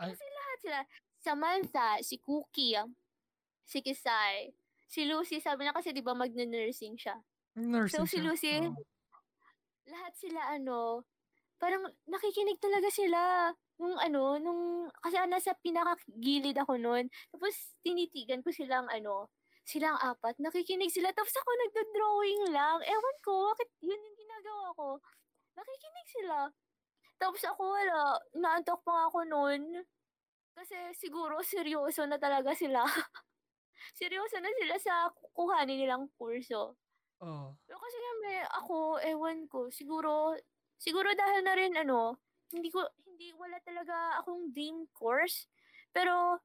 I, 0.00 0.14
Kasi 0.14 0.24
lahat 0.24 0.58
sila, 0.64 0.80
Samantha, 1.20 1.88
si 2.00 2.16
Cookie, 2.16 2.80
si 3.68 3.78
Kisay, 3.84 4.56
si 4.88 5.04
Lucy, 5.04 5.36
sabi 5.44 5.68
na 5.68 5.76
kasi 5.76 5.92
di 5.92 6.00
ba 6.00 6.16
magne-nursing 6.16 6.96
siya. 6.96 7.20
nursing 7.56 8.06
So 8.06 8.08
si 8.08 8.18
siya. 8.20 8.24
Lucy, 8.24 8.52
Oh. 8.64 8.76
lahat 9.88 10.12
sila 10.16 10.40
ano, 10.56 11.04
parang 11.60 11.84
nakikinig 12.08 12.56
talaga 12.62 12.88
sila 12.88 13.52
nung 13.78 13.96
ano, 13.98 14.36
nung, 14.42 14.90
kasi 15.02 15.16
nasa 15.30 15.54
pinakagilid 15.62 16.58
ako 16.58 16.76
noon. 16.78 17.06
Tapos 17.30 17.54
tinitigan 17.82 18.42
ko 18.42 18.50
silang 18.50 18.90
ano, 18.90 19.30
silang 19.68 19.96
apat, 20.02 20.36
nakikinig 20.42 20.90
sila. 20.90 21.14
Tapos 21.14 21.32
ako 21.36 21.50
nagdo-drawing 21.52 22.42
lang. 22.50 22.78
Ewan 22.82 23.16
ko, 23.22 23.52
bakit 23.54 23.70
yun 23.84 24.00
yung 24.00 24.18
ginagawa 24.18 24.66
ko. 24.74 24.88
Nakikinig 25.54 26.08
sila. 26.08 26.38
Tapos 27.18 27.42
ako 27.44 27.62
wala, 27.74 28.18
naantok 28.34 28.80
pa 28.82 29.10
ako 29.10 29.26
noon. 29.26 29.62
Kasi 30.58 30.74
siguro 30.98 31.38
seryoso 31.42 32.06
na 32.06 32.18
talaga 32.18 32.54
sila. 32.54 32.82
seryoso 34.00 34.42
na 34.42 34.50
sila 34.58 34.74
sa 34.82 34.94
kukuhanin 35.14 35.78
nilang 35.78 36.10
kurso. 36.18 36.74
Oh. 37.18 37.54
Pero 37.66 37.76
kasi 37.78 37.96
may 38.22 38.42
ako, 38.46 39.02
ewan 39.02 39.46
ko, 39.50 39.70
siguro, 39.70 40.38
siguro 40.78 41.10
dahil 41.14 41.42
na 41.42 41.54
rin 41.58 41.74
ano, 41.74 42.18
hindi 42.52 42.68
ko, 42.72 42.84
hindi, 43.06 43.32
wala 43.36 43.58
talaga 43.62 44.20
akong 44.22 44.52
dream 44.52 44.88
course. 44.94 45.48
Pero, 45.92 46.40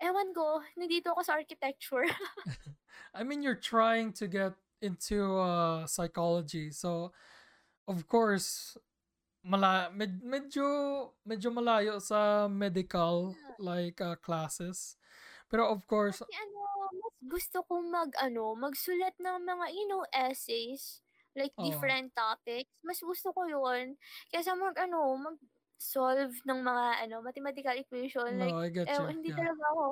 ewan 0.00 0.32
ko, 0.34 0.62
nandito 0.76 1.12
ako 1.12 1.20
sa 1.22 1.36
architecture. 1.36 2.06
I 3.16 3.22
mean, 3.22 3.42
you're 3.42 3.58
trying 3.58 4.12
to 4.18 4.26
get 4.26 4.54
into 4.80 5.38
uh, 5.38 5.86
psychology. 5.86 6.70
So, 6.70 7.12
of 7.88 8.06
course, 8.06 8.76
mala 9.40 9.88
med- 9.92 10.20
medyo 10.20 10.64
medyo 11.24 11.48
malayo 11.48 11.96
sa 11.96 12.48
medical 12.48 13.32
like 13.56 14.00
uh, 14.00 14.16
classes. 14.20 14.96
Pero 15.48 15.66
of 15.66 15.82
course, 15.88 16.20
Kasi 16.22 16.36
ano, 16.36 16.60
mas 16.94 17.16
gusto 17.26 17.64
kong 17.66 17.90
mag 17.90 18.12
ano, 18.20 18.54
magsulat 18.54 19.16
ng 19.18 19.38
mga, 19.42 19.64
you 19.74 19.86
know, 19.90 20.04
essays, 20.14 21.02
like 21.36 21.54
oh, 21.58 21.60
different 21.60 22.12
topics. 22.16 22.70
Mas 22.84 23.00
gusto 23.02 23.30
ko 23.34 23.46
'yun 23.48 23.96
kaysa 24.32 24.54
mag 24.58 24.76
ano, 24.78 25.16
mag-solve 25.18 26.34
ng 26.46 26.60
mga 26.62 26.84
ano, 27.08 27.16
mathematical 27.24 27.76
equation. 27.78 28.36
Like, 28.40 28.56
no, 28.56 28.60
I 28.60 28.70
get 28.70 28.90
eh, 28.90 29.04
hindi 29.10 29.30
Yeah. 29.30 29.36
talaga 29.36 29.62
ako. 29.76 29.86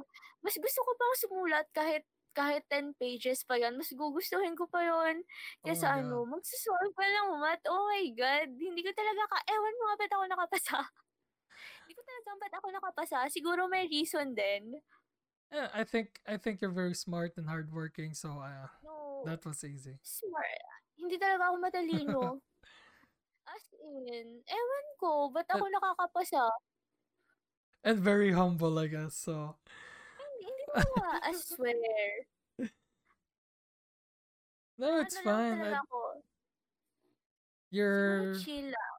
Mas 0.45 0.55
gusto 0.59 0.81
ko 0.87 0.91
pang 0.99 1.15
sumulat 1.21 1.67
kahit 1.75 2.05
kahit 2.39 2.63
10 2.71 2.95
pages 2.95 3.43
pa 3.43 3.59
yan. 3.59 3.75
Mas 3.79 3.91
gugustuhin 3.91 4.55
ko 4.55 4.71
pa 4.71 4.83
yon 4.87 5.27
Oh 5.63 5.67
kaysa 5.67 5.91
God. 5.93 6.05
ano, 6.05 6.23
magsusolve 6.29 6.95
pa 6.95 7.03
lang 7.07 7.35
math. 7.43 7.65
Oh 7.67 7.83
my 7.91 8.07
God. 8.15 8.49
Hindi 8.55 8.81
ko 8.87 8.91
talaga 8.95 9.23
ka, 9.33 9.39
ewan 9.51 9.75
mo 9.79 9.83
nga 9.91 9.97
ba't 10.03 10.13
ako 10.15 10.25
nakapasa. 10.31 10.79
Hindi 11.85 11.93
ko 11.99 12.03
talaga 12.07 12.31
ba't 12.43 12.55
ako 12.61 12.69
nakapasa. 12.75 13.19
Siguro 13.33 13.63
may 13.71 13.87
reason 13.91 14.35
din. 14.37 14.79
Yeah, 15.53 15.71
I 15.73 15.85
think 15.85 16.21
I 16.27 16.37
think 16.37 16.61
you're 16.61 16.71
very 16.71 16.95
smart 16.95 17.37
and 17.39 17.49
hardworking, 17.49 18.13
so 18.15 18.39
uh, 18.41 18.69
No, 18.83 19.25
that 19.25 19.45
was 19.47 19.65
easy. 19.65 19.99
smart. 20.03 20.63
Hindi 21.09 21.17
talaga 21.25 21.49
ako 21.49 21.57
matalino. 21.57 22.21
As 23.49 23.65
in, 23.81 24.45
ewan 24.45 24.87
ko, 25.01 25.33
ba't 25.33 25.49
ako 25.49 25.65
nakakapasa? 25.73 26.53
and 27.81 27.97
very 27.97 28.29
humble, 28.29 28.77
I 28.77 28.93
guess. 28.93 29.17
So, 29.17 29.57
Hindi, 30.21 30.45
hindi 30.53 30.65
ko 30.69 30.85
nga, 31.01 31.11
I 31.25 31.33
swear. 31.33 31.81
no, 34.77 34.87
Ano 34.93 35.01
it's 35.01 35.17
lang 35.17 35.25
fine. 35.25 35.65
I, 35.65 35.81
ako. 35.81 36.01
Siguro 37.73 37.73
you're 37.73 38.37
chill 38.37 38.69
lang. 38.69 38.95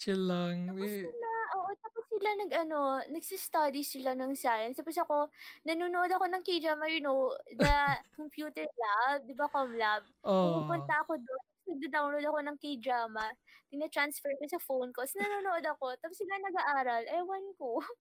chill 0.00 0.22
lang. 0.24 0.56
Tapos 0.64 0.80
We, 0.80 1.04
sila, 1.04 1.29
oo, 1.70 1.78
tapos 1.78 2.04
sila 2.10 2.30
nag 2.34 2.52
ano, 2.66 2.78
nagsistudy 3.14 3.82
sila 3.86 4.18
ng 4.18 4.34
science. 4.34 4.82
Tapos 4.82 4.98
ako, 4.98 5.30
nanonood 5.62 6.10
ako 6.10 6.26
ng 6.26 6.42
K-drama, 6.42 6.90
you 6.90 6.98
know, 6.98 7.30
the 7.54 7.70
computer 8.18 8.66
lab, 8.66 9.22
di 9.26 9.34
ba, 9.38 9.46
com 9.46 9.70
lab. 9.78 10.02
oh, 10.26 10.66
Pumupunta 10.66 11.06
ako 11.06 11.14
doon, 11.22 11.44
nag-download 11.70 12.26
ako 12.26 12.38
ng 12.42 12.56
K-drama, 12.58 13.24
tina-transfer 13.70 14.34
ko 14.34 14.44
sa 14.50 14.58
phone 14.58 14.90
ko, 14.90 15.06
tapos 15.06 15.18
nanonood 15.22 15.64
ako, 15.70 15.86
tapos 16.02 16.18
sila 16.18 16.34
nag-aaral, 16.42 17.02
ewan 17.14 17.44
ko. 17.54 17.78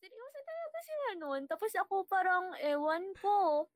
Seryoso 0.00 0.38
talaga 0.40 0.78
sila 0.80 1.08
noon. 1.20 1.42
Tapos 1.44 1.72
ako 1.76 2.08
parang, 2.08 2.56
ewan 2.64 3.12
ko, 3.20 3.68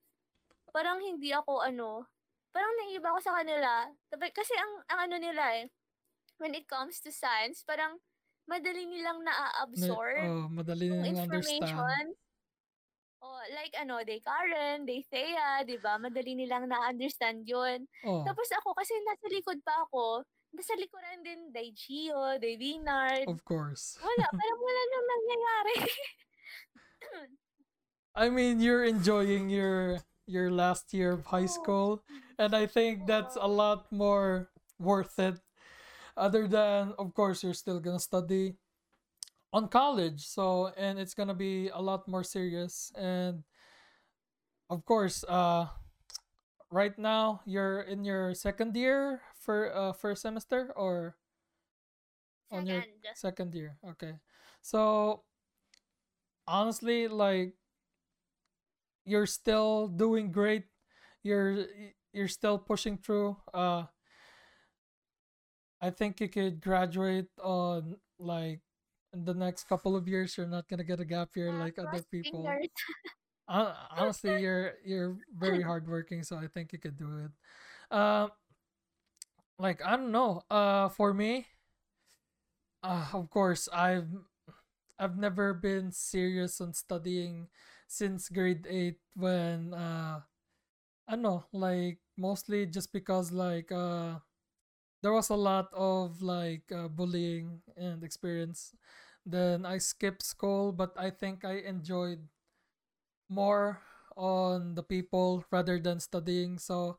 parang 0.72 1.04
hindi 1.04 1.36
ako 1.36 1.60
ano, 1.60 2.08
parang 2.48 2.72
naiiba 2.80 3.12
ako 3.12 3.20
sa 3.20 3.36
kanila. 3.36 3.92
Kasi 4.08 4.56
ang, 4.56 4.72
ang 4.88 5.00
ano 5.10 5.16
nila 5.20 5.44
eh, 5.60 5.68
when 6.40 6.56
it 6.56 6.64
comes 6.64 7.04
to 7.04 7.12
science, 7.12 7.60
parang 7.60 8.00
madali 8.46 8.84
nilang 8.86 9.20
na-absorb 9.24 10.28
oh, 10.28 10.46
madali 10.52 10.86
nilang 10.90 11.30
understand. 11.30 11.64
information. 11.64 12.04
Oh, 13.24 13.40
like 13.56 13.72
ano, 13.80 14.04
they 14.04 14.20
Karen, 14.20 14.84
they 14.84 15.00
Thea, 15.08 15.64
'di 15.64 15.80
ba? 15.80 15.96
Madali 15.96 16.36
nilang 16.36 16.68
na-understand 16.68 17.48
'yun. 17.48 17.88
Oh, 18.04 18.20
Tapos 18.20 18.48
ako 18.52 18.76
kasi 18.76 18.92
nasa 19.08 19.26
likod 19.32 19.64
pa 19.64 19.88
ako, 19.88 20.28
nasa 20.52 20.76
likuran 20.76 21.24
din 21.24 21.48
day 21.48 21.72
Gio, 21.72 22.36
day 22.36 22.60
Vinard. 22.60 23.24
of 23.24 23.40
course. 23.48 23.96
Wala, 23.96 24.26
parang 24.36 24.60
wala 24.60 24.82
nang 24.92 25.06
nangyayari. 25.08 25.76
I 28.14 28.30
mean, 28.30 28.60
you're 28.60 28.84
enjoying 28.84 29.50
your 29.50 29.98
your 30.28 30.50
last 30.50 30.92
year 30.94 31.12
of 31.12 31.26
high 31.26 31.48
Oo. 31.48 31.50
school, 31.50 31.90
and 32.38 32.54
I 32.54 32.66
think 32.68 33.08
that's 33.08 33.36
a 33.40 33.48
lot 33.48 33.90
more 33.90 34.52
worth 34.78 35.18
it. 35.18 35.40
Other 36.16 36.46
than, 36.48 36.94
of 36.98 37.14
course, 37.14 37.42
you're 37.42 37.54
still 37.54 37.80
gonna 37.80 37.98
study 38.00 38.56
on 39.52 39.68
college, 39.68 40.26
so 40.26 40.68
and 40.76 40.98
it's 40.98 41.14
gonna 41.14 41.34
be 41.34 41.68
a 41.68 41.80
lot 41.80 42.08
more 42.08 42.24
serious. 42.24 42.92
And 42.96 43.44
of 44.70 44.84
course, 44.84 45.24
uh, 45.28 45.66
right 46.70 46.96
now 46.98 47.40
you're 47.46 47.82
in 47.82 48.04
your 48.04 48.34
second 48.34 48.76
year 48.76 49.20
for 49.40 49.74
uh 49.74 49.92
first 49.92 50.22
semester 50.22 50.72
or 50.76 51.16
on 52.50 52.66
your 52.66 52.80
Second. 52.80 53.14
second 53.14 53.54
year. 53.54 53.76
Okay, 53.90 54.14
so 54.62 55.22
honestly, 56.46 57.08
like 57.08 57.54
you're 59.04 59.26
still 59.26 59.88
doing 59.88 60.30
great. 60.32 60.64
You're 61.22 61.66
you're 62.12 62.28
still 62.28 62.58
pushing 62.58 62.96
through. 62.98 63.36
Uh, 63.52 63.84
I 65.80 65.90
think 65.90 66.20
you 66.20 66.28
could 66.28 66.60
graduate 66.60 67.28
on 67.42 67.96
like 68.18 68.60
in 69.12 69.24
the 69.24 69.34
next 69.34 69.68
couple 69.68 69.96
of 69.96 70.08
years. 70.08 70.36
You're 70.36 70.46
not 70.46 70.68
gonna 70.68 70.84
get 70.84 71.00
a 71.00 71.04
gap 71.04 71.36
year 71.36 71.52
Yeah, 71.52 71.58
like 71.58 71.78
other 71.78 72.02
people. 72.10 72.44
Honestly, 73.48 74.40
you're 74.40 74.74
you're 74.84 75.16
very 75.36 75.62
hardworking, 75.70 76.22
so 76.22 76.36
I 76.36 76.46
think 76.48 76.72
you 76.72 76.78
could 76.78 76.96
do 76.96 77.28
it. 77.28 77.32
Um, 77.96 78.30
like 79.58 79.84
I 79.84 79.96
don't 79.96 80.12
know. 80.12 80.42
Uh, 80.50 80.88
for 80.88 81.12
me, 81.12 81.46
uh, 82.82 83.06
of 83.12 83.30
course, 83.30 83.68
I've 83.72 84.08
I've 84.98 85.18
never 85.18 85.54
been 85.54 85.92
serious 85.92 86.60
on 86.60 86.74
studying 86.74 87.48
since 87.88 88.28
grade 88.28 88.66
eight 88.68 88.98
when 89.16 89.74
uh 89.74 90.20
I 91.08 91.12
don't 91.12 91.22
know, 91.22 91.44
like 91.52 91.98
mostly 92.16 92.66
just 92.66 92.92
because 92.92 93.32
like 93.32 93.72
uh 93.72 94.18
there 95.04 95.12
was 95.12 95.28
a 95.28 95.36
lot 95.36 95.68
of 95.76 96.22
like 96.22 96.64
uh, 96.72 96.88
bullying 96.88 97.60
and 97.76 98.02
experience. 98.04 98.72
Then 99.26 99.66
I 99.66 99.78
skipped 99.78 100.24
school, 100.24 100.72
but 100.72 100.96
I 100.96 101.10
think 101.10 101.44
I 101.44 101.60
enjoyed 101.68 102.24
more 103.28 103.80
on 104.16 104.74
the 104.74 104.82
people 104.82 105.44
rather 105.50 105.78
than 105.78 106.00
studying. 106.00 106.58
So 106.58 106.98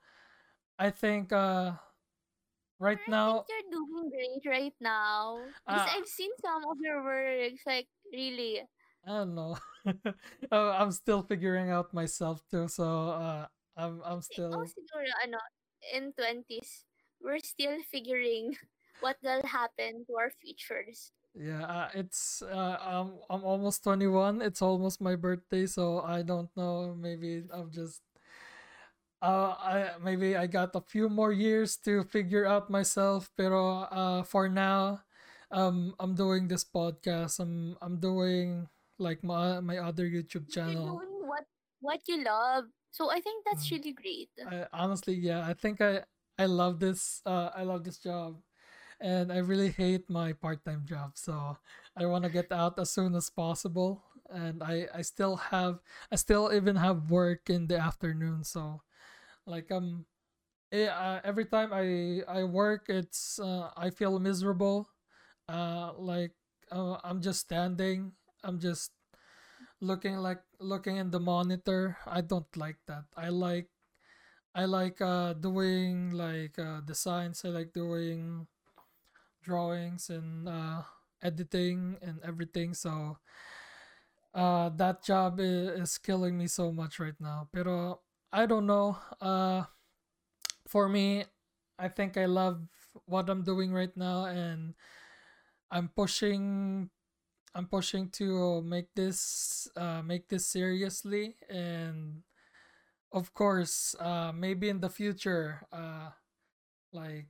I 0.80 0.90
think 0.92 1.32
uh 1.34 1.74
right 2.80 3.02
I 3.08 3.14
think 3.24 3.38
now 3.38 3.46
you're 3.48 3.70
doing 3.72 4.10
great 4.10 4.46
right 4.50 4.74
now. 4.80 5.54
Because 5.68 5.86
uh 5.86 5.90
I've 5.92 6.08
seen 6.08 6.32
some 6.42 6.64
of 6.70 6.78
your 6.82 7.04
works, 7.04 7.62
like 7.66 7.88
really. 8.12 8.64
I 9.06 9.10
don't 9.10 9.36
know. 9.36 9.58
uh, 9.86 9.92
I'm 10.80 10.92
still 10.92 11.22
figuring 11.24 11.70
out 11.70 11.94
myself 11.94 12.44
too, 12.50 12.68
so 12.68 13.10
uh 13.12 13.48
I'm 13.78 14.02
I'm 14.04 14.22
Oh, 14.54 14.64
still 14.64 14.66
siguro, 14.74 15.10
ano, 15.24 15.40
in 15.94 16.14
20s, 16.14 16.86
we're 17.26 17.40
still 17.42 17.82
figuring 17.92 18.56
what 19.02 19.18
will 19.24 19.44
happen 19.44 20.06
to 20.08 20.14
our 20.18 20.32
futures. 20.42 21.12
yeah, 21.36 21.64
uh, 21.66 21.90
it's 21.94 22.42
uh 22.42 22.78
I'm 22.82 23.20
I'm 23.30 23.44
almost 23.44 23.84
21. 23.84 24.42
It's 24.42 24.62
almost 24.62 25.02
my 25.02 25.16
birthday, 25.16 25.66
so 25.68 26.02
I 26.02 26.22
don't 26.24 26.50
know, 26.58 26.96
maybe 26.98 27.44
I'm 27.52 27.72
just 27.72 28.02
uh 29.22 29.56
I 29.58 29.92
maybe 30.02 30.36
I 30.36 30.48
got 30.48 30.76
a 30.76 30.82
few 30.82 31.10
more 31.10 31.32
years 31.32 31.78
to 31.88 32.04
figure 32.04 32.46
out 32.46 32.70
myself, 32.70 33.32
pero 33.38 33.88
uh 33.90 34.24
for 34.24 34.50
now 34.50 35.02
um 35.52 35.96
I'm 36.00 36.16
doing 36.16 36.48
this 36.48 36.64
podcast. 36.66 37.40
I'm 37.40 37.78
I'm 37.82 37.98
doing 38.00 38.68
like 39.00 39.24
my 39.24 39.60
my 39.62 39.78
other 39.80 40.06
YouTube 40.08 40.50
You're 40.50 40.56
channel. 40.56 41.00
doing 41.00 41.28
what 41.28 41.46
what 41.82 42.02
you 42.08 42.24
love. 42.24 42.66
So 42.92 43.12
I 43.12 43.20
think 43.20 43.46
that's 43.46 43.68
Mm. 43.68 43.72
really 43.72 43.94
great. 43.94 44.32
I 44.46 44.68
honestly, 44.74 45.16
yeah, 45.16 45.46
I 45.46 45.54
think 45.54 45.82
I 45.82 46.04
I 46.38 46.46
love 46.46 46.80
this 46.80 47.22
uh 47.26 47.52
I 47.56 47.64
love 47.64 47.84
this 47.84 47.98
job 47.98 48.40
and 49.02 49.32
I 49.32 49.40
really 49.40 49.72
hate 49.72 50.10
my 50.10 50.34
part-time 50.34 50.86
job. 50.88 51.14
So 51.16 51.58
I 51.98 52.06
want 52.06 52.24
to 52.26 52.32
get 52.32 52.52
out 52.52 52.80
as 52.80 52.92
soon 52.92 53.16
as 53.16 53.30
possible 53.30 54.04
and 54.30 54.64
I 54.64 54.88
I 54.94 55.02
still 55.04 55.38
have 55.52 55.80
I 56.12 56.16
still 56.18 56.52
even 56.54 56.76
have 56.78 57.12
work 57.12 57.50
in 57.50 57.68
the 57.68 57.80
afternoon. 57.80 58.44
So 58.44 58.82
like 59.48 59.72
um 59.72 60.06
eh, 60.72 60.88
uh, 60.88 61.22
every 61.24 61.46
time 61.46 61.72
I 61.74 62.24
I 62.28 62.44
work 62.46 62.88
it's 62.90 63.40
uh, 63.40 63.72
I 63.78 63.90
feel 63.92 64.20
miserable. 64.20 64.90
Uh 65.50 65.94
like 65.98 66.34
uh, 66.72 66.98
I'm 67.04 67.22
just 67.22 67.42
standing. 67.42 68.14
I'm 68.44 68.60
just 68.60 68.92
looking 69.82 70.18
like 70.18 70.42
looking 70.60 70.98
in 70.98 71.12
the 71.12 71.20
monitor. 71.20 71.98
I 72.08 72.22
don't 72.22 72.50
like 72.58 72.78
that. 72.88 73.06
I 73.18 73.30
like 73.30 73.70
I 74.56 74.66
like 74.66 75.02
uh 75.02 75.34
doing 75.36 76.12
like 76.16 76.58
uh 76.58 76.80
designs. 76.80 77.44
I 77.44 77.50
like 77.50 77.74
doing 77.74 78.48
drawings 79.44 80.10
and 80.10 80.48
uh 80.48 80.84
editing 81.22 81.98
and 82.02 82.24
everything. 82.24 82.74
So 82.74 83.18
uh 84.34 84.70
that 84.80 85.04
job 85.04 85.40
is, 85.40 85.98
killing 85.98 86.38
me 86.38 86.48
so 86.48 86.72
much 86.72 87.00
right 87.00 87.20
now. 87.20 87.50
Pero 87.52 88.00
I 88.32 88.46
don't 88.46 88.66
know. 88.66 88.98
Uh 89.20 89.64
for 90.68 90.88
me, 90.90 91.26
I 91.78 91.90
think 91.90 92.18
I 92.18 92.26
love 92.26 92.64
what 93.06 93.30
I'm 93.30 93.44
doing 93.44 93.74
right 93.74 93.96
now 93.96 94.26
and 94.26 94.74
I'm 95.72 95.90
pushing 95.90 96.90
I'm 97.56 97.68
pushing 97.68 98.10
to 98.22 98.62
make 98.62 98.94
this 98.96 99.68
uh 99.76 100.02
make 100.02 100.30
this 100.30 100.48
seriously 100.48 101.36
and 101.50 102.24
of 103.16 103.34
course, 103.34 103.96
uh, 104.00 104.34
maybe 104.36 104.70
in 104.70 104.82
the 104.82 104.92
future, 104.92 105.64
uh, 105.72 106.12
like 106.94 107.28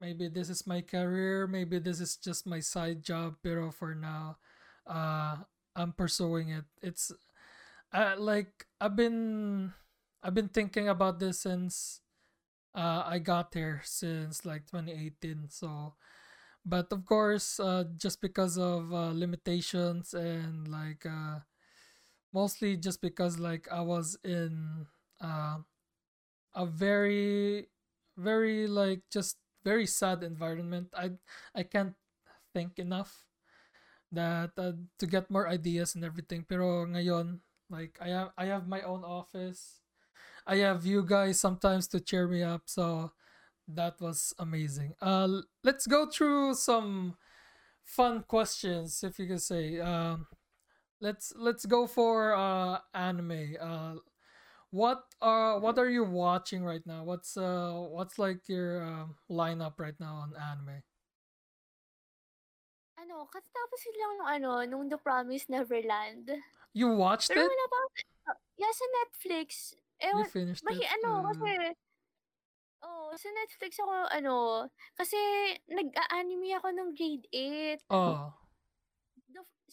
maybe 0.00 0.28
this 0.28 0.50
is 0.50 0.66
my 0.66 0.82
career, 0.82 1.46
maybe 1.46 1.78
this 1.78 2.00
is 2.00 2.16
just 2.16 2.46
my 2.46 2.60
side 2.60 3.02
job, 3.02 3.36
pero 3.42 3.70
for 3.70 3.94
now, 3.94 4.38
uh, 4.86 5.36
I'm 5.76 5.92
pursuing 5.92 6.50
it. 6.50 6.64
It's 6.82 7.12
uh, 7.92 8.14
like 8.18 8.66
I've 8.80 8.96
been 8.96 9.72
I've 10.22 10.34
been 10.34 10.50
thinking 10.50 10.88
about 10.88 11.20
this 11.20 11.40
since 11.40 12.00
uh, 12.74 13.04
I 13.06 13.18
got 13.18 13.54
here 13.54 13.82
since 13.84 14.44
like 14.46 14.66
2018. 14.66 15.48
So, 15.50 15.94
but 16.64 16.92
of 16.92 17.06
course, 17.06 17.60
uh, 17.60 17.84
just 17.96 18.20
because 18.20 18.58
of 18.58 18.92
uh, 18.92 19.12
limitations 19.12 20.14
and 20.14 20.68
like 20.68 21.06
uh, 21.06 21.40
mostly 22.32 22.76
just 22.76 23.00
because 23.00 23.38
like 23.38 23.68
I 23.70 23.80
was 23.82 24.18
in 24.24 24.86
uh, 25.20 25.58
a 26.54 26.66
very 26.66 27.68
very 28.16 28.66
like 28.66 29.02
just 29.12 29.36
very 29.64 29.86
sad 29.86 30.22
environment. 30.22 30.88
I 30.96 31.18
I 31.54 31.62
can't 31.64 31.94
think 32.54 32.78
enough 32.78 33.26
that 34.12 34.52
uh, 34.56 34.72
to 34.98 35.06
get 35.06 35.30
more 35.30 35.48
ideas 35.48 35.94
and 35.94 36.04
everything. 36.04 36.44
Pero 36.48 36.86
ngayon, 36.86 37.40
like 37.70 37.98
I 38.00 38.08
have 38.08 38.30
I 38.38 38.46
have 38.46 38.68
my 38.68 38.82
own 38.82 39.04
office. 39.04 39.80
I 40.46 40.62
have 40.62 40.86
you 40.86 41.02
guys 41.04 41.40
sometimes 41.40 41.88
to 41.88 42.00
cheer 42.00 42.28
me 42.28 42.42
up. 42.42 42.62
So 42.66 43.12
that 43.68 44.00
was 44.00 44.34
amazing. 44.38 44.94
Uh, 45.02 45.42
let's 45.64 45.86
go 45.86 46.06
through 46.06 46.54
some 46.54 47.16
fun 47.84 48.24
questions, 48.28 49.02
if 49.02 49.18
you 49.18 49.26
can 49.26 49.38
say. 49.40 49.80
Um, 49.80 50.26
let's 51.00 51.32
let's 51.36 51.66
go 51.66 51.86
for 51.86 52.34
uh 52.34 52.78
anime. 52.94 53.56
Uh, 53.60 53.94
what 54.76 55.08
uh 55.24 55.56
what 55.56 55.80
are 55.80 55.88
you 55.88 56.04
watching 56.04 56.60
right 56.60 56.84
now? 56.84 57.00
What's 57.00 57.36
uh 57.40 57.72
what's 57.72 58.20
like 58.20 58.44
your 58.44 58.84
um, 58.84 59.16
lineup 59.32 59.80
right 59.80 59.96
now 59.96 60.28
on 60.28 60.36
anime? 60.36 60.84
Ano, 63.00 63.24
katatapos 63.32 63.80
lang 63.96 64.12
nung 64.20 64.30
ano, 64.36 64.50
nung 64.68 64.84
The 64.92 65.00
Promised 65.00 65.48
Neverland. 65.48 66.28
You 66.76 66.92
watched 66.92 67.32
Pero 67.32 67.40
it? 67.40 67.48
wala 67.48 67.66
pa 67.72 67.78
uh, 68.32 68.38
yeah, 68.60 68.72
sa 68.72 68.86
Netflix. 69.00 69.72
You 70.12 70.12
Ewan, 70.12 70.28
finished 70.28 70.64
mahi 70.64 70.84
it? 70.84 70.92
ano, 71.00 71.24
Uh, 71.24 71.32
kasi, 71.32 71.52
oh, 72.84 73.08
sa 73.16 73.28
Netflix 73.32 73.72
ako, 73.80 73.94
ano, 74.12 74.36
kasi 74.92 75.16
nag-a-anime 75.72 76.52
ako 76.60 76.68
nung 76.76 76.92
grade 76.92 77.24
8. 77.32 77.80
oh, 77.88 78.28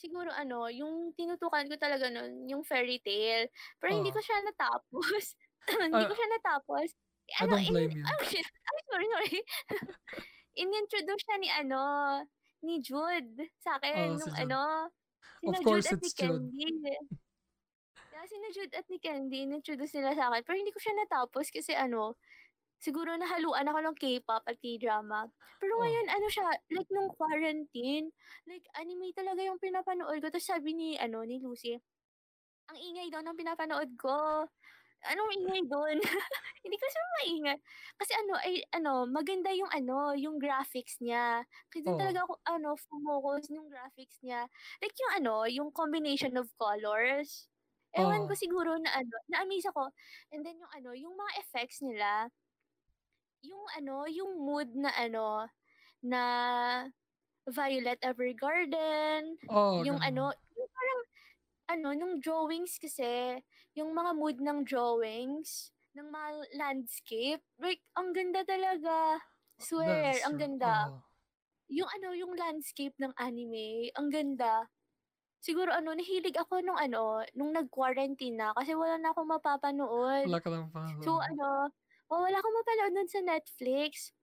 siguro 0.04 0.28
ano, 0.28 0.68
yung 0.68 1.16
tinutukan 1.16 1.64
ko 1.72 1.76
talaga 1.80 2.12
nun, 2.12 2.44
yung 2.52 2.68
fairy 2.68 3.00
tale. 3.00 3.48
Pero 3.80 3.96
hindi 3.96 4.12
ko 4.12 4.20
oh. 4.20 4.26
siya 4.26 4.44
natapos. 4.44 5.24
hindi 5.72 6.04
Uh, 6.04 6.10
ko 6.12 6.14
siya 6.14 6.30
natapos. 6.36 6.88
I 7.40 7.48
Ano, 7.48 7.56
don't 7.56 7.64
in, 7.64 7.72
blame 7.72 7.92
you. 7.96 8.04
oh 8.04 8.20
shit, 8.28 8.44
ay, 8.44 8.80
sorry, 8.92 9.08
sorry. 9.08 9.40
In-introduce 10.60 11.24
siya 11.24 11.38
ni 11.40 11.50
ano, 11.50 11.82
ni 12.62 12.84
Jude 12.84 13.48
sa 13.64 13.80
Oh, 13.80 13.80
akin, 13.80 14.20
si 14.20 14.20
nung 14.20 14.34
Jude. 14.36 14.44
ano, 14.44 14.62
Of 15.48 15.56
sina 15.56 15.58
Jude 15.58 15.66
course, 15.66 15.88
at 15.88 16.00
ni 16.04 16.12
it's 16.12 16.14
Jude. 16.14 16.52
Candy. 16.52 16.68
Kaya 18.12 18.24
sina 18.28 18.48
Jude 18.52 18.74
at 18.76 18.86
ni 18.92 18.98
Candy, 19.00 19.38
in-introduce 19.48 19.96
nila 19.96 20.12
sa 20.14 20.30
akin. 20.30 20.44
Pero 20.44 20.56
hindi 20.60 20.72
ko 20.76 20.80
siya 20.84 20.94
natapos 21.00 21.48
kasi 21.48 21.72
ano, 21.74 22.20
siguro 22.84 23.16
nahaluan 23.16 23.64
ako 23.72 23.80
ng 23.80 23.96
K-pop 23.96 24.44
at 24.44 24.60
K-drama. 24.60 25.32
Pero 25.64 25.74
Oh, 25.80 25.80
ngayon, 25.80 26.08
ano 26.12 26.28
siya, 26.28 26.48
like 26.76 26.90
nung 26.92 27.08
quarantine, 27.16 28.12
like 28.44 28.68
anime 28.76 29.16
talaga 29.16 29.40
yung 29.48 29.60
pinapanood 29.64 30.20
ko. 30.20 30.28
Tapos 30.28 30.44
sabi 30.52 30.76
ni, 30.76 30.90
ano, 31.00 31.24
ni 31.24 31.40
Lucy, 31.40 31.80
ang 32.72 32.80
ingay 32.80 33.08
daw 33.12 33.22
ng 33.24 33.38
pinapanood 33.40 33.92
ko. 34.00 34.48
Anong 35.04 35.32
ingay 35.36 35.64
doon? 35.68 36.00
Hindi 36.64 36.78
ko 36.80 36.88
siya 36.88 37.04
maingay. 37.20 37.60
Kasi 38.00 38.12
ano, 38.16 38.34
ay, 38.40 38.64
ano, 38.72 39.04
maganda 39.08 39.52
yung 39.52 39.68
ano, 39.68 40.16
yung 40.16 40.40
graphics 40.40 41.00
niya. 41.04 41.44
Kasi 41.68 41.92
oh, 41.92 41.98
talaga 42.00 42.24
ako, 42.24 42.40
ano, 42.48 42.76
focus 42.80 43.52
yung 43.52 43.68
graphics 43.68 44.24
niya. 44.24 44.48
Like 44.80 44.96
yung 44.96 45.14
ano, 45.20 45.44
yung 45.52 45.70
combination 45.76 46.36
of 46.40 46.48
colors. 46.56 47.52
Ewan 47.94 48.26
ko 48.26 48.34
oh, 48.34 48.40
siguro 48.40 48.80
na 48.80 48.90
ano, 48.96 49.16
na-amaze 49.28 49.68
ako. 49.76 49.92
And 50.32 50.42
then 50.48 50.56
yung 50.64 50.72
ano, 50.72 50.96
yung 50.96 51.16
mga 51.20 51.34
effects 51.44 51.84
nila, 51.84 52.32
yung 53.44 53.66
ano, 53.78 54.08
yung 54.10 54.40
mood 54.42 54.72
na 54.76 54.92
ano, 54.96 55.48
na 56.04 56.24
Violet 57.48 58.00
Evergarden, 58.04 59.36
oh, 59.48 59.84
yung 59.84 60.00
ganun. 60.04 60.04
ano, 60.04 60.32
yung 60.56 60.70
parang 60.72 61.02
ano, 61.76 61.88
nung 61.98 62.16
drawings 62.24 62.78
kasi, 62.82 63.42
yung 63.78 63.92
mga 63.96 64.12
mood 64.18 64.38
ng 64.44 64.64
drawings, 64.68 65.72
ng 65.98 66.08
mga 66.10 66.30
landscape, 66.60 67.44
like, 67.60 67.82
ang 67.98 68.12
ganda 68.16 68.44
talaga. 68.48 69.20
Swear, 69.60 70.24
ang 70.26 70.38
ganda. 70.40 70.90
Oh, 70.90 71.04
Yung 71.72 71.90
ano, 72.00 72.14
yung 72.18 72.34
landscape 72.38 72.96
ng 73.02 73.14
anime, 73.20 73.92
ang 73.98 74.10
ganda. 74.14 74.68
Siguro 75.44 75.72
ano, 75.76 75.94
nahilig 75.96 76.36
ako 76.40 76.64
nung 76.66 76.80
ano, 76.80 77.24
nung 77.38 77.52
nag-quarantine 77.56 78.36
na 78.40 78.52
kasi 78.58 78.74
wala 78.78 78.98
na 79.02 79.12
akong 79.16 79.30
mapapanood. 79.30 80.32
wala 80.32 80.38
ka 80.44 80.50
lang 80.52 80.72
So 81.04 81.20
panood. 81.20 81.22
ano, 81.22 81.70
oh, 82.14 82.22
wala 82.26 82.38
akong 82.40 82.56
mapanood 82.58 82.94
nun 82.96 83.10
sa 83.10 83.22
Netflix. 83.26 84.14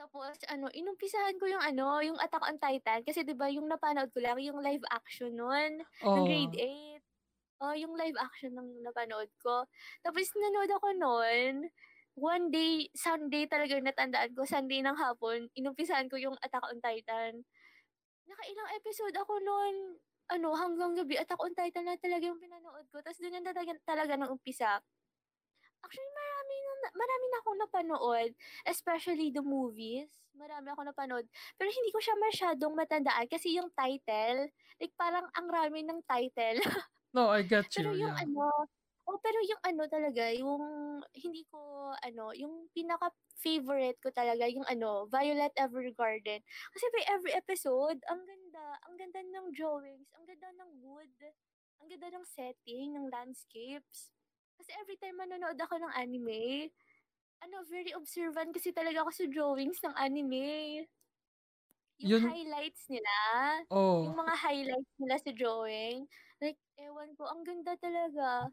Tapos 0.00 0.40
ano, 0.48 0.72
inumpisahan 0.72 1.36
ko 1.36 1.44
yung 1.50 1.60
ano, 1.60 2.00
yung 2.00 2.18
Attack 2.18 2.44
on 2.48 2.56
Titan 2.62 3.00
kasi 3.04 3.20
'di 3.26 3.36
ba 3.36 3.52
yung 3.52 3.68
napanood 3.68 4.08
ko 4.16 4.20
lang 4.24 4.40
yung 4.40 4.58
live 4.64 4.84
action 4.88 5.36
nun 5.36 5.84
ng 6.16 6.24
grade 6.24 6.54
Oh, 6.54 6.60
8. 6.60 7.02
Oh, 7.60 7.76
yung 7.76 7.92
live 7.98 8.16
action 8.16 8.56
ng 8.56 8.80
napanood 8.86 9.28
ko. 9.44 9.68
Tapos 10.04 10.32
nanood 10.36 10.72
ako 10.72 10.88
nun. 10.96 11.54
One 12.16 12.48
day, 12.52 12.88
Sunday 12.96 13.44
talaga 13.48 13.76
yung 13.78 13.88
natandaan 13.88 14.32
ko. 14.36 14.44
Sunday 14.48 14.80
ng 14.84 14.96
hapon, 14.96 15.48
inumpisahan 15.56 16.08
ko 16.12 16.16
yung 16.20 16.36
Attack 16.40 16.64
on 16.68 16.80
Titan. 16.82 17.44
Nakailang 18.28 18.70
episode 18.78 19.16
ako 19.16 19.34
nun. 19.42 19.74
Ano, 20.30 20.54
hanggang 20.54 20.94
gabi, 20.94 21.18
Attack 21.18 21.40
on 21.42 21.54
Titan 21.58 21.84
na 21.90 21.98
talaga 21.98 22.24
yung 22.30 22.38
pinanood 22.40 22.86
ko. 22.94 23.02
Tapos 23.02 23.18
doon 23.18 23.34
na 23.34 23.42
talaga, 23.50 23.72
talaga 23.82 24.14
ng 24.16 24.30
umpisa. 24.30 24.78
Actually, 25.84 26.12
marami 26.12 26.54
na, 26.60 26.88
marami 26.94 27.24
na 27.28 27.38
akong 27.40 27.58
napanood. 27.60 28.30
Especially 28.68 29.28
the 29.32 29.44
movies. 29.44 30.08
Marami 30.36 30.68
ako 30.72 30.80
napanood. 30.86 31.26
Pero 31.58 31.68
hindi 31.72 31.90
ko 31.92 32.00
siya 32.00 32.16
masyadong 32.20 32.74
matandaan 32.76 33.26
kasi 33.28 33.56
yung 33.56 33.70
title, 33.74 34.48
like 34.80 34.94
parang 34.96 35.26
ang 35.36 35.48
rami 35.50 35.82
ng 35.84 36.00
title. 36.06 36.58
no, 37.14 37.28
I 37.28 37.42
get 37.42 37.76
pero 37.76 37.90
you. 37.90 37.96
yung 37.96 38.12
Yeah. 38.12 38.22
ano, 38.24 38.44
oh, 39.08 39.18
pero 39.22 39.38
yung 39.42 39.62
ano 39.66 39.82
talaga, 39.90 40.24
yung 40.34 40.62
hindi 41.14 41.42
ko, 41.50 41.92
ano, 41.98 42.30
yung 42.36 42.68
pinaka-favorite 42.74 43.98
ko 44.02 44.10
talaga, 44.14 44.46
yung 44.50 44.66
ano, 44.68 45.06
Violet 45.10 45.52
Evergarden. 45.58 46.40
Kasi 46.74 46.84
by 46.94 47.02
every 47.10 47.32
episode, 47.34 47.98
ang 48.10 48.22
ganda, 48.26 48.64
ang 48.86 48.94
ganda 48.98 49.20
ng 49.22 49.46
drawings, 49.54 50.08
ang 50.16 50.24
ganda 50.28 50.48
ng 50.62 50.70
wood, 50.82 51.14
ang 51.80 51.86
ganda 51.90 52.08
ng 52.14 52.26
setting, 52.26 52.94
ng 52.94 53.06
landscapes. 53.10 54.12
Kasi 54.60 54.76
every 54.76 54.96
time 55.00 55.16
manonood 55.16 55.56
ako 55.56 55.80
ng 55.80 55.92
anime, 55.96 56.68
ano, 57.44 57.64
very 57.68 57.92
observant 57.96 58.52
kasi 58.52 58.70
talaga 58.76 59.00
ako 59.04 59.10
sa 59.16 59.24
drawings 59.28 59.80
ng 59.82 59.94
anime. 59.96 60.84
Yung 62.00 62.12
Yun, 62.12 62.24
highlights 62.24 62.88
nila, 62.88 63.16
yung 64.00 64.12
oh, 64.12 64.16
mga 64.16 64.34
highlights 64.44 64.92
nila 65.00 65.16
sa 65.20 65.30
drawing, 65.36 66.08
like, 66.40 66.56
ewan 66.80 67.12
ko, 67.16 67.28
ang 67.28 67.44
ganda 67.44 67.76
talaga. 67.76 68.48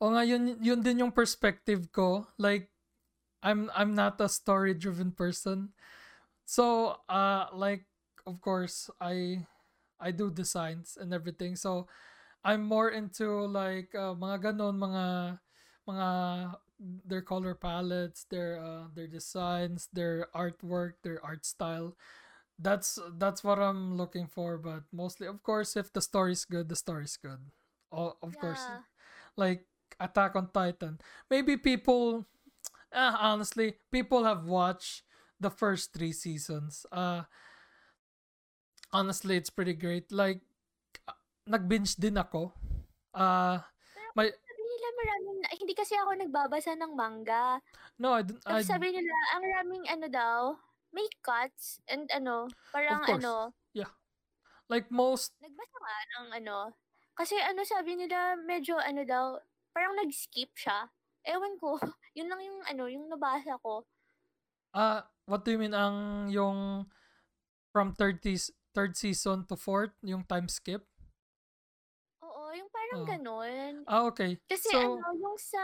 o 0.00 0.10
nga, 0.14 0.22
yun, 0.24 0.58
yun 0.62 0.80
din 0.82 1.02
yung 1.06 1.14
perspective 1.14 1.90
ko. 1.92 2.26
Like, 2.38 2.70
I'm, 3.42 3.70
I'm 3.74 3.94
not 3.94 4.20
a 4.20 4.28
story-driven 4.28 5.12
person. 5.12 5.74
So, 6.46 6.98
uh, 7.08 7.48
like, 7.54 7.86
of 8.26 8.40
course, 8.40 8.90
I, 9.00 9.46
I 10.00 10.12
do 10.12 10.30
designs 10.30 10.98
and 11.00 11.14
everything. 11.14 11.56
So, 11.56 11.88
I'm 12.44 12.62
more 12.64 12.90
into 12.90 13.44
like 13.46 13.94
uh, 13.94 14.14
mga 14.14 14.52
ganon, 14.54 14.78
mga 14.78 15.38
mga 15.88 16.08
their 17.04 17.22
color 17.22 17.54
palettes, 17.54 18.24
their 18.30 18.58
uh, 18.60 18.86
their 18.94 19.08
designs, 19.08 19.88
their 19.92 20.28
artwork, 20.34 21.00
their 21.02 21.24
art 21.24 21.44
style. 21.44 21.96
That's 22.58 22.98
that's 23.18 23.44
what 23.44 23.58
I'm 23.58 23.96
looking 23.96 24.26
for. 24.26 24.58
But 24.58 24.84
mostly, 24.92 25.26
of 25.26 25.42
course, 25.42 25.76
if 25.76 25.92
the 25.92 26.02
story's 26.02 26.44
good, 26.44 26.68
the 26.68 26.76
story's 26.76 27.16
good. 27.16 27.50
Oh, 27.92 28.16
of 28.22 28.38
course, 28.38 28.60
like 29.36 29.66
Attack 30.00 30.36
on 30.36 30.50
Titan. 30.52 30.98
Maybe 31.30 31.56
people, 31.56 32.26
uh, 32.92 33.16
honestly, 33.18 33.74
people 33.92 34.24
have 34.24 34.44
watched 34.44 35.02
the 35.40 35.50
first 35.50 35.92
three 35.92 36.12
seasons. 36.12 36.86
Uh, 36.92 37.22
honestly, 38.92 39.36
it's 39.36 39.50
pretty 39.50 39.74
great. 39.74 40.12
Like 40.12 40.40
nag-binge 41.48 41.96
din 41.96 42.20
ako. 42.20 42.52
Ah, 43.10 43.64
Pero 43.96 44.08
may 44.14 44.28
sabi 44.30 44.62
nila 44.62 44.88
maraming, 44.94 45.38
hindi 45.58 45.74
kasi 45.74 45.94
ako 45.96 46.10
nagbabasa 46.14 46.72
ng 46.76 46.92
manga. 46.92 47.58
no, 47.96 48.14
I, 48.14 48.22
don't- 48.22 48.44
I 48.44 48.62
sabi 48.62 48.92
nila, 48.92 49.14
ang 49.34 49.44
raming 49.44 49.84
ano 49.88 50.06
daw, 50.06 50.38
may 50.92 51.08
cuts 51.20 51.80
and 51.88 52.08
ano, 52.12 52.48
parang 52.70 53.02
ano, 53.08 53.52
Yeah. 53.72 53.92
Like 54.68 54.92
most 54.92 55.32
nagbasa 55.40 55.76
ka 55.80 55.92
ng 56.20 56.28
ano. 56.44 56.76
Kasi 57.16 57.34
ano 57.40 57.64
sabi 57.64 57.96
nila, 57.96 58.36
medyo 58.36 58.76
ano 58.76 59.02
daw, 59.02 59.40
parang 59.72 59.96
nag-skip 59.96 60.52
siya. 60.54 60.92
Ewan 61.24 61.56
ko, 61.56 61.80
yun 62.16 62.28
lang 62.28 62.40
yung 62.44 62.60
ano, 62.68 62.84
yung 62.86 63.06
nabasa 63.08 63.56
ko. 63.64 63.88
Ah, 64.76 65.08
what 65.24 65.42
do 65.44 65.56
you 65.56 65.60
mean 65.60 65.72
ang 65.72 66.28
yung 66.28 66.84
from 67.72 67.96
30s 67.96 68.52
third 68.76 68.94
season 68.96 69.42
to 69.48 69.56
fourth, 69.56 69.96
yung 70.04 70.22
time 70.24 70.46
skip? 70.46 70.84
Parang 72.88 73.04
Oh. 73.04 73.08
ganun. 73.12 73.72
Ah, 73.84 74.02
okay. 74.08 74.40
Kasi 74.48 74.72
So, 74.72 74.80
ano, 74.80 75.12
yung 75.12 75.36
sa... 75.36 75.60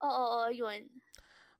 Oo, 0.00 0.24
oo, 0.40 0.48
yun. 0.48 0.88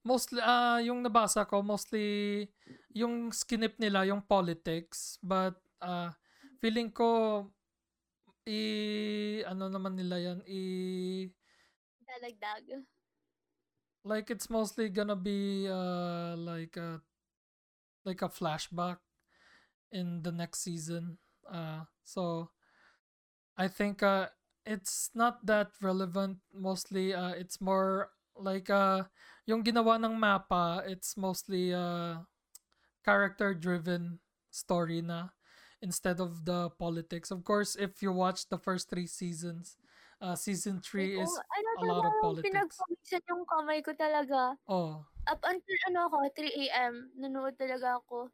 mostly 0.01 0.41
ah 0.41 0.81
yung 0.81 1.05
nabasa 1.05 1.45
ko 1.45 1.61
mostly 1.61 2.49
yung 2.97 3.29
skinip 3.37 3.77
nila 3.77 4.09
yung 4.09 4.25
politics 4.25 5.21
but 5.21 5.61
ah 5.77 6.09
feeling 6.57 6.89
ko 6.89 7.45
i 8.49 9.45
ano 9.45 9.69
naman 9.69 9.93
nila 10.01 10.17
yan 10.17 10.41
i 10.49 11.29
Dalagdag. 12.09 12.81
like 14.09 14.33
it's 14.33 14.49
mostly 14.49 14.89
gonna 14.89 15.13
be 15.13 15.69
uh 15.69 16.33
like 16.41 16.81
a 16.81 17.05
like 18.09 18.25
a 18.25 18.33
flashback 18.33 19.05
in 19.93 20.25
the 20.25 20.33
next 20.33 20.65
season 20.65 21.21
uh 21.45 21.85
so 22.09 22.49
i 23.61 23.69
think 23.69 24.01
uh 24.01 24.33
it's 24.71 25.11
not 25.19 25.43
that 25.43 25.75
relevant 25.83 26.39
mostly 26.55 27.11
uh 27.11 27.35
it's 27.35 27.59
more 27.59 28.15
like 28.39 28.71
uh 28.71 29.03
yung 29.43 29.67
ginawa 29.67 29.99
ng 29.99 30.15
mapa 30.15 30.87
it's 30.87 31.19
mostly 31.19 31.75
uh 31.75 32.23
character 33.03 33.51
driven 33.51 34.23
story 34.55 35.03
na 35.03 35.35
instead 35.83 36.23
of 36.23 36.47
the 36.47 36.71
politics 36.79 37.35
of 37.35 37.43
course 37.43 37.75
if 37.75 37.99
you 37.99 38.15
watch 38.15 38.47
the 38.47 38.61
first 38.63 38.87
three 38.87 39.11
seasons 39.11 39.75
uh 40.23 40.39
season 40.39 40.79
three 40.79 41.19
Like, 41.19 41.27
is 41.27 41.33
oh, 41.35 41.59
ano 41.59 41.71
a 41.75 41.85
lot 41.91 42.05
of 42.07 42.15
politics 42.23 42.47
pinagpawisan 42.47 43.23
yung 43.27 43.43
kamay 43.51 43.79
ko 43.83 43.91
talaga. 43.99 44.55
oh 44.71 45.03
Up 45.29 45.41
until 45.45 45.79
ano 45.93 46.09
ako, 46.09 46.17
3 46.33 46.49
a.m., 46.65 47.13
nanood 47.15 47.55
talaga 47.61 48.01
ako. 48.01 48.33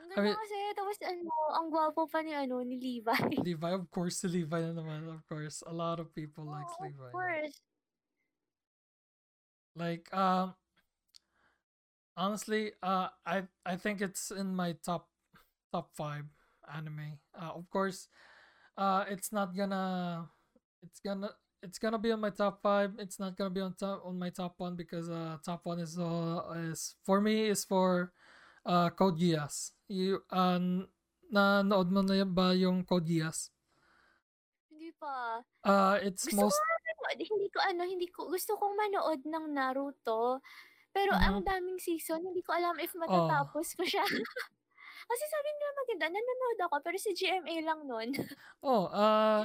Ang 0.00 0.08
I 0.08 0.14
ganda 0.16 0.24
mean- 0.32 0.40
kasi, 0.40 0.58
tapos 0.72 0.96
ano, 1.04 1.28
ang 1.52 1.66
gwapo 1.68 2.08
pa 2.08 2.24
ni 2.24 2.32
ano, 2.32 2.64
ni 2.64 2.80
Levi. 2.80 3.20
Levi, 3.52 3.70
of 3.76 3.84
course, 3.92 4.24
si 4.24 4.28
Levi 4.32 4.60
na 4.64 4.72
naman, 4.72 5.04
of 5.12 5.20
course. 5.28 5.60
A 5.68 5.74
lot 5.74 6.00
of 6.00 6.08
people 6.16 6.48
likes 6.48 6.72
Oo, 6.80 6.88
Levi. 6.88 7.04
of 7.04 7.12
course. 7.12 7.54
Like, 9.76 10.08
um, 10.10 10.56
honestly, 12.16 12.72
uh, 12.82 13.08
I 13.24 13.44
I 13.64 13.76
think 13.76 14.00
it's 14.02 14.30
in 14.34 14.50
my 14.56 14.74
top 14.82 15.06
top 15.70 15.94
five 15.94 16.26
anime. 16.66 17.20
Uh, 17.30 17.54
of 17.54 17.68
course, 17.70 18.08
uh, 18.76 19.04
it's 19.08 19.30
not 19.32 19.54
gonna, 19.54 20.26
it's 20.82 20.98
gonna. 21.00 21.30
It's 21.60 21.76
gonna 21.76 22.00
be 22.00 22.08
on 22.08 22.24
my 22.24 22.32
top 22.32 22.64
five. 22.64 22.96
It's 22.96 23.20
not 23.20 23.36
gonna 23.36 23.52
be 23.52 23.60
on 23.60 23.76
top 23.76 24.00
on 24.00 24.16
my 24.16 24.32
top 24.32 24.56
one 24.56 24.80
because 24.80 25.12
uh 25.12 25.36
top 25.44 25.68
one 25.68 25.76
is 25.76 26.00
uh 26.00 26.40
is 26.72 26.96
for 27.04 27.20
me 27.20 27.52
is 27.52 27.68
for 27.68 28.16
uh 28.64 28.88
Code 28.96 29.20
Geass. 29.20 29.76
You 29.90 30.22
uh 30.30 30.86
nanood 31.34 31.90
mo 31.90 32.00
na 32.06 32.22
ba 32.22 32.54
yung 32.54 32.86
Code 32.86 33.10
Geass? 33.10 33.50
Hindi 34.70 34.94
pa. 34.94 35.42
Uh 35.66 35.98
it's 35.98 36.30
Gusto 36.30 36.38
most 36.38 36.54
ko 36.54 36.62
manood. 36.70 37.18
Hindi 37.26 37.48
ko 37.50 37.58
ano, 37.58 37.82
hindi 37.82 38.06
ko, 38.06 38.20
gusto 38.30 38.54
kong 38.54 38.78
manood 38.78 39.20
ng 39.26 39.46
Naruto. 39.50 40.38
Pero 40.94 41.10
Mhm. 41.14 41.22
ang 41.26 41.38
daming 41.42 41.78
season, 41.82 42.22
hindi 42.22 42.42
ko 42.42 42.54
alam 42.54 42.78
if 42.78 42.94
matatapos 42.94 43.74
ko 43.74 43.82
siya. 43.82 44.02
Kasi 45.10 45.24
sabi 45.26 45.48
nila 45.50 45.70
maganda, 45.74 46.06
nanonood 46.14 46.58
ako, 46.70 46.76
pero 46.86 46.96
si 47.02 47.10
GMA 47.18 47.56
lang 47.66 47.80
nun. 47.82 48.14
oh 48.62 48.86
uh 48.94 49.42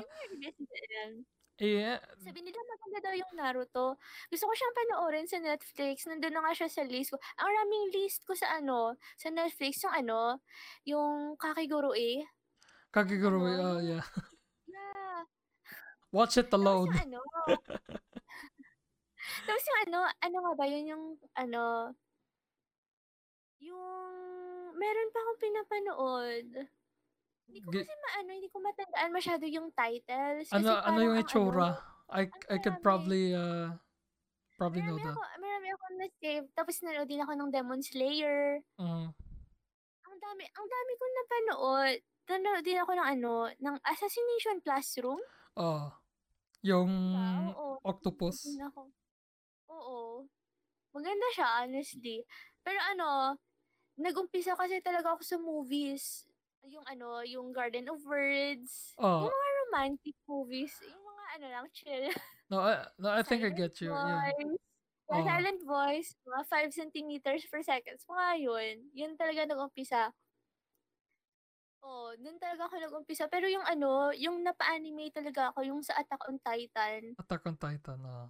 yeah 1.59 1.99
Sabi 2.19 2.43
nila 2.43 2.59
maganda 2.59 2.99
daw 2.99 3.13
yung 3.15 3.33
Naruto. 3.35 3.95
Gusto 4.27 4.43
ko 4.49 4.53
siyang 4.55 4.75
panoorin 4.75 5.27
sa 5.29 5.39
Netflix. 5.39 6.03
Nandun 6.03 6.33
na 6.35 6.41
nga 6.43 6.53
siya 6.57 6.69
sa 6.71 6.83
list 6.83 7.13
ko. 7.13 7.17
Ang 7.39 7.49
raming 7.51 7.85
list 7.95 8.27
ko 8.27 8.35
sa 8.35 8.59
ano, 8.59 8.97
sa 9.15 9.31
Netflix, 9.31 9.79
yung 9.85 9.95
ano, 9.95 10.43
yung 10.83 11.39
Kakiguro 11.39 11.95
eh. 11.95 12.25
Kakiguro 12.91 13.39
ano, 13.39 13.79
yung- 13.79 13.99
yeah 13.99 14.05
Yeah. 14.65 15.23
watch 16.11 16.35
it 16.35 16.47
Tapos 16.47 16.59
alone 16.59 16.91
yung 16.91 17.05
ano, 17.07 17.21
tapos 19.47 19.63
yung 19.63 19.79
ano, 19.87 19.99
ano 20.09 20.37
nga 20.41 20.53
ba, 20.55 20.65
yun 20.67 20.85
yung, 20.91 21.05
ano, 21.35 21.63
yung, 23.61 24.13
meron 24.75 25.09
pa 25.11 25.19
akong 25.21 25.41
pinapanood. 25.41 26.47
Hindi 27.45 27.59
ko 27.61 27.69
kasi 27.69 27.93
maano, 27.93 28.29
hindi 28.33 28.49
ko 28.49 28.57
matandaan 28.57 29.11
masyado 29.13 29.45
yung 29.45 29.69
titles. 29.69 30.49
Kasi 30.49 30.65
ano 30.65 30.71
ano 30.81 30.99
yung 31.05 31.17
ang 31.17 31.21
itsura 31.21 31.69
ano, 31.77 31.93
I 32.09 32.23
I 32.49 32.57
could 32.61 32.79
probably 32.81 33.33
uh 33.33 33.77
probably 34.57 34.81
know 34.81 34.97
that 34.97 35.13
ako, 35.13 35.21
marami 35.41 35.67
ako 35.73 35.85
na-save. 35.99 36.45
Tapos 36.57 36.75
nanood 36.81 37.09
din 37.09 37.21
ako 37.21 37.31
ng 37.37 37.49
Demon 37.53 37.81
Slayer. 37.85 38.61
Mhm. 38.79 39.13
Ang 40.05 40.17
dami, 40.21 40.43
ang 40.47 40.67
dami 40.69 40.91
kong 40.97 41.13
napanood. 41.17 41.97
Nanood 42.25 42.63
din 42.65 42.81
ako 42.81 42.91
ng 42.97 43.07
ano, 43.19 43.33
ng 43.53 43.75
Assassination 43.85 44.57
Classroom. 44.65 45.21
oh 45.55 45.87
yung 46.65 46.89
Diba? 47.13 47.53
Oo. 47.53 47.77
octopus 47.85 48.41
Din 48.41 48.65
ako. 48.65 48.81
Oo. 49.69 49.99
Maganda 50.95 51.27
siya, 51.35 51.47
honestly. 51.63 52.23
Pero 52.65 52.79
ano, 52.81 53.37
nag-umpisa 53.99 54.55
kasi 54.57 54.81
talaga 54.81 55.15
ako 55.15 55.23
sa 55.25 55.37
movies. 55.39 56.25
Yung 56.69 56.85
ano, 56.89 57.21
yung 57.25 57.53
Garden 57.53 57.89
of 57.89 58.01
Words. 58.05 58.97
oh 58.97 59.25
Yung 59.25 59.33
mga 59.33 59.49
romantic 59.65 60.15
movies. 60.25 60.73
Yung 60.81 61.03
mga 61.05 61.23
ano 61.37 61.45
lang, 61.51 61.65
chill. 61.73 62.05
no 62.51 62.57
I, 62.61 62.85
no 62.97 63.07
I 63.09 63.21
think 63.21 63.45
I 63.45 63.51
get 63.53 63.77
you 63.81 63.89
voice. 63.93 64.57
Yeah, 65.05 65.21
Oo. 65.21 65.27
silent 65.29 65.61
voice. 65.61 66.09
Mga 66.25 66.43
5 66.73 66.79
centimeters 66.81 67.43
per 67.45 67.61
second. 67.61 68.01
Mga 68.09 68.27
yun. 68.41 68.75
Yun 68.97 69.13
talaga 69.13 69.45
nag-umpisa. 69.45 70.09
Oh, 71.85 72.09
dun 72.17 72.41
talaga 72.41 72.65
ako 72.65 72.75
nag-umpisa. 72.81 73.29
Pero 73.29 73.45
yung 73.45 73.61
ano, 73.61 74.09
yung 74.17 74.41
napa-anime 74.41 75.13
talaga 75.13 75.53
ako, 75.53 75.61
yung 75.61 75.81
sa 75.85 75.93
Attack 76.01 76.25
on 76.25 76.41
Titan. 76.41 77.13
Attack 77.21 77.45
on 77.45 77.57
Titan 77.61 78.01
uh. 78.01 78.25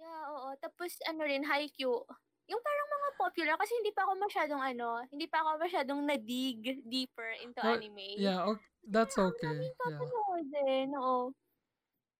Yeah, 0.00 0.32
oo. 0.32 0.56
Tapos 0.56 0.96
ano 1.04 1.28
rin, 1.28 1.44
Haikyuu. 1.44 2.08
Yung 2.46 2.62
parang 2.62 2.88
mga 2.88 3.10
popular 3.18 3.54
kasi 3.58 3.72
hindi 3.82 3.90
pa 3.90 4.06
ako 4.06 4.12
masyadong 4.22 4.62
ano, 4.62 4.88
hindi 5.10 5.26
pa 5.26 5.42
ako 5.42 5.50
masyadong 5.58 6.00
na-dig 6.06 6.82
deeper 6.86 7.30
into 7.42 7.58
Well, 7.62 7.78
anime. 7.78 8.06
yeah 8.16 8.46
okay, 8.46 8.68
that's 8.86 9.18
okay 9.18 9.70
yeah 9.90 9.98
din, 10.46 10.94
oo. 10.94 11.32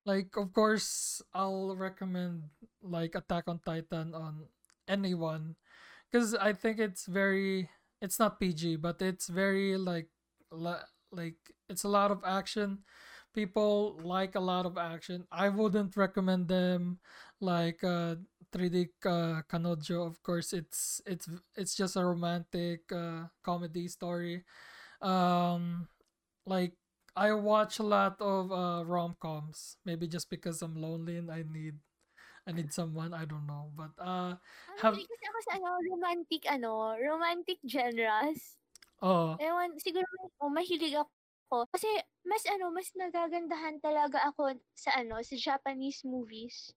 like 0.07 0.31
of 0.39 0.51
course 0.51 1.21
I'll 1.35 1.75
recommend 1.75 2.49
like 2.81 3.15
Attack 3.15 3.47
on 3.47 3.59
Titan 3.63 4.15
on 4.15 4.47
anyone 4.87 5.55
because 6.07 6.33
I 6.35 6.53
think 6.53 6.79
it's 6.79 7.05
very 7.05 7.69
it's 8.01 8.19
not 8.19 8.39
PG 8.39 8.77
but 8.77 9.01
it's 9.03 9.27
very 9.27 9.75
like 9.75 10.07
li- 10.51 10.87
like 11.11 11.37
it's 11.67 11.83
a 11.83 11.91
lot 11.91 12.11
of 12.11 12.23
action 12.23 12.83
people 13.35 13.99
like 14.01 14.35
a 14.35 14.43
lot 14.43 14.65
of 14.65 14.79
action 14.79 15.27
I 15.31 15.49
wouldn't 15.51 15.95
recommend 15.99 16.47
them 16.47 16.99
like 17.43 17.83
uh 17.83 18.15
3D 18.51 18.89
uh, 19.05 19.41
Kanojo 19.49 20.07
of 20.07 20.21
course 20.23 20.53
it's 20.53 21.01
it's 21.05 21.27
it's 21.55 21.75
just 21.75 21.95
a 21.95 22.05
romantic 22.05 22.87
uh, 22.91 23.27
comedy 23.43 23.87
story 23.87 24.43
um 25.01 25.87
like 26.45 26.73
I 27.17 27.33
watch 27.33 27.79
a 27.81 27.83
lot 27.83 28.21
of 28.21 28.53
uh, 28.53 28.85
rom-coms. 28.85 29.81
Maybe 29.81 30.05
just 30.05 30.29
because 30.29 30.61
I'm 30.61 30.77
lonely 30.77 31.17
and 31.17 31.33
I 31.33 31.41
need 31.49 31.73
I 32.45 32.53
need 32.53 32.71
someone. 32.71 33.11
I 33.17 33.25
don't 33.25 33.49
know, 33.49 33.73
but 33.73 33.91
uh, 33.97 34.37
Have- 34.79 34.93
kasi 34.93 35.25
ako 35.25 35.39
sa 35.49 35.51
ano, 35.57 35.69
romantic 35.89 36.45
ano, 36.45 36.93
romantic 37.01 37.57
genres. 37.65 38.55
oh, 39.01 39.33
Ewan, 39.41 39.73
siguro 39.81 40.05
oh, 40.37 40.53
mahilig 40.53 40.93
ako. 40.93 41.65
Kasi 41.73 41.89
mas 42.21 42.45
ano, 42.45 42.69
mas 42.69 42.93
nagagandahan 42.93 43.81
talaga 43.81 44.21
ako 44.29 44.53
sa 44.77 44.93
ano, 45.01 45.17
sa 45.25 45.35
Japanese 45.35 46.05
movies. 46.05 46.69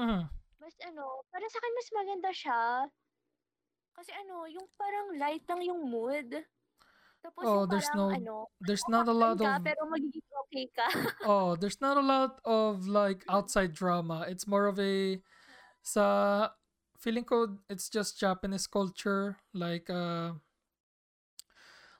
mm, 0.00 0.24
Mas 0.60 0.74
ano, 0.86 1.04
para 1.30 1.46
sa 1.50 1.58
akin 1.60 1.72
mas 1.76 1.88
maganda 1.92 2.30
siya. 2.34 2.62
Kasi 3.94 4.10
ano, 4.10 4.46
yung 4.50 4.66
parang 4.74 5.06
light 5.18 5.44
lang 5.46 5.62
yung 5.62 5.86
mood. 5.86 6.28
Tapos 7.22 7.44
Oh, 7.46 7.62
yung 7.62 7.70
there's 7.70 7.88
parang 7.88 8.10
no- 8.10 8.16
ano, 8.18 8.36
there's 8.60 8.86
not 8.88 9.08
a 9.08 9.14
lot 9.14 9.40
ka, 9.40 9.56
of 9.56 9.64
pero 9.64 9.80
magiging 9.88 10.28
okay 10.44 10.66
ka. 10.74 10.86
oh, 11.30 11.56
there's 11.56 11.80
not 11.80 11.96
a 11.96 12.04
lot 12.04 12.40
of 12.44 12.84
like 12.88 13.24
outside 13.28 13.72
drama. 13.72 14.26
It's 14.28 14.46
more 14.46 14.66
of 14.66 14.76
a 14.80 15.20
sa 15.84 16.50
feeling 16.96 17.24
ko 17.28 17.60
it's 17.68 17.92
just 17.92 18.16
Japanese 18.16 18.64
culture 18.64 19.36
like 19.52 19.92
uh 19.92 20.32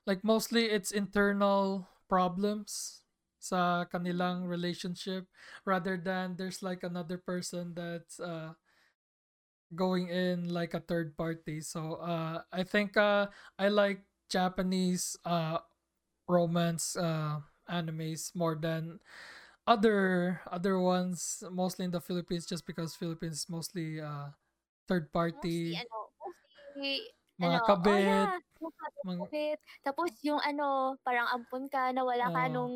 like 0.08 0.24
mostly 0.24 0.72
it's 0.72 0.90
internal 0.90 1.88
problems 2.08 3.03
sa 3.44 3.84
kanilang 3.92 4.48
relationship 4.48 5.28
rather 5.68 6.00
than 6.00 6.32
there's 6.40 6.64
like 6.64 6.80
another 6.80 7.20
person 7.20 7.76
that's 7.76 8.16
uh 8.16 8.56
going 9.74 10.08
in 10.08 10.48
like 10.48 10.72
a 10.72 10.80
third 10.80 11.16
party. 11.16 11.60
So 11.60 12.00
uh 12.00 12.40
i 12.52 12.62
think 12.62 12.96
uh 12.96 13.26
i 13.58 13.68
like 13.68 14.00
japanese 14.30 15.16
uh 15.26 15.58
romance 16.28 16.96
uh 16.96 17.40
animes 17.68 18.32
more 18.34 18.56
than 18.56 19.00
other 19.66 20.40
other 20.50 20.80
ones 20.80 21.42
mostly 21.52 21.84
in 21.84 21.92
the 21.92 22.00
Philippines 22.00 22.46
just 22.46 22.66
because 22.66 22.96
Philippines 22.96 23.46
mostly 23.48 24.00
uh 24.00 24.32
third 24.88 25.08
Mostly 25.12 25.12
party 25.12 25.56
ano, 25.80 25.98
mostly 26.20 26.92
mga 27.40 27.60
ano, 27.60 27.74
oh 27.88 27.96
yeah, 27.98 28.38
mga 28.38 29.24
kabit-kabit. 29.26 29.58
Tapos 29.82 30.10
yung 30.22 30.40
ano, 30.42 30.94
parang 31.02 31.26
ampon 31.34 31.66
ka, 31.66 31.90
nawala 31.90 32.30
ka 32.30 32.46
oh 32.46 32.52
nung 32.52 32.74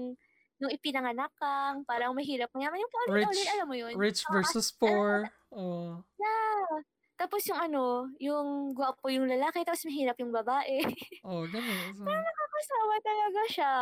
nung 0.58 0.74
ipinanganak 0.74 1.30
kang, 1.38 1.86
parang 1.86 2.14
mahirap 2.14 2.50
mayaman 2.50 2.82
yung 2.82 2.92
paulit-ulit, 2.92 3.46
rich 3.46 3.54
alam 3.54 3.66
mo 3.66 3.76
yun? 3.78 3.94
rich 3.94 4.20
versus 4.30 4.74
ah, 4.74 4.76
poor 4.78 5.10
oh 5.54 6.02
yeah. 6.18 6.82
Tapos 7.18 7.42
yung 7.50 7.58
ano, 7.58 8.06
yung 8.22 8.78
gwapo 8.78 9.10
yung 9.10 9.26
lalaki, 9.26 9.66
tapos 9.66 9.82
mahirap 9.90 10.14
yung 10.22 10.30
babae. 10.30 10.78
oh 11.26 11.42
ganun 11.50 11.90
so 11.98 12.06
Parang 12.06 12.22
nakakasawa 12.22 12.94
talaga 13.02 13.40
siya. 13.50 13.74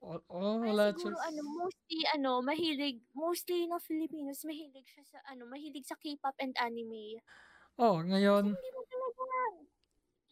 oh, 0.00 0.20
oh 0.32 0.56
wala 0.56 0.96
siguro 0.96 1.20
ano, 1.20 1.40
choice 1.44 1.52
mostly 1.52 2.00
ano, 2.16 2.30
mahilig, 2.40 2.96
mostly 3.12 3.68
ng 3.68 3.82
Filipinos, 3.84 4.40
mahilig 4.48 4.88
siya 4.88 5.04
sa 5.04 5.18
ano, 5.28 5.44
mahilig 5.52 5.84
sa 5.84 6.00
K-pop 6.00 6.32
and 6.40 6.56
anime. 6.56 7.20
oh 7.76 8.00
Kasi 8.00 8.08
ngayon 8.08 8.56
hindi 8.56 8.70
mo 8.72 8.80
talaga, 8.88 9.36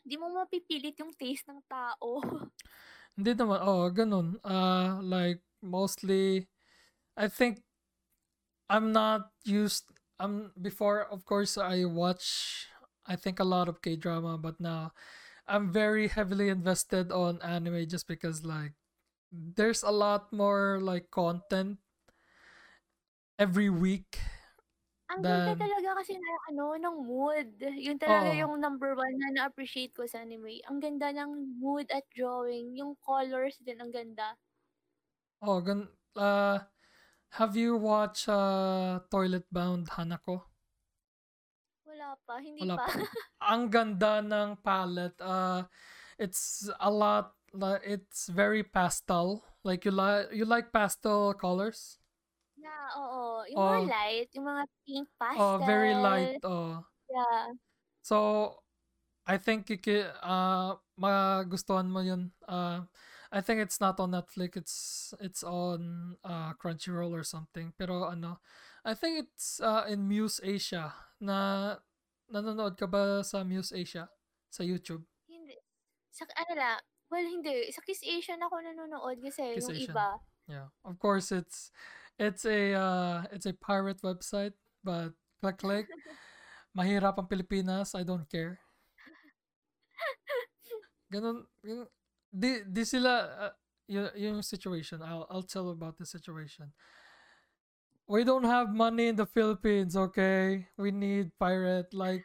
hindi 0.01 0.16
mo 0.16 0.26
mapipilit 0.33 0.97
yung 0.97 1.12
taste 1.12 1.45
ng 1.53 1.61
tao. 1.68 2.24
hindi 3.20 3.31
naman 3.37 3.61
oh 3.61 3.85
ganun 3.93 4.41
uh 4.41 4.97
like 5.05 5.45
mostly 5.63 6.49
I 7.17 7.29
think 7.29 7.63
I'm 8.69 8.93
not 8.93 9.33
used 9.45 9.91
um 10.21 10.53
before 10.61 11.05
of 11.09 11.25
course 11.25 11.59
I 11.59 11.85
watch 11.85 12.67
I 13.07 13.17
think 13.17 13.41
a 13.41 13.45
lot 13.49 13.69
of 13.69 13.83
K 13.83 13.97
drama 13.97 14.39
but 14.39 14.61
now 14.61 14.93
I'm 15.49 15.73
very 15.73 16.09
heavily 16.09 16.49
invested 16.49 17.13
on 17.13 17.43
anime 17.43 17.89
just 17.89 18.07
because 18.09 18.45
like 18.45 18.75
there's 19.33 19.83
a 19.83 19.93
lot 19.93 20.33
more 20.33 20.81
like 20.83 21.11
content 21.11 21.79
every 23.39 23.71
week 23.71 24.19
Ang 25.13 25.23
ganda 25.29 25.53
than 25.53 25.59
talaga 25.59 25.91
kasi 25.99 26.15
ng 26.15 26.41
ano, 26.55 26.67
ng 26.85 26.97
mood. 27.11 27.49
Yun 27.87 27.99
talaga 28.05 28.31
oh 28.31 28.41
yung 28.41 28.55
number 28.63 28.91
one 28.95 29.15
na 29.19 29.29
na-appreciate 29.37 29.91
ko 29.99 30.07
sa 30.07 30.23
anime. 30.25 30.63
Ang 30.71 30.79
ganda 30.85 31.09
ng 31.11 31.33
mood 31.59 31.87
at 31.91 32.07
drawing. 32.15 32.67
Yung 32.81 32.95
colors 33.03 33.57
din, 33.67 33.79
ang 33.83 33.91
ganda. 33.91 34.29
Oh 35.43 35.61
gan 35.61 35.88
uh 36.16 36.59
have 37.41 37.57
you 37.57 37.76
watched 37.76 38.28
uh 38.28 39.01
Toilet 39.11 39.47
Bound 39.53 39.88
Hanako 39.97 40.45
Wala 41.86 42.14
pa, 42.22 42.38
hindi 42.38 42.62
wala 42.62 42.76
pa. 42.78 42.86
pa 42.86 43.03
ang 43.51 43.66
ganda 43.72 44.20
ng 44.22 44.61
palette 44.62 45.18
uh 45.22 45.64
it's 46.20 46.68
a 46.80 46.91
lot 46.91 47.34
like 47.57 47.82
it's 47.82 48.28
very 48.30 48.62
pastel 48.62 49.43
like 49.64 49.84
you 49.84 49.91
like 49.91 50.28
you 50.30 50.45
like 50.47 50.70
pastel 50.70 51.34
colors 51.34 51.99
yeah, 52.61 52.93
oo. 52.93 53.41
Yung 53.49 53.57
mga 53.57 53.80
oh 53.80 53.88
light, 53.88 54.28
yung 54.36 54.47
mga 54.47 54.64
pink 54.84 55.07
oh 55.41 55.57
very 55.64 55.97
light 55.97 56.38
pastel. 56.41 56.51
oh 56.53 56.72
Yeah. 57.11 57.47
so 58.07 58.16
I 59.26 59.34
think 59.34 59.66
you 59.66 59.82
can 59.82 60.07
uh 60.22 60.78
magustuhan 60.95 61.91
mo 61.91 62.07
yun 62.07 62.30
uh 62.47 62.86
I 63.31 63.41
think 63.41 63.62
it's 63.62 63.78
not 63.78 64.03
on 64.03 64.11
Netflix 64.11 64.59
it's 64.59 64.76
it's 65.22 65.43
on 65.47 66.16
uh 66.26 66.53
Crunchyroll 66.59 67.14
or 67.14 67.22
something 67.22 67.72
pero 67.78 68.11
ano 68.11 68.43
I 68.85 68.95
think 68.97 69.28
it's 69.28 69.61
uh 69.61 69.85
in 69.89 70.09
Muse 70.09 70.41
Asia. 70.43 70.93
Na 71.20 71.76
nanonood 72.33 72.81
ka 72.81 72.89
ba 72.89 73.20
sa 73.20 73.45
Muse 73.45 73.76
Asia? 73.76 74.09
Sa 74.49 74.64
YouTube? 74.64 75.05
Hindi. 75.28 75.57
Sa 76.11 76.24
ano 76.24 76.53
la, 76.57 76.81
well, 77.12 77.26
hindi. 77.26 77.68
Sa 77.70 77.85
Kiss 77.85 78.01
Asian 78.03 78.41
ako 78.41 78.64
nanonood 78.64 79.20
kasi 79.20 79.55
Kiss 79.55 79.68
yung 79.68 79.76
Asian. 79.76 79.95
iba. 79.95 80.09
yeah. 80.49 80.68
Of 80.83 80.97
course 80.97 81.28
it's 81.31 81.70
it's 82.16 82.49
a 82.49 82.74
uh 82.74 83.28
it's 83.31 83.47
a 83.47 83.55
pirate 83.55 84.01
website 84.01 84.57
but 84.81 85.12
click 85.45 85.61
click. 85.61 85.87
Mahirap 86.76 87.20
ang 87.20 87.28
Pilipinas 87.28 87.93
I 87.93 88.03
don't 88.03 88.26
care. 88.31 88.59
Ganun, 91.12 91.43
ganun 91.61 91.91
di 92.31 92.62
di 92.66 92.83
sila 92.87 93.12
uh, 93.51 93.55
yung, 93.91 94.11
yung 94.14 94.39
situation 94.43 95.03
I'll 95.03 95.26
I'll 95.31 95.47
tell 95.47 95.70
about 95.70 95.99
the 95.99 96.07
situation 96.07 96.70
we 98.07 98.22
don't 98.22 98.47
have 98.47 98.70
money 98.70 99.11
in 99.11 99.18
the 99.18 99.26
Philippines 99.26 99.99
okay 99.99 100.70
we 100.78 100.91
need 100.95 101.35
pirate 101.39 101.91
like 101.93 102.24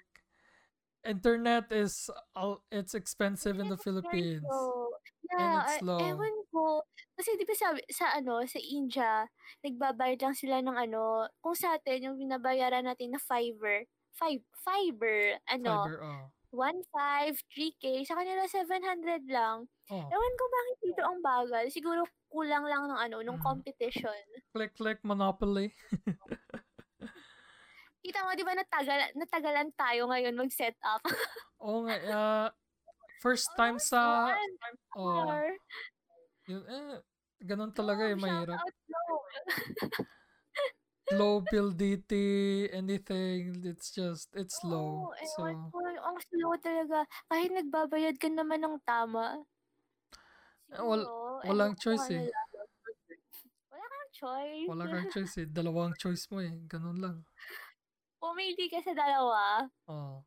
internet 1.05 1.69
is 1.69 2.09
uh, 2.37 2.57
it's 2.71 2.93
expensive 2.93 3.59
in 3.59 3.69
the 3.69 3.77
Philippines 3.77 4.45
slow. 4.45 4.93
and 5.37 5.41
Yeah, 5.41 5.61
it's 5.61 5.73
I 5.73 5.77
slow 5.81 5.99
ewan 6.01 6.35
ko. 6.53 6.85
Kasi 7.17 7.33
'di 7.33 7.45
ba 7.49 7.55
sabi 7.57 7.81
sa 7.89 8.13
ano, 8.13 8.45
sa 8.45 8.59
India, 8.61 9.25
nagbabayad 9.65 10.21
lang 10.21 10.35
sila 10.37 10.61
ng 10.61 10.77
ano, 10.77 11.25
kung 11.41 11.57
sa 11.57 11.77
atin 11.77 12.11
yung 12.11 12.17
binabayaran 12.21 12.85
natin 12.85 13.15
na 13.15 13.21
fiber, 13.21 13.89
five 14.15 14.41
fiber, 14.63 15.37
ano, 15.51 15.85
fiber 15.85 15.99
oh 16.01 16.25
1.5, 16.55 17.35
3K, 17.51 18.07
sa 18.07 18.15
kanila 18.15 18.47
700 18.47 19.27
lang. 19.27 19.67
oh 19.91 20.07
Ewan 20.07 20.33
ko 20.39 20.43
bakit 20.47 20.77
dito 20.87 21.01
ang 21.03 21.19
bagal. 21.19 21.67
Siguro 21.67 22.07
kulang 22.31 22.63
lang 22.63 22.87
ng 22.87 22.95
ano, 22.95 23.19
nung 23.27 23.43
mm. 23.43 23.45
competition. 23.45 24.23
click 24.55 24.71
click 24.79 24.99
monopoly 25.03 25.75
Kita 28.05 28.21
mo 28.21 28.37
'di 28.37 28.45
ba 28.45 28.53
natagal 28.53 29.17
natagalan 29.17 29.73
tayo 29.73 30.05
ngayon 30.13 30.37
mag-set 30.37 30.77
up. 30.85 31.01
Oo 31.65 31.89
nga, 31.89 31.95
ah, 32.13 32.47
first 33.17 33.49
time 33.57 33.81
Almost 33.81 33.89
sa 33.89 34.29
one 34.29 34.53
oh, 35.01 35.41
yun 36.45 36.61
eh, 36.69 37.01
ganun 37.41 37.73
talaga 37.73 38.05
No, 38.05 38.13
eh, 38.13 38.17
mahirap. 38.21 38.61
Low 41.13 41.37
build 41.53 41.77
DT, 41.77 42.13
anything, 42.73 43.61
it's 43.61 43.93
just, 43.93 44.33
it's 44.33 44.57
slow. 44.57 45.05
Oo, 45.05 45.13
ewan 45.13 45.69
So, 45.69 45.69
ko, 45.69 45.77
ang 45.85 46.17
slow 46.17 46.53
talaga. 46.57 47.05
Kahit 47.29 47.51
nagbabayad 47.53 48.15
ka 48.17 48.25
naman 48.25 48.65
ng 48.65 48.81
tama. 48.81 49.45
eh, 50.73 50.81
wal, 50.81 51.05
Siguro, 51.05 51.45
ewan 51.45 51.49
walang 51.53 51.73
choice 51.77 52.09
ano 52.09 52.25
eh. 52.25 52.29
Wala 53.69 53.85
kang 53.85 54.09
choice. 54.17 54.67
Wala 54.67 54.83
kang 54.89 55.09
choice 55.13 55.35
eh. 55.37 55.47
Dalawang 55.47 55.93
choice 55.93 56.25
mo 56.33 56.41
eh. 56.41 56.57
Ganun 56.65 56.97
lang. 56.97 57.17
Pumili 58.17 58.65
ka 58.73 58.81
sa 58.81 58.97
dalawa. 58.97 59.69
Oh. 59.85 60.25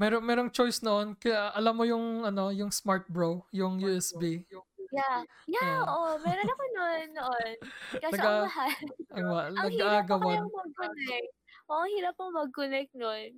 Meron 0.00 0.24
merong 0.24 0.50
choice 0.50 0.80
noon. 0.80 1.12
Kaya 1.14 1.52
alam 1.52 1.76
mo 1.76 1.84
yung 1.84 2.24
ano, 2.24 2.48
yung 2.50 2.72
Smart 2.72 3.04
Bro, 3.06 3.44
yung 3.52 3.78
USB. 3.78 4.48
Yeah. 4.90 5.18
Yeah, 5.46 5.76
Oh. 5.80 6.10
oo. 6.10 6.18
Meron 6.20 6.48
ako 6.48 6.64
noon 6.76 7.06
noon. 7.12 7.52
Ang 7.94 8.12
Naga 8.12 8.30
mahal. 8.44 8.74
ang 9.08 9.26
wa, 9.26 9.40
Ang 9.48 9.70
hirap 9.70 10.04
kayang 10.08 10.50
mag-connect. 10.50 11.30
Oo, 11.66 11.78
ang 11.78 11.90
hirap 11.90 12.14
pa 12.14 12.24
mag-connect 12.28 12.92
noon. 12.94 13.30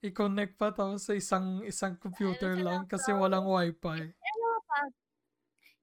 I-connect 0.00 0.54
pa 0.54 0.70
tapos 0.70 1.02
sa 1.02 1.12
isang 1.12 1.60
isang 1.62 1.92
Ano 1.92 2.00
computer 2.00 2.52
sa 2.54 2.62
lang 2.62 2.80
kasi 2.86 3.10
walang 3.12 3.44
wifi. 3.44 4.00
Ano 4.08 4.44
mo 4.46 4.60
pa? 4.64 4.80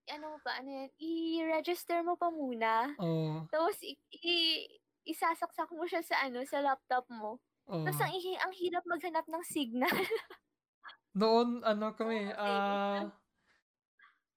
Ano 0.09 0.28
pa? 0.39 0.51
Ano 0.57 0.69
yan? 0.73 0.89
I-register 0.97 1.99
mo 2.01 2.15
pa 2.15 2.28
muna. 2.28 2.95
Oh, 2.97 3.43
Tapos, 3.47 3.75
i- 3.82 3.99
i- 4.17 4.65
isasaksak 5.05 5.69
mo 5.69 5.84
siya 5.84 6.01
sa 6.01 6.23
ano, 6.23 6.41
sa 6.43 6.59
laptop 6.59 7.05
mo. 7.09 7.38
Tapos, 7.67 7.93
oh. 7.93 8.03
ang, 8.03 8.11
ihi- 8.11 8.39
ang 8.39 8.53
hirap 8.53 8.84
maghanap 8.86 9.28
ng 9.28 9.43
signal. 9.43 9.91
Noon 11.13 11.61
ano 11.61 11.91
kami, 11.91 12.32
Oo, 12.32 12.39
ah 12.39 13.03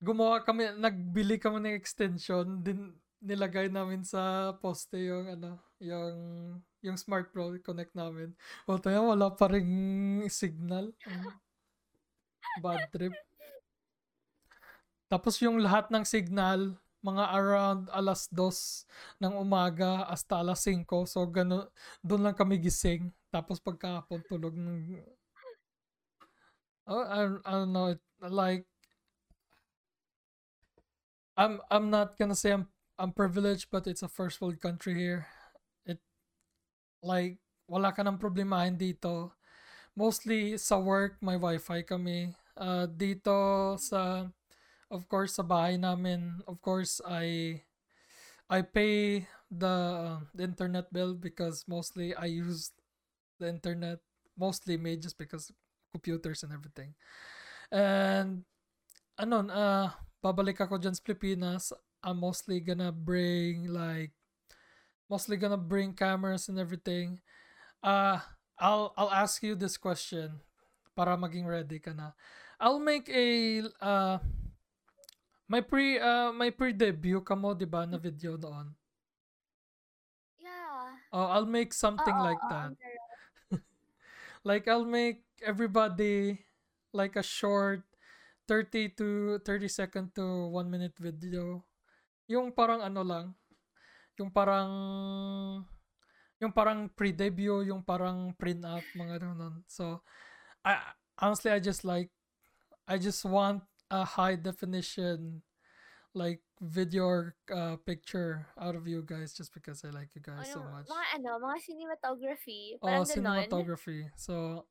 gumawa 0.00 0.40
kami, 0.40 0.72
nagbili 0.80 1.36
kami 1.36 1.60
ng 1.60 1.76
extension, 1.76 2.64
din 2.64 2.96
nilagay 3.20 3.68
namin 3.68 4.00
sa 4.00 4.52
poste 4.56 4.96
yung 4.96 5.28
ano, 5.28 5.60
yung 5.76 6.16
yung 6.80 6.96
Smart 6.96 7.28
Pro 7.28 7.52
connect 7.60 7.92
namin. 7.92 8.32
O 8.64 8.80
tayo, 8.80 9.12
wala 9.12 9.28
pa 9.28 9.52
ring 9.52 10.24
signal. 10.32 10.96
Bad 12.64 12.88
trip. 12.88 13.12
Tapos 15.12 15.36
yung 15.44 15.60
lahat 15.60 15.92
ng 15.92 16.06
signal, 16.08 16.80
mga 17.00 17.24
around 17.32 17.82
alas 17.92 18.28
dos 18.28 18.84
ng 19.20 19.32
umaga 19.36 20.08
hasta 20.08 20.40
alas 20.40 20.64
5. 20.64 21.08
So, 21.08 21.24
gano, 21.28 21.68
doon 22.00 22.28
lang 22.28 22.36
kami 22.36 22.60
gising. 22.60 23.12
Tapos 23.32 23.60
pagkahapon, 23.60 24.24
tulog 24.28 24.56
ng... 24.56 25.00
Oh, 26.88 27.04
I, 27.04 27.20
I 27.44 27.52
don't 27.64 27.72
know. 27.72 27.96
Like, 28.20 28.68
I'm 31.40 31.56
I'm 31.72 31.88
not 31.88 32.20
gonna 32.20 32.36
say 32.36 32.52
I'm 32.52 32.68
I'm 33.00 33.16
privileged, 33.16 33.72
but 33.72 33.88
it's 33.88 34.04
a 34.04 34.12
first 34.12 34.44
world 34.44 34.60
country 34.60 34.92
here. 34.92 35.24
It 35.88 35.96
like 37.00 37.40
wala 37.64 37.96
ka 37.96 38.04
ng 38.04 38.20
problemahin 38.20 38.76
dito. 38.76 39.32
Mostly 39.96 40.60
sa 40.60 40.76
work, 40.76 41.16
may 41.24 41.40
wifi 41.40 41.80
kami. 41.88 42.36
Uh, 42.60 42.84
dito 42.84 43.74
sa 43.80 44.28
of 44.92 45.08
course 45.08 45.40
sa 45.40 45.44
bahay 45.46 45.80
namin, 45.80 46.44
of 46.44 46.60
course 46.60 47.00
I 47.08 47.60
I 48.50 48.60
pay 48.66 49.24
the, 49.48 49.70
uh, 49.70 50.18
the 50.34 50.42
internet 50.44 50.90
bill 50.92 51.14
because 51.14 51.64
mostly 51.70 52.14
I 52.18 52.26
use 52.26 52.74
the 53.38 53.48
internet 53.48 54.02
mostly 54.34 54.76
made 54.76 55.02
just 55.02 55.18
because 55.18 55.54
computers 55.94 56.42
and 56.42 56.52
everything. 56.52 56.98
And 57.70 58.42
ano, 59.18 59.46
uh, 59.48 59.90
babalik 60.20 60.60
ako 60.60 60.76
dyan 60.76 60.94
sa 60.96 61.02
Pilipinas, 61.04 61.72
I'm 62.04 62.20
mostly 62.20 62.60
gonna 62.60 62.92
bring 62.92 63.68
like 63.68 64.12
mostly 65.08 65.36
gonna 65.36 65.60
bring 65.60 65.92
cameras 65.96 66.48
and 66.48 66.60
everything. 66.60 67.20
Uh 67.80 68.20
I'll 68.60 68.92
I'll 68.96 69.12
ask 69.12 69.40
you 69.40 69.56
this 69.56 69.80
question 69.80 70.44
para 70.92 71.16
maging 71.16 71.48
ready 71.48 71.80
ka 71.80 71.96
na. 71.96 72.12
I'll 72.60 72.80
make 72.80 73.08
a 73.08 73.64
uh 73.80 74.20
my 75.48 75.64
pre 75.64 75.98
uh 75.98 76.30
my 76.30 76.52
pre-debut 76.52 77.24
ka 77.24 77.34
mo, 77.34 77.56
'di 77.56 77.66
ba, 77.66 77.88
na 77.88 77.96
video 77.96 78.36
doon. 78.36 78.76
Yeah. 80.38 81.00
Oh, 81.10 81.26
I'll 81.32 81.48
make 81.48 81.72
something 81.74 82.14
like 82.14 82.40
that. 82.52 82.76
pero 82.78 83.00
Like 84.44 84.68
I'll 84.68 84.88
make 84.88 85.24
everybody 85.44 86.44
like 86.92 87.16
a 87.16 87.24
short 87.24 87.84
30 88.50 88.98
to 88.98 89.38
30 89.46 89.70
second 89.70 90.06
to 90.18 90.50
1 90.50 90.66
minute 90.66 90.98
video. 90.98 91.62
Yung 92.26 92.50
parang 92.50 92.82
ano 92.82 93.06
lang, 93.06 93.38
yung 94.18 94.34
parang 94.34 94.70
yung 96.42 96.50
parang 96.50 96.90
pre-debut, 96.90 97.70
yung 97.70 97.86
parang 97.86 98.34
print 98.34 98.66
up 98.66 98.82
mga 98.98 99.22
ganun. 99.22 99.62
So 99.70 100.02
I 100.66 100.82
honestly 101.22 101.54
I 101.54 101.62
just 101.62 101.86
like 101.86 102.10
I 102.90 102.98
just 102.98 103.22
want 103.22 103.62
a 103.86 104.02
high 104.02 104.34
definition 104.34 105.46
like 106.10 106.42
video 106.58 107.06
or 107.06 107.22
uh, 107.54 107.78
picture 107.86 108.50
out 108.58 108.74
of 108.74 108.82
you 108.90 109.06
guys 109.06 109.30
just 109.30 109.54
because 109.54 109.86
I 109.86 109.94
like 109.94 110.10
you 110.18 110.22
guys 110.26 110.50
so 110.50 110.58
ano, 110.58 110.74
much. 110.74 110.90
mga 110.90 111.06
ano, 111.22 111.30
mga 111.38 111.58
cinematography, 111.62 112.62
Oh, 112.82 113.06
cinematography. 113.06 114.10
So 114.18 114.66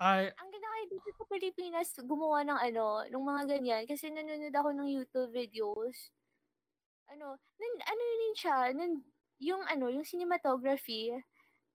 I 0.00 0.30
Ang 0.30 0.48
ginagawa 0.54 0.86
dito 0.88 1.10
sa 1.14 1.24
Pilipinas, 1.26 1.88
gumawa 1.98 2.46
ng 2.46 2.58
ano, 2.70 2.86
ng 3.10 3.24
mga 3.24 3.42
ganyan. 3.50 3.82
Kasi 3.86 4.08
nanonood 4.14 4.54
ako 4.54 4.70
ng 4.74 4.88
YouTube 4.88 5.30
videos. 5.34 6.10
Ano, 7.10 7.34
nan, 7.34 7.72
ano 7.82 8.02
rin 8.22 8.34
siya, 8.36 8.56
nan, 8.76 8.92
yung 9.42 9.62
ano, 9.66 9.88
yung 9.90 10.04
cinematography, 10.06 11.10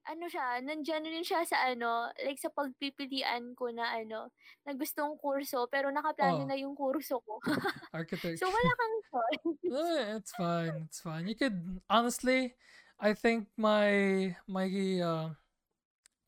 ano 0.04 0.24
siya, 0.28 0.60
nandyan 0.62 1.04
rin 1.04 1.24
siya 1.24 1.42
sa 1.48 1.64
ano, 1.68 2.12
like 2.24 2.36
sa 2.40 2.52
pagpipilian 2.52 3.56
ko 3.56 3.72
na 3.72 3.88
ano, 3.98 4.30
na 4.64 4.72
gustong 4.76 5.16
kurso, 5.20 5.66
pero 5.68 5.88
nakaplano 5.92 6.44
Oh. 6.44 6.48
na 6.48 6.56
yung 6.56 6.76
kurso 6.76 7.20
ko. 7.24 7.40
architect. 7.96 8.38
so, 8.38 8.46
wala 8.48 8.70
kang 8.78 8.96
choice. 9.10 9.58
Eh, 9.64 10.04
it's 10.20 10.32
fine. 10.36 10.76
It's 10.88 11.00
fine. 11.00 11.24
You 11.28 11.36
could 11.36 11.58
honestly, 11.90 12.54
I 13.00 13.12
think 13.16 13.48
my 13.56 14.32
my 14.46 14.66
uh 15.02 15.34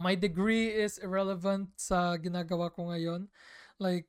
my 0.00 0.14
degree 0.14 0.68
is 0.68 0.98
irrelevant 0.98 1.70
sa 1.76 2.16
ginagawa 2.16 2.72
ko 2.72 2.90
ngayon. 2.92 3.28
Like 3.78 4.06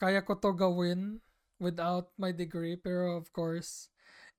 kaya 0.00 0.22
ko 0.22 0.34
to 0.36 0.52
gawin 0.52 1.20
without 1.60 2.10
my 2.18 2.32
degree 2.32 2.76
pero 2.76 3.16
of 3.16 3.30
course 3.32 3.88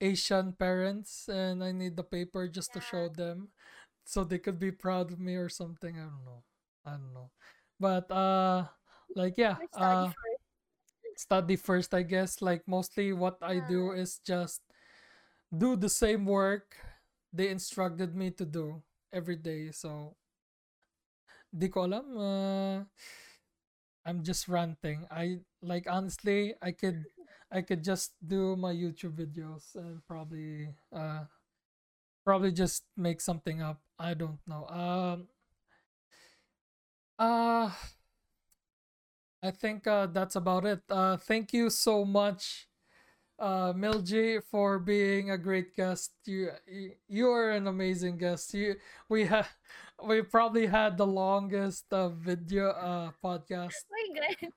Asian 0.01 0.53
parents 0.53 1.29
and 1.31 1.63
I 1.63 1.71
need 1.71 1.95
the 1.95 2.05
paper 2.05 2.47
just 2.47 2.73
to 2.75 2.81
show 2.83 3.07
them 3.09 3.49
so 4.05 4.23
they 4.23 4.39
could 4.39 4.59
be 4.59 4.71
proud 4.71 5.11
of 5.11 5.19
me 5.19 5.35
or 5.35 5.49
something. 5.49 5.95
I 5.97 6.07
don't 6.09 6.25
know. 6.25 6.41
I 6.85 6.91
don't 6.99 7.13
know. 7.13 7.29
But 7.79 8.09
uh 8.11 8.67
like 9.15 9.37
yeah, 9.37 9.57
uh 9.73 10.11
first. 10.11 10.43
study 11.17 11.55
first 11.55 11.93
i 11.93 12.03
guess 12.03 12.41
like 12.41 12.63
mostly 12.67 13.13
what 13.13 13.37
i 13.41 13.59
do 13.59 13.91
is 13.91 14.19
just 14.25 14.61
do 15.55 15.75
the 15.75 15.89
same 15.89 16.25
work 16.25 16.75
they 17.33 17.49
instructed 17.49 18.15
me 18.15 18.31
to 18.31 18.45
do 18.45 18.81
every 19.13 19.35
day 19.35 19.71
so 19.71 20.15
di 21.59 21.67
ko 21.73 21.79
alam 21.87 22.05
uh, 22.19 22.77
i'm 24.05 24.23
just 24.23 24.47
ranting. 24.47 25.05
I 25.11 25.39
like 25.61 25.87
honestly 25.89 26.53
i 26.61 26.71
could 26.71 27.05
i 27.51 27.61
could 27.61 27.83
just 27.83 28.13
do 28.25 28.55
my 28.55 28.73
youtube 28.73 29.17
videos 29.17 29.73
and 29.75 30.05
probably 30.07 30.69
uh 30.93 31.25
probably 32.23 32.51
just 32.51 32.83
make 32.97 33.21
something 33.21 33.61
up. 33.61 33.81
I 33.99 34.13
don't 34.13 34.39
know. 34.47 34.65
Um 34.67 35.27
uh 37.19 37.69
I 39.43 39.51
think 39.51 39.85
uh, 39.87 40.07
that's 40.07 40.35
about 40.35 40.65
it. 40.65 40.81
Uh, 40.89 41.17
thank 41.17 41.53
you 41.53 41.69
so 41.69 42.03
much, 42.03 42.67
uh, 43.39 43.73
Milji, 43.73 44.41
for 44.43 44.79
being 44.79 45.31
a 45.31 45.37
great 45.37 45.75
guest. 45.75 46.11
You 46.25 46.51
you 47.07 47.29
are 47.29 47.51
an 47.51 47.67
amazing 47.67 48.17
guest. 48.17 48.53
You 48.53 48.75
we 49.09 49.25
have 49.25 49.49
we 50.07 50.21
probably 50.21 50.67
had 50.67 50.97
the 50.97 51.07
longest 51.07 51.85
uh, 51.91 52.09
video 52.09 52.69
uh, 52.69 53.11
podcast. 53.23 53.83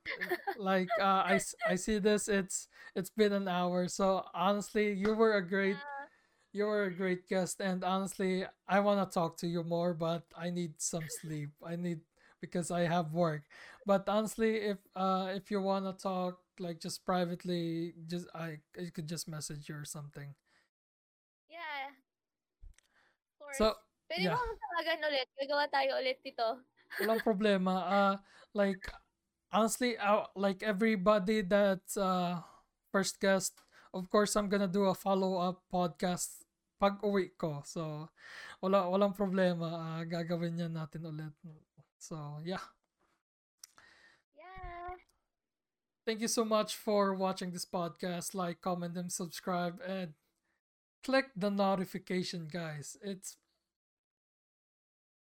Like 0.59 0.91
uh, 0.99 1.23
I 1.39 1.41
I 1.67 1.77
see 1.77 1.99
this. 1.99 2.29
It's 2.29 2.69
it's 2.95 3.11
been 3.11 3.33
an 3.33 3.49
hour. 3.49 3.89
So 3.89 4.25
honestly, 4.35 4.93
you 4.93 5.15
were 5.15 5.35
a 5.37 5.43
great 5.47 5.77
you 6.53 6.65
were 6.65 6.85
a 6.85 6.95
great 6.95 7.29
guest, 7.29 7.61
and 7.61 7.85
honestly, 7.85 8.45
I 8.69 8.81
want 8.81 9.01
to 9.09 9.13
talk 9.13 9.37
to 9.39 9.47
you 9.49 9.63
more, 9.63 9.95
but 9.95 10.25
I 10.37 10.51
need 10.51 10.81
some 10.81 11.09
sleep. 11.09 11.51
I 11.65 11.77
need 11.77 12.01
because 12.41 12.71
I 12.71 12.83
have 12.83 13.13
work. 13.13 13.43
But 13.87 14.09
honestly, 14.09 14.57
if 14.73 14.79
uh 14.97 15.33
if 15.35 15.51
you 15.51 15.61
wanna 15.61 15.93
talk 15.95 16.39
like 16.61 16.79
just 16.83 17.05
privately, 17.07 17.95
just 18.07 18.27
I 18.35 18.61
you 18.77 18.91
could 18.91 19.07
just 19.07 19.27
message 19.27 19.69
you 19.69 19.77
or 19.77 19.87
something. 19.87 20.35
Yeah. 21.49 21.95
So 23.57 23.75
Pwede 24.09 24.25
yeah. 24.25 24.37
mo 24.37 24.41
tawagan 24.41 25.05
ulit. 25.05 25.29
Gagawa 25.37 25.65
tayo 25.69 26.01
ulit 26.01 26.19
dito. 26.25 26.65
walang 27.01 27.21
problema. 27.21 27.73
Uh 27.85 28.15
like 28.57 28.81
honestly, 29.53 29.97
uh, 30.01 30.25
like 30.33 30.65
everybody 30.65 31.45
that's 31.45 31.97
uh 32.01 32.41
first 32.89 33.21
guest, 33.21 33.61
of 33.93 34.09
course 34.09 34.33
I'm 34.37 34.49
gonna 34.49 34.71
do 34.71 34.89
a 34.89 34.97
follow 34.97 35.37
up 35.37 35.61
podcast 35.69 36.45
pag 36.81 37.03
uwi 37.05 37.37
ko. 37.37 37.61
So 37.69 38.09
wala 38.65 38.89
walang 38.89 39.13
problema. 39.13 40.01
Uh, 40.01 40.03
gagawin 40.09 40.57
yan 40.57 40.73
natin 40.73 41.05
ulit. 41.05 41.35
So. 41.99 42.41
Yeah. 42.47 42.63
Thank 46.09 46.23
you 46.23 46.29
so 46.29 46.43
much 46.43 46.75
for 46.75 47.13
watching 47.13 47.51
this 47.51 47.67
podcast. 47.67 48.35
Like, 48.35 48.63
comment, 48.63 48.97
and 48.97 49.13
subscribe, 49.13 49.79
and 49.87 50.15
click 51.05 51.27
the 51.37 51.51
notification, 51.51 52.49
guys. 52.51 52.97
It's 53.05 53.37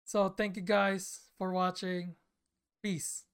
so 0.07 0.31
thank 0.31 0.57
you 0.57 0.63
guys 0.63 1.25
for 1.37 1.53
watching. 1.53 2.15
Peace. 2.83 3.25